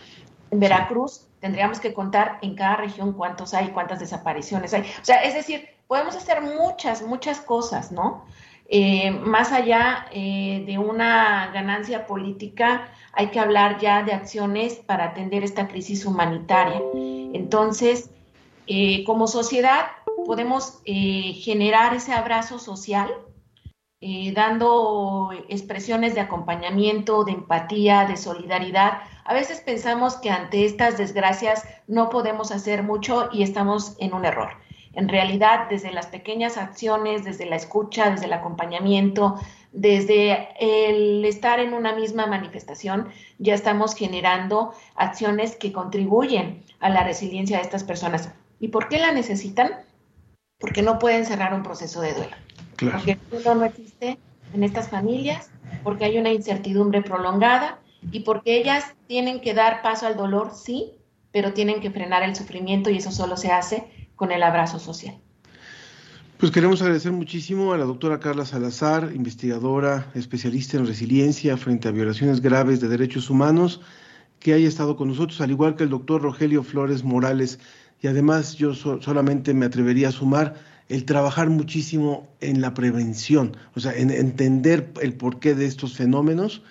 En 0.50 0.60
Veracruz 0.60 1.27
tendríamos 1.40 1.80
que 1.80 1.94
contar 1.94 2.38
en 2.42 2.54
cada 2.54 2.76
región 2.76 3.12
cuántos 3.12 3.54
hay, 3.54 3.68
cuántas 3.68 4.00
desapariciones 4.00 4.74
hay. 4.74 4.82
O 4.82 5.04
sea, 5.04 5.22
es 5.22 5.34
decir, 5.34 5.68
podemos 5.86 6.14
hacer 6.16 6.42
muchas, 6.42 7.02
muchas 7.02 7.40
cosas, 7.40 7.90
¿no? 7.90 8.24
Eh, 8.70 9.10
más 9.10 9.50
allá 9.50 10.06
eh, 10.12 10.62
de 10.66 10.78
una 10.78 11.50
ganancia 11.54 12.06
política, 12.06 12.92
hay 13.14 13.28
que 13.28 13.40
hablar 13.40 13.78
ya 13.80 14.02
de 14.02 14.12
acciones 14.12 14.74
para 14.74 15.06
atender 15.06 15.42
esta 15.42 15.68
crisis 15.68 16.04
humanitaria. 16.04 16.82
Entonces, 16.94 18.10
eh, 18.66 19.04
como 19.04 19.26
sociedad, 19.26 19.86
podemos 20.26 20.82
generar 20.84 21.94
ese 21.94 22.12
abrazo 22.12 22.58
social 22.58 23.10
dando 24.34 25.30
expresiones 25.48 26.14
de 26.14 26.20
acompañamiento, 26.20 27.24
de 27.24 27.32
empatía, 27.32 28.04
de 28.04 28.16
solidaridad. 28.16 28.98
A 29.28 29.34
veces 29.34 29.60
pensamos 29.60 30.16
que 30.16 30.30
ante 30.30 30.64
estas 30.64 30.96
desgracias 30.96 31.62
no 31.86 32.08
podemos 32.08 32.50
hacer 32.50 32.82
mucho 32.82 33.28
y 33.30 33.42
estamos 33.42 33.94
en 33.98 34.14
un 34.14 34.24
error. 34.24 34.52
En 34.94 35.06
realidad, 35.06 35.68
desde 35.68 35.92
las 35.92 36.06
pequeñas 36.06 36.56
acciones, 36.56 37.24
desde 37.24 37.44
la 37.44 37.56
escucha, 37.56 38.08
desde 38.08 38.24
el 38.24 38.32
acompañamiento, 38.32 39.38
desde 39.70 40.48
el 40.58 41.22
estar 41.26 41.60
en 41.60 41.74
una 41.74 41.94
misma 41.94 42.26
manifestación, 42.26 43.08
ya 43.38 43.52
estamos 43.52 43.94
generando 43.94 44.72
acciones 44.94 45.56
que 45.56 45.74
contribuyen 45.74 46.64
a 46.80 46.88
la 46.88 47.04
resiliencia 47.04 47.58
de 47.58 47.64
estas 47.64 47.84
personas. 47.84 48.30
¿Y 48.60 48.68
por 48.68 48.88
qué 48.88 48.98
la 48.98 49.12
necesitan? 49.12 49.72
Porque 50.58 50.80
no 50.80 50.98
pueden 50.98 51.26
cerrar 51.26 51.52
un 51.52 51.62
proceso 51.62 52.00
de 52.00 52.14
duelo. 52.14 52.36
Porque 52.78 53.12
el 53.12 53.20
duelo 53.30 53.56
no 53.56 53.66
existe 53.66 54.18
en 54.54 54.64
estas 54.64 54.88
familias, 54.88 55.50
porque 55.84 56.06
hay 56.06 56.16
una 56.16 56.30
incertidumbre 56.30 57.02
prolongada 57.02 57.78
y 58.10 58.20
porque 58.20 58.58
ellas 58.58 58.84
tienen 59.06 59.40
que 59.40 59.54
dar 59.54 59.82
paso 59.82 60.06
al 60.06 60.16
dolor, 60.16 60.52
sí, 60.54 60.92
pero 61.32 61.52
tienen 61.52 61.80
que 61.80 61.90
frenar 61.90 62.22
el 62.22 62.34
sufrimiento 62.34 62.90
y 62.90 62.96
eso 62.98 63.10
solo 63.10 63.36
se 63.36 63.50
hace 63.50 64.08
con 64.16 64.32
el 64.32 64.42
abrazo 64.42 64.78
social. 64.78 65.18
Pues 66.38 66.52
queremos 66.52 66.80
agradecer 66.80 67.10
muchísimo 67.10 67.72
a 67.72 67.78
la 67.78 67.84
doctora 67.84 68.20
Carla 68.20 68.46
Salazar, 68.46 69.10
investigadora, 69.12 70.10
especialista 70.14 70.76
en 70.76 70.86
resiliencia 70.86 71.56
frente 71.56 71.88
a 71.88 71.90
violaciones 71.90 72.40
graves 72.40 72.80
de 72.80 72.86
derechos 72.86 73.28
humanos, 73.28 73.80
que 74.38 74.52
haya 74.52 74.68
estado 74.68 74.96
con 74.96 75.08
nosotros, 75.08 75.40
al 75.40 75.50
igual 75.50 75.74
que 75.74 75.82
el 75.82 75.90
doctor 75.90 76.22
Rogelio 76.22 76.62
Flores 76.62 77.02
Morales. 77.02 77.58
Y 78.00 78.06
además 78.06 78.54
yo 78.54 78.72
solamente 78.74 79.52
me 79.52 79.66
atrevería 79.66 80.10
a 80.10 80.12
sumar 80.12 80.54
el 80.88 81.04
trabajar 81.04 81.50
muchísimo 81.50 82.28
en 82.40 82.60
la 82.60 82.72
prevención, 82.72 83.56
o 83.74 83.80
sea, 83.80 83.92
en 83.94 84.10
entender 84.10 84.92
el 85.02 85.14
porqué 85.14 85.56
de 85.56 85.66
estos 85.66 85.96
fenómenos, 85.96 86.62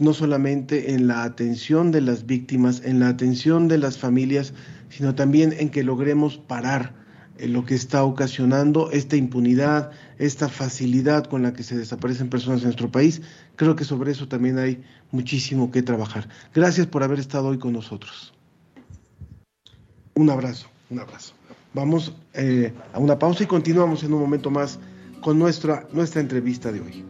no 0.00 0.14
solamente 0.14 0.94
en 0.94 1.06
la 1.06 1.22
atención 1.22 1.92
de 1.92 2.00
las 2.00 2.26
víctimas, 2.26 2.82
en 2.84 3.00
la 3.00 3.08
atención 3.08 3.68
de 3.68 3.78
las 3.78 3.98
familias, 3.98 4.54
sino 4.88 5.14
también 5.14 5.54
en 5.58 5.70
que 5.70 5.84
logremos 5.84 6.38
parar 6.38 6.94
eh, 7.38 7.48
lo 7.48 7.64
que 7.64 7.74
está 7.74 8.04
ocasionando 8.04 8.90
esta 8.90 9.16
impunidad, 9.16 9.90
esta 10.18 10.48
facilidad 10.48 11.24
con 11.24 11.42
la 11.42 11.52
que 11.52 11.62
se 11.62 11.76
desaparecen 11.76 12.28
personas 12.28 12.60
en 12.60 12.64
nuestro 12.64 12.90
país. 12.90 13.22
Creo 13.56 13.76
que 13.76 13.84
sobre 13.84 14.12
eso 14.12 14.26
también 14.26 14.58
hay 14.58 14.82
muchísimo 15.10 15.70
que 15.70 15.82
trabajar. 15.82 16.28
Gracias 16.54 16.86
por 16.86 17.02
haber 17.02 17.18
estado 17.18 17.48
hoy 17.48 17.58
con 17.58 17.72
nosotros. 17.72 18.34
Un 20.14 20.28
abrazo, 20.28 20.66
un 20.90 20.98
abrazo. 20.98 21.34
Vamos 21.72 22.14
eh, 22.34 22.72
a 22.92 22.98
una 22.98 23.18
pausa 23.18 23.44
y 23.44 23.46
continuamos 23.46 24.02
en 24.02 24.12
un 24.12 24.20
momento 24.20 24.50
más 24.50 24.78
con 25.20 25.38
nuestra, 25.38 25.86
nuestra 25.92 26.20
entrevista 26.20 26.72
de 26.72 26.80
hoy. 26.80 27.09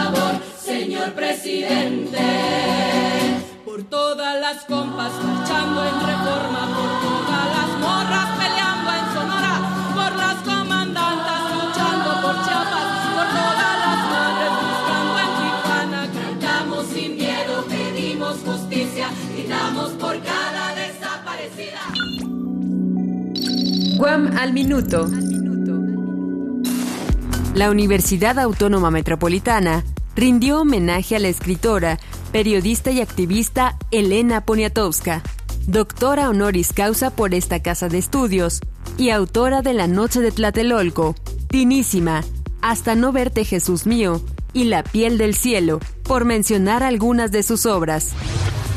señor 1.01 1.15
presidente. 1.15 2.19
Por 3.65 3.83
todas 3.83 4.39
las 4.39 4.65
compas 4.65 5.11
marchando 5.23 5.83
en 5.83 5.95
reforma, 5.95 6.61
por 6.75 6.91
todas 7.01 7.45
las 7.55 7.69
morras 7.79 8.29
peleando 8.37 8.89
en 8.99 9.05
Sonora, 9.13 9.53
por 9.95 10.11
las 10.17 10.35
comandantas 10.43 11.41
luchando 11.55 12.09
por 12.21 12.35
Chiapas, 12.45 12.87
por 13.15 13.27
todas 13.39 13.73
las 13.85 13.99
madres 14.13 14.51
buscando 14.61 15.17
en 15.23 15.31
Tijuana. 15.41 16.01
Cantamos 16.21 16.85
sin 16.87 17.15
miedo, 17.15 17.65
pedimos 17.67 18.37
justicia, 18.45 19.07
gritamos 19.33 19.89
por 19.91 20.21
cada 20.21 20.75
desaparecida. 20.75 21.81
Guam 23.97 24.37
al 24.37 24.53
minuto. 24.53 25.09
La 27.55 27.69
Universidad 27.69 28.39
Autónoma 28.39 28.91
Metropolitana 28.91 29.83
rindió 30.21 30.61
homenaje 30.61 31.15
a 31.15 31.19
la 31.19 31.29
escritora, 31.29 31.97
periodista 32.31 32.91
y 32.91 33.01
activista 33.01 33.75
Elena 33.89 34.45
Poniatowska, 34.45 35.23
doctora 35.65 36.29
honoris 36.29 36.73
causa 36.73 37.09
por 37.09 37.33
esta 37.33 37.63
casa 37.63 37.89
de 37.89 37.97
estudios 37.97 38.59
y 38.99 39.09
autora 39.09 39.63
de 39.63 39.73
La 39.73 39.87
Noche 39.87 40.21
de 40.21 40.31
Tlatelolco, 40.31 41.15
Finísima, 41.49 42.23
Hasta 42.61 42.93
no 42.93 43.11
verte 43.11 43.45
Jesús 43.45 43.87
mío 43.87 44.21
y 44.53 44.65
La 44.65 44.83
piel 44.83 45.17
del 45.17 45.33
cielo, 45.33 45.79
por 46.03 46.23
mencionar 46.23 46.83
algunas 46.83 47.31
de 47.31 47.41
sus 47.41 47.65
obras. 47.65 48.11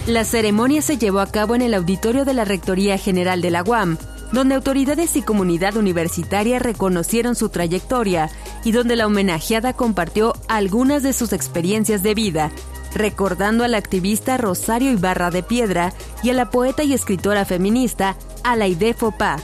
La 0.07 0.25
ceremonia 0.25 0.81
se 0.81 0.97
llevó 0.97 1.21
a 1.21 1.31
cabo 1.31 1.55
en 1.55 1.61
el 1.61 1.75
auditorio 1.75 2.25
de 2.25 2.33
la 2.33 2.47
Rectoría 2.47 2.97
General 2.97 3.43
de 3.43 3.51
la 3.51 3.63
UAM, 3.63 3.99
donde 4.35 4.57
autoridades 4.57 5.17
y 5.17 5.23
comunidad 5.23 5.77
universitaria 5.77 6.59
reconocieron 6.59 7.37
su 7.37 7.49
trayectoria 7.49 8.31
y 8.65 8.73
donde 8.73 8.97
la 8.97 9.07
homenajeada 9.07 9.73
compartió 9.73 10.35
algunas 10.49 11.03
de 11.03 11.13
sus 11.13 11.33
experiencias 11.33 12.03
de 12.03 12.15
vida, 12.15 12.51
recordando 12.95 13.65
al 13.65 13.75
activista 13.75 14.37
Rosario 14.37 14.91
Ibarra 14.91 15.31
de 15.31 15.43
Piedra 15.43 15.93
y 16.23 16.31
a 16.31 16.35
la 16.35 16.51
poeta 16.51 16.83
y 16.83 16.93
escritora 16.93 17.45
feminista 17.45 18.17
Alaide 18.43 18.93
Fopá. 18.93 19.37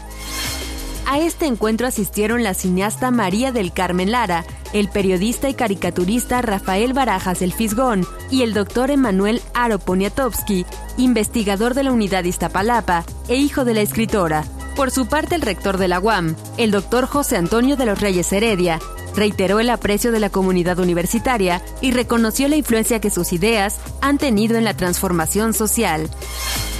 A 1.06 1.18
este 1.18 1.46
encuentro 1.46 1.86
asistieron 1.86 2.42
la 2.42 2.54
cineasta 2.54 3.10
María 3.10 3.50
del 3.50 3.72
Carmen 3.72 4.12
Lara, 4.12 4.44
el 4.72 4.88
periodista 4.88 5.48
y 5.48 5.54
caricaturista 5.54 6.42
Rafael 6.42 6.92
Barajas 6.92 7.42
El 7.42 7.52
Fisgón 7.52 8.06
y 8.30 8.42
el 8.42 8.54
doctor 8.54 8.90
Emanuel 8.90 9.40
Aro 9.52 9.80
Poniatowski, 9.80 10.64
investigador 10.96 11.74
de 11.74 11.82
la 11.82 11.92
unidad 11.92 12.24
Iztapalapa 12.24 13.04
e 13.28 13.36
hijo 13.36 13.64
de 13.64 13.74
la 13.74 13.80
escritora. 13.80 14.44
Por 14.80 14.90
su 14.90 15.04
parte, 15.04 15.34
el 15.34 15.42
rector 15.42 15.76
de 15.76 15.88
la 15.88 16.00
UAM, 16.00 16.36
el 16.56 16.70
doctor 16.70 17.04
José 17.04 17.36
Antonio 17.36 17.76
de 17.76 17.84
los 17.84 18.00
Reyes 18.00 18.32
Heredia, 18.32 18.80
reiteró 19.14 19.60
el 19.60 19.68
aprecio 19.68 20.10
de 20.10 20.20
la 20.20 20.30
comunidad 20.30 20.78
universitaria 20.78 21.60
y 21.82 21.90
reconoció 21.90 22.48
la 22.48 22.56
influencia 22.56 22.98
que 22.98 23.10
sus 23.10 23.34
ideas 23.34 23.78
han 24.00 24.16
tenido 24.16 24.56
en 24.56 24.64
la 24.64 24.72
transformación 24.72 25.52
social. 25.52 26.08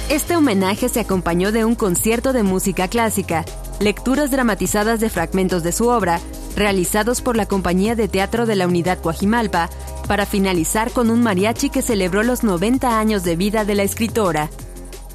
Este 0.09 0.35
homenaje 0.35 0.89
se 0.89 0.99
acompañó 0.99 1.51
de 1.51 1.63
un 1.63 1.75
concierto 1.75 2.33
de 2.33 2.41
música 2.41 2.87
clásica, 2.87 3.45
lecturas 3.79 4.31
dramatizadas 4.31 4.99
de 4.99 5.11
fragmentos 5.11 5.61
de 5.61 5.71
su 5.71 5.87
obra, 5.87 6.19
realizados 6.55 7.21
por 7.21 7.37
la 7.37 7.45
compañía 7.45 7.93
de 7.93 8.07
teatro 8.07 8.47
de 8.47 8.55
la 8.55 8.65
Unidad 8.65 8.97
Coajimalpa, 8.99 9.69
para 10.07 10.25
finalizar 10.25 10.89
con 10.89 11.11
un 11.11 11.21
mariachi 11.21 11.69
que 11.69 11.83
celebró 11.83 12.23
los 12.23 12.43
90 12.43 12.97
años 12.97 13.23
de 13.23 13.35
vida 13.35 13.63
de 13.63 13.75
la 13.75 13.83
escritora. 13.83 14.49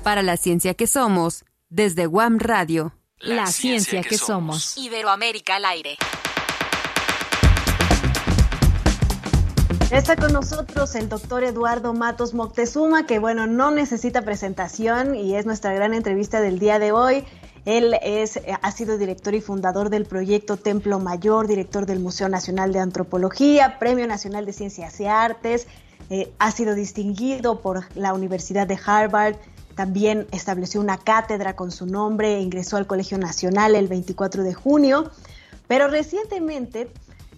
Para 0.04 0.22
la 0.22 0.36
ciencia 0.36 0.74
que 0.74 0.86
somos, 0.86 1.42
desde 1.76 2.06
Guam 2.06 2.38
Radio. 2.38 2.94
La, 3.18 3.46
ciencia, 3.46 4.02
que, 4.02 4.16
somos. 4.16 4.78
Iberoamérica 4.78 5.56
al 5.56 5.66
aire. 5.66 5.96
Está 9.90 10.16
con 10.16 10.32
nosotros 10.32 10.94
el 10.94 11.10
doctor 11.10 11.44
Eduardo 11.44 11.92
Matos 11.92 12.32
Moctezuma, 12.32 13.06
que 13.06 13.18
bueno, 13.18 13.46
no 13.46 13.70
necesita 13.70 14.22
presentación 14.22 15.14
y 15.14 15.36
es 15.36 15.44
nuestra 15.44 15.74
gran 15.74 15.92
entrevista 15.92 16.40
del 16.40 16.58
día 16.58 16.78
de 16.78 16.92
hoy. 16.92 17.24
Él 17.66 17.94
es, 18.02 18.40
ha 18.62 18.72
sido 18.72 18.96
director 18.96 19.34
y 19.34 19.42
fundador 19.42 19.90
del 19.90 20.06
proyecto 20.06 20.56
Templo 20.56 20.98
Mayor, 20.98 21.46
director 21.46 21.84
del 21.84 22.00
Museo 22.00 22.30
Nacional 22.30 22.72
de 22.72 22.80
Antropología, 22.80 23.78
Premio 23.78 24.06
Nacional 24.06 24.46
de 24.46 24.54
Ciencias 24.54 24.98
y 25.00 25.06
Artes, 25.06 25.66
eh, 26.08 26.32
ha 26.38 26.50
sido 26.52 26.74
distinguido 26.74 27.60
por 27.60 27.84
la 27.96 28.14
Universidad 28.14 28.66
de 28.66 28.78
Harvard, 28.82 29.36
también 29.76 30.26
estableció 30.32 30.80
una 30.80 30.96
cátedra 30.96 31.54
con 31.54 31.70
su 31.70 31.86
nombre, 31.86 32.40
ingresó 32.40 32.78
al 32.78 32.86
Colegio 32.86 33.18
Nacional 33.18 33.76
el 33.76 33.88
24 33.88 34.42
de 34.42 34.54
junio, 34.54 35.10
pero 35.68 35.86
recientemente 35.86 36.88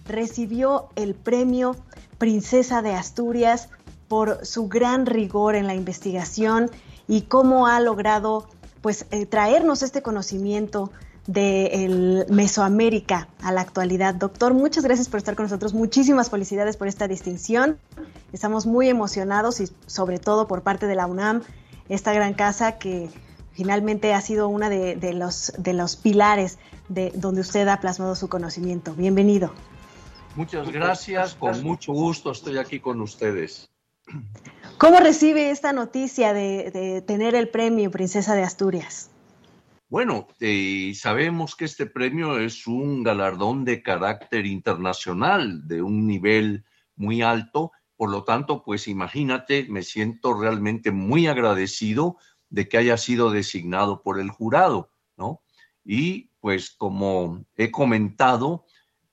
recibió 0.05 0.87
el 0.95 1.15
premio 1.15 1.75
Princesa 2.17 2.81
de 2.81 2.93
Asturias 2.93 3.69
por 4.07 4.45
su 4.45 4.69
gran 4.69 5.05
rigor 5.05 5.55
en 5.55 5.67
la 5.67 5.75
investigación 5.75 6.71
y 7.07 7.23
cómo 7.23 7.67
ha 7.67 7.79
logrado 7.81 8.47
pues 8.81 9.05
eh, 9.11 9.25
traernos 9.25 9.83
este 9.83 10.01
conocimiento 10.01 10.91
de 11.27 12.25
Mesoamérica 12.29 13.27
a 13.43 13.51
la 13.51 13.61
actualidad. 13.61 14.15
Doctor, 14.15 14.53
muchas 14.53 14.83
gracias 14.83 15.09
por 15.09 15.19
estar 15.19 15.35
con 15.35 15.43
nosotros. 15.43 15.73
Muchísimas 15.73 16.29
felicidades 16.29 16.75
por 16.75 16.87
esta 16.87 17.07
distinción. 17.07 17.77
Estamos 18.33 18.65
muy 18.65 18.89
emocionados 18.89 19.59
y 19.59 19.69
sobre 19.85 20.17
todo 20.17 20.47
por 20.47 20.63
parte 20.63 20.87
de 20.87 20.95
la 20.95 21.05
UNAM, 21.05 21.43
esta 21.89 22.13
gran 22.13 22.33
casa 22.33 22.77
que 22.77 23.09
finalmente 23.51 24.13
ha 24.13 24.21
sido 24.21 24.47
una 24.47 24.69
de, 24.69 24.95
de 24.95 25.13
los, 25.13 25.51
de 25.57 25.73
los 25.73 25.95
pilares 25.95 26.57
de 26.87 27.11
donde 27.15 27.41
usted 27.41 27.67
ha 27.67 27.79
plasmado 27.79 28.15
su 28.15 28.29
conocimiento. 28.29 28.93
Bienvenido. 28.93 29.53
Muchas 30.35 30.71
gracias, 30.71 31.35
con 31.35 31.61
mucho 31.63 31.91
gusto 31.91 32.31
estoy 32.31 32.57
aquí 32.57 32.79
con 32.79 33.01
ustedes. 33.01 33.69
¿Cómo 34.77 34.99
recibe 34.99 35.51
esta 35.51 35.73
noticia 35.73 36.33
de, 36.33 37.03
tener 37.05 37.35
el 37.35 37.49
premio 37.49 37.91
Princesa 37.91 38.35
de 38.35 38.43
Asturias? 38.43 39.11
Bueno, 39.89 40.27
eh, 40.39 40.93
sabemos 40.95 41.55
que 41.55 41.65
este 41.65 41.87
premio 41.87 42.39
es 42.39 42.67
un 42.67 43.03
galardón 43.03 43.65
de 43.65 43.81
carácter 43.81 44.45
internacional, 44.45 45.67
de 45.67 45.81
un 45.81 46.05
nivel 46.07 46.63
muy 46.95 47.21
alto, 47.21 47.71
por 47.99 48.11
lo 48.11 48.23
tanto, 48.23 48.63
pues 48.63 48.87
imagínate, 48.87 49.65
me 49.67 49.83
siento 49.83 50.33
realmente 50.33 50.89
muy 50.89 51.27
agradecido 51.27 52.15
de 52.49 52.69
que 52.69 52.77
haya 52.77 52.95
sido 52.95 53.29
designado 53.29 54.03
por 54.03 54.21
el 54.21 54.29
jurado, 54.29 54.93
¿no? 55.17 55.41
Y 55.83 56.29
pues 56.39 56.69
como 56.69 57.43
he 57.57 57.71
comentado, 57.71 58.65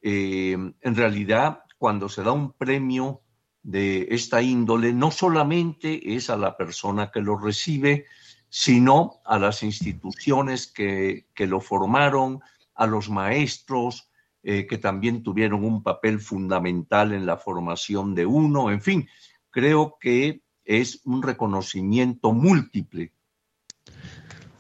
eh, 0.02 0.52
en 0.52 0.94
realidad 0.94 1.64
cuando 1.78 2.08
se 2.08 2.22
da 2.22 2.30
un 2.30 2.52
premio 2.52 3.22
de 3.64 4.06
esta 4.12 4.40
índole, 4.40 4.92
no 4.92 5.10
solamente 5.10 6.14
es 6.14 6.30
a 6.30 6.36
la 6.36 6.56
persona 6.56 7.10
que 7.10 7.22
lo 7.22 7.36
recibe, 7.36 8.06
sino 8.48 9.14
a 9.24 9.40
las 9.40 9.64
instituciones 9.64 10.68
que, 10.68 11.26
lo 11.36 11.60
formaron, 11.60 12.38
a 12.76 12.86
los 12.86 13.10
maestros, 13.10 14.08
eh, 14.48 14.66
que 14.68 14.78
también 14.78 15.24
tuvieron 15.24 15.64
un 15.64 15.82
papel 15.82 16.20
fundamental 16.20 17.12
en 17.12 17.26
la 17.26 17.36
formación 17.36 18.14
de 18.14 18.26
uno, 18.26 18.70
en 18.70 18.80
fin, 18.80 19.08
creo 19.50 19.96
que 20.00 20.40
es 20.64 21.00
un 21.04 21.22
reconocimiento 21.22 22.32
múltiple 22.32 23.12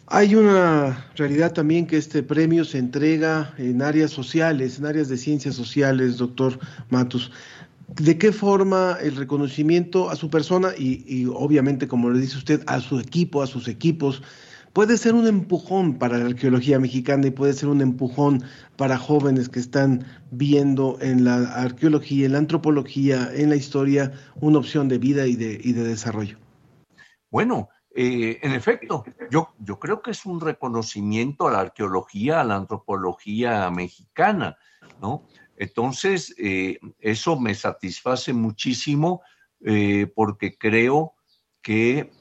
hay 0.08 0.36
una 0.36 1.04
realidad 1.16 1.52
también 1.52 1.86
que 1.86 1.96
este 1.96 2.22
premio 2.22 2.64
se 2.64 2.78
entrega 2.78 3.54
en 3.58 3.82
áreas 3.82 4.12
sociales, 4.12 4.78
en 4.78 4.86
áreas 4.86 5.08
de 5.08 5.16
ciencias 5.16 5.56
sociales, 5.56 6.16
doctor 6.16 6.58
Matus. 6.90 7.32
¿De 7.88 8.16
qué 8.16 8.30
forma 8.30 8.98
el 9.02 9.16
reconocimiento 9.16 10.08
a 10.10 10.16
su 10.16 10.30
persona 10.30 10.70
y, 10.78 11.26
obviamente, 11.26 11.88
como 11.88 12.10
le 12.10 12.20
dice 12.20 12.38
usted, 12.38 12.62
a 12.66 12.80
su 12.80 13.00
equipo, 13.00 13.42
a 13.42 13.48
sus 13.48 13.66
equipos, 13.66 14.22
puede 14.76 14.98
ser 14.98 15.14
un 15.14 15.26
empujón 15.26 15.94
para 15.96 16.18
la 16.18 16.26
arqueología 16.26 16.78
mexicana 16.78 17.28
y 17.28 17.30
puede 17.30 17.54
ser 17.54 17.70
un 17.70 17.80
empujón 17.80 18.44
para 18.76 18.98
jóvenes 18.98 19.48
que 19.48 19.58
están 19.58 20.04
viendo 20.30 20.98
en 21.00 21.24
la 21.24 21.54
arqueología, 21.54 22.26
en 22.26 22.32
la 22.32 22.38
antropología, 22.40 23.30
en 23.32 23.48
la 23.48 23.56
historia, 23.56 24.12
una 24.34 24.58
opción 24.58 24.86
de 24.88 24.98
vida 24.98 25.26
y 25.26 25.34
de, 25.34 25.72
desarrollo? 25.72 26.36
Bueno, 27.30 27.70
eh, 27.94 28.38
en 28.42 28.52
efecto, 28.52 29.02
yo, 29.30 29.54
yo 29.60 29.78
creo 29.78 30.02
que 30.02 30.10
es 30.10 30.26
un 30.26 30.42
reconocimiento 30.42 31.48
a 31.48 31.52
la 31.52 31.60
arqueología, 31.60 32.42
a 32.42 32.44
la 32.44 32.56
antropología 32.56 33.70
mexicana, 33.70 34.58
¿no? 35.00 35.26
Entonces, 35.56 36.34
eh, 36.36 36.78
eso 36.98 37.40
me 37.40 37.54
satisface 37.54 38.34
muchísimo 38.34 39.22
eh, 39.64 40.06
porque 40.14 40.58
creo 40.58 41.14
que 41.62 42.12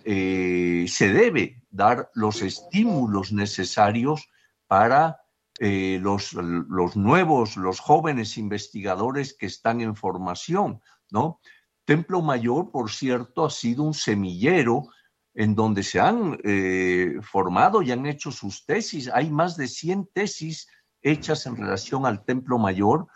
se 0.87 1.13
debe 1.13 1.64
dar 1.75 2.09
los 2.13 2.41
estímulos 2.41 3.31
necesarios 3.31 4.29
para 4.67 5.21
los, 5.57 6.33
los 6.33 6.97
nuevos, 6.97 7.55
los 7.55 7.79
jóvenes 7.79 8.37
investigadores 8.37 9.33
que 9.33 9.45
están 9.45 9.79
en 9.79 9.95
formación, 9.95 10.81
¿no? 11.09 11.39
Templo 11.85 12.21
Mayor, 12.21 12.71
por 12.71 12.91
cierto, 12.91 13.45
ha 13.45 13.49
sido 13.49 13.83
un 13.83 13.93
semillero 13.93 14.87
en 15.35 15.53
donde 15.53 15.83
se 15.83 15.99
han 15.99 16.39
eh, 16.43 17.19
formado 17.21 17.81
y 17.81 17.91
han 17.91 18.05
hecho 18.05 18.31
sus 18.31 18.65
tesis. 18.65 19.09
Hay 19.13 19.29
más 19.29 19.55
de 19.55 19.67
100 19.67 20.09
tesis 20.13 20.67
hechas 21.01 21.45
en 21.45 21.57
relación 21.57 22.05
al 22.05 22.25
Templo 22.25 22.57
Mayor 22.57 23.07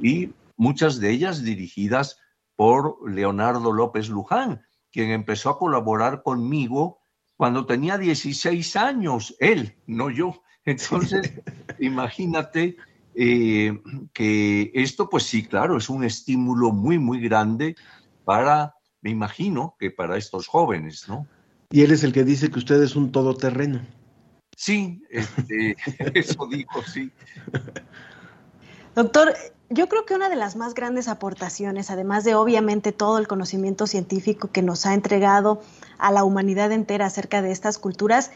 y 0.00 0.32
muchas 0.56 0.98
de 0.98 1.10
ellas 1.10 1.44
dirigidas 1.44 2.18
por 2.56 2.98
Leonardo 3.08 3.72
López 3.72 4.08
Luján, 4.08 4.62
quien 4.90 5.10
empezó 5.10 5.50
a 5.50 5.58
colaborar 5.58 6.22
conmigo 6.22 6.98
cuando 7.36 7.66
tenía 7.66 7.98
16 7.98 8.76
años, 8.76 9.36
él, 9.40 9.74
no 9.86 10.10
yo. 10.10 10.42
Entonces, 10.64 11.32
imagínate 11.78 12.76
eh, 13.14 13.78
que 14.12 14.70
esto, 14.74 15.08
pues 15.08 15.24
sí, 15.24 15.44
claro, 15.46 15.76
es 15.76 15.88
un 15.88 16.04
estímulo 16.04 16.72
muy, 16.72 16.98
muy 16.98 17.20
grande 17.20 17.76
para, 18.24 18.74
me 19.00 19.10
imagino, 19.10 19.76
que 19.78 19.90
para 19.90 20.16
estos 20.16 20.48
jóvenes, 20.48 21.08
¿no? 21.08 21.26
Y 21.70 21.82
él 21.82 21.92
es 21.92 22.04
el 22.04 22.12
que 22.12 22.24
dice 22.24 22.50
que 22.50 22.58
usted 22.58 22.82
es 22.82 22.96
un 22.96 23.12
todoterreno. 23.12 23.80
Sí, 24.56 25.02
este, 25.10 25.76
eso 26.14 26.46
dijo, 26.50 26.82
sí. 26.82 27.10
Doctor, 28.94 29.34
yo 29.68 29.88
creo 29.88 30.04
que 30.06 30.14
una 30.14 30.28
de 30.28 30.36
las 30.36 30.56
más 30.56 30.74
grandes 30.74 31.08
aportaciones, 31.08 31.90
además 31.90 32.24
de 32.24 32.34
obviamente 32.34 32.92
todo 32.92 33.18
el 33.18 33.26
conocimiento 33.26 33.86
científico 33.86 34.48
que 34.52 34.62
nos 34.62 34.86
ha 34.86 34.94
entregado 34.94 35.60
a 35.98 36.12
la 36.12 36.24
humanidad 36.24 36.70
entera 36.72 37.06
acerca 37.06 37.42
de 37.42 37.50
estas 37.50 37.78
culturas, 37.78 38.30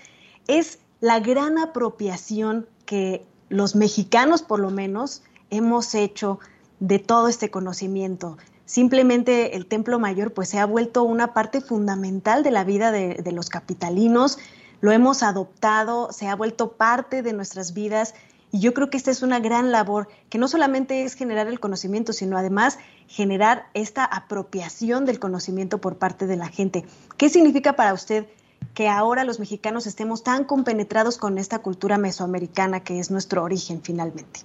es 0.49 0.79
la 1.01 1.21
gran 1.21 1.59
apropiación 1.59 2.67
que 2.85 3.25
los 3.49 3.77
mexicanos 3.77 4.43
por 4.43 4.61
lo 4.61 4.71
menos 4.71 5.23
hemos 5.51 5.95
hecho 5.95 6.41
de 6.81 6.99
todo 6.99 7.29
este 7.29 7.51
conocimiento. 7.51 8.37
Simplemente 8.65 9.57
el 9.57 9.67
Templo 9.67 9.99
Mayor 9.99 10.33
pues 10.33 10.49
se 10.49 10.59
ha 10.59 10.67
vuelto 10.67 11.03
una 11.03 11.33
parte 11.33 11.61
fundamental 11.61 12.43
de 12.43 12.51
la 12.51 12.65
vida 12.65 12.93
de, 12.93 13.15
de 13.15 13.33
los 13.33 13.49
capitalinos, 13.51 14.39
lo 14.81 14.93
hemos 14.93 15.23
adoptado, 15.23 16.11
se 16.13 16.27
ha 16.27 16.35
vuelto 16.35 16.73
parte 16.73 17.23
de 17.23 17.33
nuestras 17.33 17.75
vidas 17.75 18.15
y 18.53 18.61
yo 18.61 18.75
creo 18.75 18.91
que 18.91 18.97
esta 18.97 19.11
es 19.11 19.23
una 19.23 19.41
gran 19.41 19.71
labor, 19.71 20.09
que 20.29 20.39
no 20.39 20.49
solamente 20.49 21.05
es 21.05 21.15
generar 21.15 21.47
el 21.49 21.61
conocimiento, 21.61 22.13
sino 22.13 22.37
además 22.37 22.79
generar 23.07 23.67
esta 23.75 24.05
apropiación 24.05 25.05
del 25.05 25.19
conocimiento 25.19 25.81
por 25.81 25.99
parte 25.99 26.27
de 26.27 26.37
la 26.37 26.49
gente. 26.49 26.85
¿Qué 27.17 27.29
significa 27.29 27.75
para 27.75 27.95
usted 27.95 28.27
que 28.75 28.89
ahora 28.89 29.25
los 29.25 29.41
mexicanos 29.41 29.87
estemos 29.87 30.23
tan 30.23 30.45
compenetrados 30.45 31.19
con 31.19 31.39
esta 31.39 31.61
cultura 31.61 31.99
mesoamericana 31.99 32.81
que 32.81 32.99
es 32.99 33.11
nuestro 33.11 33.43
origen 33.43 33.83
finalmente? 33.83 34.41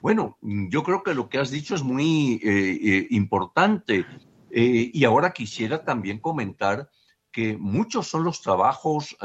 Bueno, 0.00 0.36
yo 0.42 0.82
creo 0.82 1.02
que 1.02 1.14
lo 1.14 1.28
que 1.28 1.38
has 1.38 1.50
dicho 1.50 1.74
es 1.74 1.82
muy 1.82 2.34
eh, 2.34 2.40
eh, 2.44 3.06
importante. 3.10 4.04
Eh, 4.50 4.90
y 4.92 5.04
ahora 5.04 5.32
quisiera 5.32 5.84
también 5.84 6.18
comentar 6.18 6.90
que 7.32 7.56
muchos 7.56 8.06
son 8.06 8.22
los 8.22 8.42
trabajos 8.42 9.16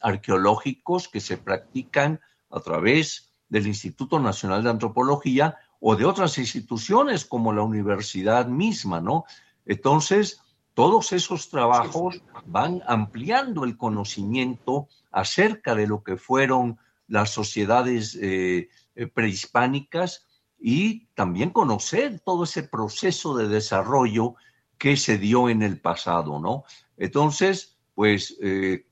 arqueológicos 0.00 1.06
que 1.08 1.20
se 1.20 1.36
practican 1.36 2.20
a 2.50 2.58
través 2.60 3.33
del 3.54 3.68
Instituto 3.68 4.18
Nacional 4.18 4.64
de 4.64 4.70
Antropología 4.70 5.56
o 5.78 5.94
de 5.94 6.04
otras 6.04 6.38
instituciones 6.38 7.24
como 7.24 7.52
la 7.52 7.62
universidad 7.62 8.48
misma, 8.48 9.00
¿no? 9.00 9.26
Entonces, 9.64 10.40
todos 10.74 11.12
esos 11.12 11.50
trabajos 11.50 12.20
van 12.46 12.82
ampliando 12.88 13.62
el 13.62 13.76
conocimiento 13.76 14.88
acerca 15.12 15.76
de 15.76 15.86
lo 15.86 16.02
que 16.02 16.16
fueron 16.16 16.80
las 17.06 17.30
sociedades 17.30 18.18
eh, 18.20 18.70
eh, 18.96 19.06
prehispánicas 19.06 20.26
y 20.58 21.06
también 21.14 21.50
conocer 21.50 22.18
todo 22.24 22.42
ese 22.42 22.64
proceso 22.64 23.36
de 23.36 23.46
desarrollo 23.46 24.34
que 24.78 24.96
se 24.96 25.16
dio 25.16 25.48
en 25.48 25.62
el 25.62 25.80
pasado, 25.80 26.40
¿no? 26.40 26.64
Entonces, 26.96 27.76
pues 27.94 28.36
eh, 28.42 28.84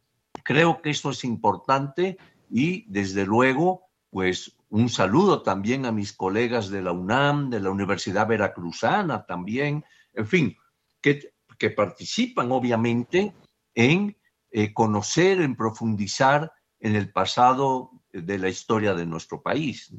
creo 0.44 0.80
que 0.80 0.90
esto 0.90 1.10
es 1.10 1.24
importante 1.24 2.16
y 2.48 2.84
desde 2.86 3.26
luego 3.26 3.88
pues 4.12 4.54
un 4.68 4.90
saludo 4.90 5.40
también 5.40 5.86
a 5.86 5.90
mis 5.90 6.12
colegas 6.12 6.68
de 6.68 6.82
la 6.82 6.92
UNAM, 6.92 7.48
de 7.48 7.60
la 7.60 7.70
Universidad 7.70 8.28
Veracruzana 8.28 9.24
también, 9.24 9.84
en 10.12 10.26
fin, 10.26 10.56
que, 11.00 11.32
participan 11.76 12.50
obviamente 12.50 13.32
en 13.74 14.16
eh, 14.50 14.74
conocer, 14.74 15.40
en 15.40 15.54
profundizar 15.54 16.52
en 16.80 16.96
el 16.96 17.12
pasado 17.12 17.92
de 18.12 18.36
la 18.38 18.48
historia 18.48 18.94
de 18.94 19.06
nuestro 19.06 19.40
país. 19.40 19.94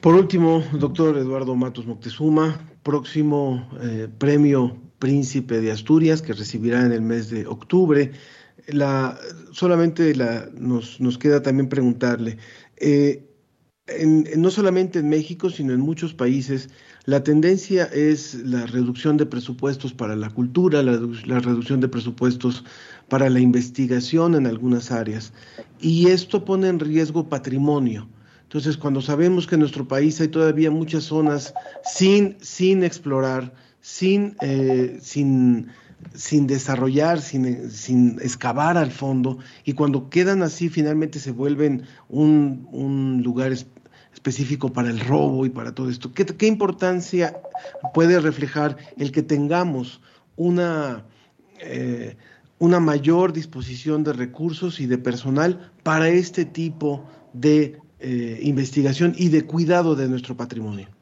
Por 0.00 0.14
último, 0.14 0.62
doctor 0.72 1.18
Eduardo 1.18 1.56
Matos 1.56 1.86
Moctezuma, 1.86 2.58
próximo 2.84 3.68
eh, 3.80 4.08
premio 4.16 4.80
Príncipe 5.00 5.60
de 5.60 5.72
Asturias 5.72 6.22
que 6.22 6.32
recibirá 6.32 6.86
en 6.86 6.92
el 6.92 7.02
mes 7.02 7.28
de 7.28 7.46
octubre. 7.46 8.12
La, 8.68 9.18
solamente 9.50 10.14
la, 10.14 10.48
nos, 10.54 11.00
nos 11.00 11.18
queda 11.18 11.42
también 11.42 11.68
preguntarle, 11.68 12.38
eh, 12.76 13.24
no 14.36 14.50
solamente 14.50 14.98
en 14.98 15.08
México, 15.08 15.50
sino 15.50 15.74
en 15.74 15.80
muchos 15.80 16.14
países, 16.14 16.70
la 17.04 17.22
tendencia 17.22 17.84
es 17.84 18.34
la 18.34 18.64
reducción 18.64 19.18
de 19.18 19.26
presupuestos 19.26 19.92
para 19.92 20.16
la 20.16 20.30
cultura, 20.30 20.82
la, 20.82 21.40
reducción 21.40 21.80
de 21.80 21.88
presupuestos 21.88 22.64
para 23.10 23.28
la 23.28 23.40
investigación 23.40 24.34
en 24.36 24.46
algunas 24.46 24.90
áreas. 24.90 25.34
Y 25.80 26.06
esto 26.06 26.46
pone 26.46 26.68
en 26.68 26.80
riesgo 26.80 27.28
patrimonio. 27.28 28.08
Entonces, 28.44 28.78
cuando 28.78 29.02
sabemos 29.02 29.46
que 29.46 29.56
en 29.56 29.60
nuestro 29.60 29.86
país 29.86 30.18
hay 30.20 30.28
todavía 30.28 30.70
muchas 30.70 31.04
zonas 31.04 31.52
sin, 31.84 32.38
sin 32.40 32.84
explorar, 32.84 33.52
sin, 33.82 34.34
eh, 34.40 34.96
sin 35.02 35.68
sin 36.14 36.46
desarrollar, 36.46 37.20
sin, 37.20 37.70
sin, 37.70 38.18
excavar 38.20 38.76
al 38.76 38.90
fondo, 38.90 39.38
y 39.64 39.72
cuando 39.72 40.10
quedan 40.10 40.42
así 40.42 40.68
finalmente 40.68 41.18
se 41.18 41.32
vuelven 41.32 41.84
un, 42.08 42.68
un 42.72 43.22
lugar 43.22 43.52
específico 44.14 44.72
para 44.72 44.90
el 44.90 45.00
robo 45.00 45.44
y 45.44 45.50
para 45.50 45.74
todo 45.74 45.90
esto. 45.90 46.12
¿Qué, 46.12 46.24
¿Qué, 46.24 46.46
importancia 46.46 47.40
puede 47.92 48.20
reflejar 48.20 48.76
el 48.96 49.12
que 49.12 49.22
tengamos 49.22 50.00
una, 50.36 51.04
eh, 51.60 52.16
una 52.58 52.80
mayor 52.80 53.32
disposición 53.32 54.04
de 54.04 54.12
recursos 54.12 54.80
y 54.80 54.86
de 54.86 54.98
personal 54.98 55.72
para 55.82 56.08
este 56.08 56.44
tipo 56.44 57.04
de 57.32 57.80
eh, 57.98 58.38
investigación 58.42 59.14
y 59.16 59.28
de 59.28 59.42
cuidado 59.42 59.96
de 59.96 60.08
nuestro 60.08 60.36
patrimonio? 60.36 60.93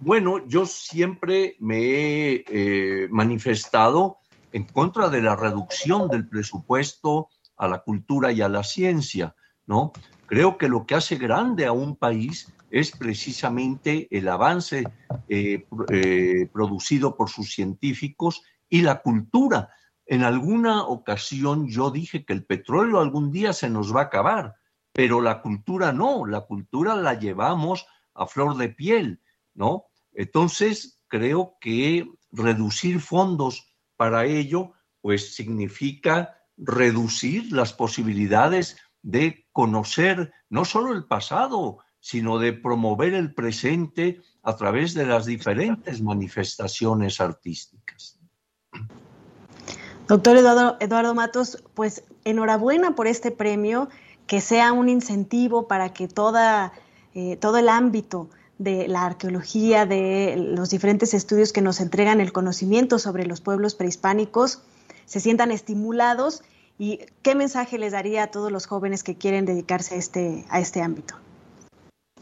Bueno, 0.00 0.46
yo 0.46 0.64
siempre 0.64 1.56
me 1.58 1.78
he 1.78 2.44
eh, 2.46 3.08
manifestado 3.10 4.18
en 4.52 4.64
contra 4.64 5.08
de 5.08 5.20
la 5.20 5.34
reducción 5.34 6.08
del 6.08 6.28
presupuesto 6.28 7.28
a 7.56 7.66
la 7.66 7.80
cultura 7.80 8.30
y 8.30 8.40
a 8.40 8.48
la 8.48 8.62
ciencia, 8.62 9.34
¿no? 9.66 9.92
Creo 10.26 10.56
que 10.56 10.68
lo 10.68 10.86
que 10.86 10.94
hace 10.94 11.16
grande 11.16 11.66
a 11.66 11.72
un 11.72 11.96
país 11.96 12.52
es 12.70 12.92
precisamente 12.92 14.06
el 14.10 14.28
avance 14.28 14.84
eh, 15.28 15.66
eh, 15.90 16.48
producido 16.52 17.16
por 17.16 17.28
sus 17.28 17.52
científicos 17.52 18.42
y 18.68 18.82
la 18.82 19.00
cultura. 19.00 19.70
En 20.06 20.22
alguna 20.22 20.84
ocasión 20.84 21.68
yo 21.68 21.90
dije 21.90 22.24
que 22.24 22.34
el 22.34 22.44
petróleo 22.44 23.00
algún 23.00 23.32
día 23.32 23.52
se 23.52 23.68
nos 23.68 23.94
va 23.94 24.02
a 24.02 24.04
acabar, 24.04 24.54
pero 24.92 25.20
la 25.20 25.42
cultura 25.42 25.92
no, 25.92 26.24
la 26.24 26.42
cultura 26.42 26.94
la 26.94 27.14
llevamos 27.14 27.86
a 28.14 28.26
flor 28.26 28.56
de 28.56 28.68
piel, 28.68 29.20
¿no? 29.58 29.86
Entonces, 30.12 31.02
creo 31.08 31.56
que 31.60 32.08
reducir 32.30 33.00
fondos 33.00 33.74
para 33.96 34.24
ello, 34.24 34.72
pues 35.00 35.34
significa 35.34 36.38
reducir 36.56 37.52
las 37.52 37.72
posibilidades 37.72 38.76
de 39.02 39.46
conocer 39.52 40.32
no 40.48 40.64
solo 40.64 40.92
el 40.92 41.04
pasado, 41.06 41.78
sino 41.98 42.38
de 42.38 42.52
promover 42.52 43.14
el 43.14 43.34
presente 43.34 44.20
a 44.42 44.56
través 44.56 44.94
de 44.94 45.06
las 45.06 45.26
diferentes 45.26 46.00
manifestaciones 46.00 47.20
artísticas. 47.20 48.20
Doctor 50.06 50.36
Eduardo, 50.36 51.14
Matos, 51.14 51.62
pues 51.74 52.04
enhorabuena 52.24 52.94
por 52.94 53.08
este 53.08 53.30
premio, 53.30 53.88
que 54.26 54.40
sea 54.40 54.72
un 54.72 54.88
incentivo 54.88 55.66
para 55.66 55.92
que 55.92 56.06
toda, 56.06 56.72
eh, 57.14 57.36
todo 57.36 57.58
el 57.58 57.68
ámbito 57.68 58.30
de 58.58 58.88
la 58.88 59.06
arqueología, 59.06 59.86
de 59.86 60.34
los 60.36 60.70
diferentes 60.70 61.14
estudios 61.14 61.52
que 61.52 61.62
nos 61.62 61.80
entregan 61.80 62.20
el 62.20 62.32
conocimiento 62.32 62.98
sobre 62.98 63.24
los 63.24 63.40
pueblos 63.40 63.74
prehispánicos, 63.74 64.62
se 65.06 65.20
sientan 65.20 65.52
estimulados 65.52 66.42
y 66.76 67.00
qué 67.22 67.34
mensaje 67.34 67.78
les 67.78 67.92
daría 67.92 68.24
a 68.24 68.30
todos 68.30 68.52
los 68.52 68.66
jóvenes 68.66 69.02
que 69.02 69.16
quieren 69.16 69.46
dedicarse 69.46 69.94
a 69.94 69.98
este, 69.98 70.44
a 70.50 70.60
este 70.60 70.82
ámbito. 70.82 71.14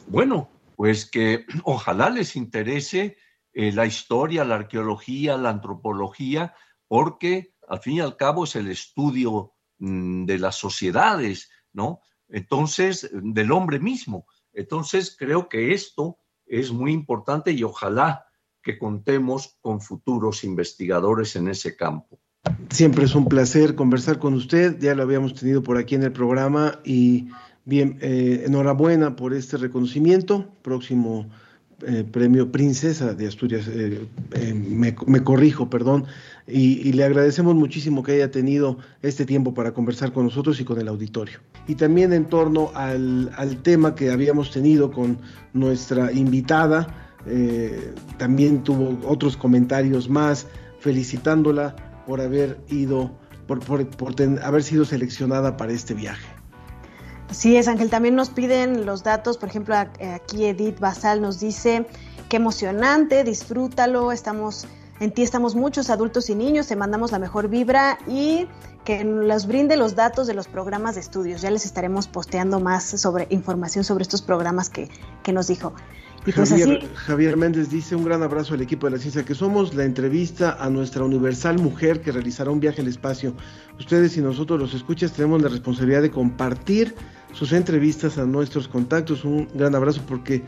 Bueno, 0.07 0.49
pues 0.77 1.11
que 1.11 1.47
ojalá 1.65 2.11
les 2.11 2.37
interese 2.37 3.17
eh, 3.53 3.73
la 3.73 3.87
historia, 3.87 4.45
la 4.45 4.57
arqueología, 4.57 5.37
la 5.39 5.51
antropología, 5.51 6.55
porque 6.87 7.55
al 7.69 7.81
fin 7.81 7.95
y 7.95 8.01
al 8.01 8.17
cabo 8.17 8.45
es 8.45 8.55
el 8.57 8.71
estudio 8.71 9.55
mm, 9.79 10.27
de 10.27 10.39
las 10.39 10.57
sociedades, 10.57 11.51
¿no? 11.73 12.01
Entonces, 12.29 13.09
del 13.13 13.53
hombre 13.53 13.79
mismo. 13.79 14.27
Entonces, 14.53 15.17
creo 15.19 15.49
que 15.49 15.73
esto 15.73 16.19
es 16.47 16.73
muy 16.73 16.93
importante 16.93 17.53
y 17.53 17.63
ojalá 17.63 18.27
que 18.63 18.79
contemos 18.79 19.57
con 19.61 19.81
futuros 19.81 20.45
investigadores 20.45 21.37
en 21.37 21.49
ese 21.49 21.77
campo. 21.77 22.19
Siempre 22.71 23.05
es 23.05 23.15
un 23.15 23.27
placer 23.27 23.75
conversar 23.75 24.19
con 24.19 24.35
usted, 24.35 24.79
ya 24.79 24.95
lo 24.95 25.03
habíamos 25.03 25.35
tenido 25.35 25.63
por 25.63 25.79
aquí 25.79 25.95
en 25.95 26.05
el 26.05 26.13
programa 26.13 26.81
y 26.85 27.29
bien, 27.65 27.99
eh, 28.01 28.45
enhorabuena 28.47 29.17
por 29.17 29.35
este 29.35 29.57
reconocimiento, 29.57 30.49
próximo 30.63 31.29
eh, 31.87 32.05
premio 32.11 32.51
Princesa 32.51 33.13
de 33.13 33.27
Asturias, 33.27 33.69
eh, 33.69 34.07
me, 34.55 34.95
corrijo, 35.25 35.69
perdón, 35.69 36.07
y, 36.47 36.93
le 36.93 37.05
agradecemos 37.05 37.55
muchísimo 37.55 38.03
que 38.03 38.13
haya 38.13 38.31
tenido 38.31 38.79
este 39.03 39.27
tiempo 39.27 39.53
para 39.53 39.73
conversar 39.73 40.13
con 40.13 40.25
nosotros 40.25 40.59
y 40.61 40.65
con 40.65 40.81
el 40.81 40.89
auditorio. 40.89 41.41
Y 41.69 41.75
también 41.75 42.13
en 42.13 42.25
torno 42.25 42.71
al, 42.75 43.31
tema 43.63 43.95
que 43.95 44.11
habíamos 44.11 44.51
tenido 44.51 44.91
con 44.91 45.19
nuestra 45.53 46.13
invitada, 46.13 47.13
también 48.19 48.63
tuvo 48.63 48.99
otros 49.07 49.37
comentarios 49.37 50.09
más 50.09 50.47
felicitándola 50.79 51.75
por 52.07 52.21
haber 52.21 52.59
ido, 52.69 53.11
por, 53.47 53.61
haber 54.43 54.63
sido 54.63 54.85
seleccionada 54.85 55.57
para 55.57 55.73
este 55.73 55.93
viaje. 55.93 56.36
Sí, 57.31 57.57
es, 57.57 57.69
Ángel. 57.69 57.91
También 57.91 58.15
nos 58.15 58.31
piden 58.31 58.87
los 58.87 59.03
datos. 59.03 59.39
Por 59.39 59.49
ejemplo, 59.49 59.75
aquí 59.77 60.45
Edith 60.45 60.79
Basal 60.79 61.21
nos 61.21 61.41
dice, 61.41 61.87
qué 62.29 62.37
emocionante, 62.37 63.25
disfrútalo, 63.25 64.13
estamos, 64.13 64.67
en 65.01 65.13
ti 65.13 65.23
estamos 65.23 65.55
muchos 65.55 65.91
adultos 65.91 66.31
y 66.31 66.35
niños, 66.35 66.67
te 66.67 66.77
mandamos 66.77 67.13
la 67.13 67.19
mejor 67.19 67.49
vibra 67.49 67.99
y 68.07 68.47
que 68.85 69.05
nos 69.05 69.47
brinde 69.47 69.77
los 69.77 69.97
datos 69.97 70.27
de 70.27 70.35
los 70.35 70.47
programas 70.47 70.95
de 70.95 71.01
estudios. 71.01 71.43
Ya 71.43 71.51
les 71.51 71.65
estaremos 71.65 72.07
posteando 72.07 72.61
más 72.61 72.85
sobre 72.85 73.27
información 73.31 73.85
sobre 73.85 74.03
estos 74.03 74.23
programas 74.23 74.71
que, 74.71 74.89
que 75.23 75.33
nos 75.33 75.49
dijo. 75.49 75.75
Pues 76.35 76.53
Javier, 76.95 77.37
Méndez 77.37 77.71
dice 77.71 77.95
un 77.95 78.05
gran 78.05 78.21
abrazo 78.25 78.55
al 78.55 78.61
equipo 78.61 78.89
de 78.89 78.97
la 78.97 78.99
ciencia 78.99 79.25
que 79.25 79.37
somos, 79.37 79.75
la 79.75 79.85
entrevista 79.85 80.57
a 80.59 80.69
nuestra 80.69 81.05
universal 81.05 81.61
mujer 81.61 82.01
que 82.01 82.11
realizará 82.11 82.51
un 82.51 82.59
viaje 82.59 82.81
al 82.81 82.89
espacio. 82.89 83.33
Ustedes 83.79 84.17
y 84.17 84.23
nosotros 84.23 84.59
los 84.59 84.75
escuchas 84.75 85.13
tenemos 85.13 85.41
la 85.41 85.49
responsabilidad 85.49 86.03
de 86.03 86.11
compartir 86.11 86.97
sus 87.37 87.53
entrevistas 87.53 88.19
a 88.19 88.25
nuestros 88.25 88.67
contactos. 88.67 89.25
Un 89.25 89.49
gran 89.55 89.75
abrazo 89.75 90.01
porque 90.09 90.43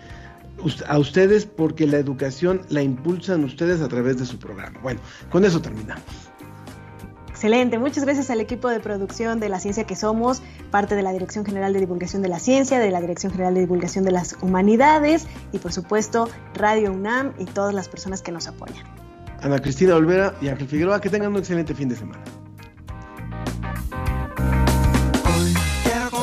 a 0.87 0.99
ustedes 0.99 1.45
porque 1.47 1.87
la 1.87 1.99
educación 1.99 2.63
la 2.69 2.83
impulsan 2.83 3.45
ustedes 3.45 3.81
a 3.81 3.89
través 3.89 4.19
de 4.19 4.27
su 4.27 4.39
programa. 4.39 4.81
Bueno, 4.83 5.01
con 5.31 5.45
eso 5.45 5.61
terminamos. 5.61 6.05
Excelente, 7.29 7.79
muchas 7.79 8.05
gracias 8.05 8.31
al 8.31 8.41
equipo 8.41 8.69
de 8.69 8.81
producción 8.81 9.39
de 9.39 9.49
La 9.49 9.61
Ciencia 9.61 9.85
que 9.85 9.95
Somos, 9.95 10.43
parte 10.73 10.97
de 10.97 11.03
la 11.03 11.13
Dirección 11.13 11.45
General 11.45 11.73
de 11.73 11.79
Divulgación 11.79 12.21
de 12.21 12.29
la 12.29 12.41
Ciencia, 12.41 12.81
de 12.81 12.91
la 12.91 13.01
Dirección 13.01 13.31
General 13.31 13.55
de 13.55 13.61
Divulgación 13.61 14.05
de 14.05 14.11
las 14.11 14.37
Humanidades 14.43 15.29
y 15.53 15.59
por 15.59 15.73
supuesto 15.73 16.29
Radio 16.55 16.91
UNAM 16.93 17.35
y 17.39 17.45
todas 17.45 17.73
las 17.73 17.89
personas 17.89 18.23
que 18.23 18.33
nos 18.33 18.49
apoyan. 18.49 18.85
Ana 19.41 19.61
Cristina 19.61 19.95
Olvera 19.95 20.35
y 20.41 20.49
Ángel 20.49 20.67
Figueroa, 20.67 21.01
que 21.01 21.11
tengan 21.11 21.31
un 21.31 21.39
excelente 21.39 21.75
fin 21.75 21.89
de 21.89 21.95
semana. 21.95 22.25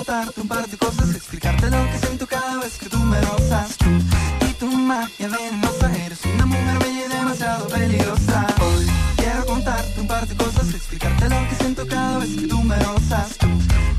Contarte 0.06 0.42
un 0.42 0.48
par 0.48 0.68
de 0.68 0.78
cosas, 0.78 1.16
explicarte 1.16 1.70
lo 1.72 1.84
que 1.92 1.98
siento 1.98 2.28
cada 2.28 2.60
vez 2.60 2.78
que 2.78 2.90
tú 2.90 3.00
me 3.00 3.20
rozas. 3.22 3.76
Tú 3.78 3.86
y 4.48 4.54
tu 4.54 4.68
magia 4.68 5.28
venenosa, 5.28 5.92
eres 6.06 6.20
una 6.26 6.46
mujer 6.46 6.78
bella 6.80 7.06
y 7.06 7.10
demasiado 7.10 7.68
peligrosa. 7.68 8.46
Hoy 8.62 8.86
quiero 9.18 9.46
contarte 9.46 10.00
un 10.00 10.08
par 10.08 10.28
de 10.28 10.36
cosas, 10.36 10.74
explicarte 10.76 11.28
lo 11.28 11.50
que 11.50 11.56
siento 11.56 11.88
cada 11.88 12.20
vez 12.20 12.36
que 12.36 12.48
tú 12.48 12.62
me 12.62 12.78
rozas. 12.80 13.38
Tú 13.40 13.48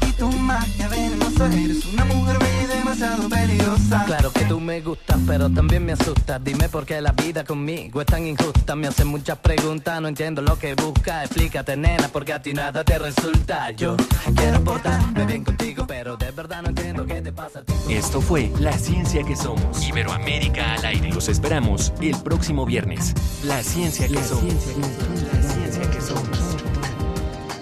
y 0.07 0.13
tu 0.13 0.31
magia 0.31 0.89
venenosa, 0.89 1.47
eres 1.53 1.85
una 1.87 2.05
mujer 2.05 2.39
bella 2.39 2.56
demasiado 2.97 3.29
peligrosa. 3.29 4.05
Claro 4.07 4.33
que 4.33 4.45
tú 4.45 4.61
me 4.61 4.81
gustas, 4.81 5.19
pero 5.27 5.51
también 5.51 5.85
me 5.85 5.93
asustas. 5.93 6.43
Dime 6.43 6.69
por 6.69 6.87
qué 6.87 7.01
la 7.01 7.13
vida 7.13 7.45
conmigo 7.45 8.01
es 8.01 8.07
tan 8.07 8.27
injusta. 8.27 8.75
Me 8.75 8.87
hacen 8.87 9.09
muchas 9.09 9.39
preguntas, 9.39 10.01
no 10.01 10.09
entiendo 10.09 10.43
lo 10.43 10.59
que 10.59 10.75
busca. 10.75 11.25
Explícate, 11.25 11.77
nena, 11.77 12.09
porque 12.09 12.33
a 12.33 12.41
ti 12.41 12.53
nada 12.53 12.85
te 12.85 12.99
resulta. 12.99 13.71
Yo 13.73 13.97
quiero 14.35 14.63
portarme 14.65 15.27
bien 15.27 15.45
contigo, 15.45 15.87
pero 15.87 16.17
de 16.17 16.31
verdad 16.31 16.63
no 16.63 16.69
entiendo 16.69 17.07
qué 17.07 17.21
te 17.21 17.33
pasa 17.33 17.61
a 17.61 17.63
ti. 17.63 17.73
Esto 17.91 18.21
fue 18.21 18.51
La 18.59 18.73
Ciencia 18.73 19.23
que 19.23 19.37
Somos. 19.37 19.87
Iberoamérica 19.87 20.75
al 20.75 20.85
aire. 20.85 21.13
Los 21.13 21.29
esperamos 21.29 21.93
el 22.01 22.17
próximo 22.23 22.65
viernes. 22.65 23.15
La 23.45 23.63
Ciencia 23.63 24.09
que 24.09 24.23
Somos. 24.23 24.55
La 25.33 25.43
Ciencia 25.43 25.91
que 25.91 26.01
Somos. 26.01 26.46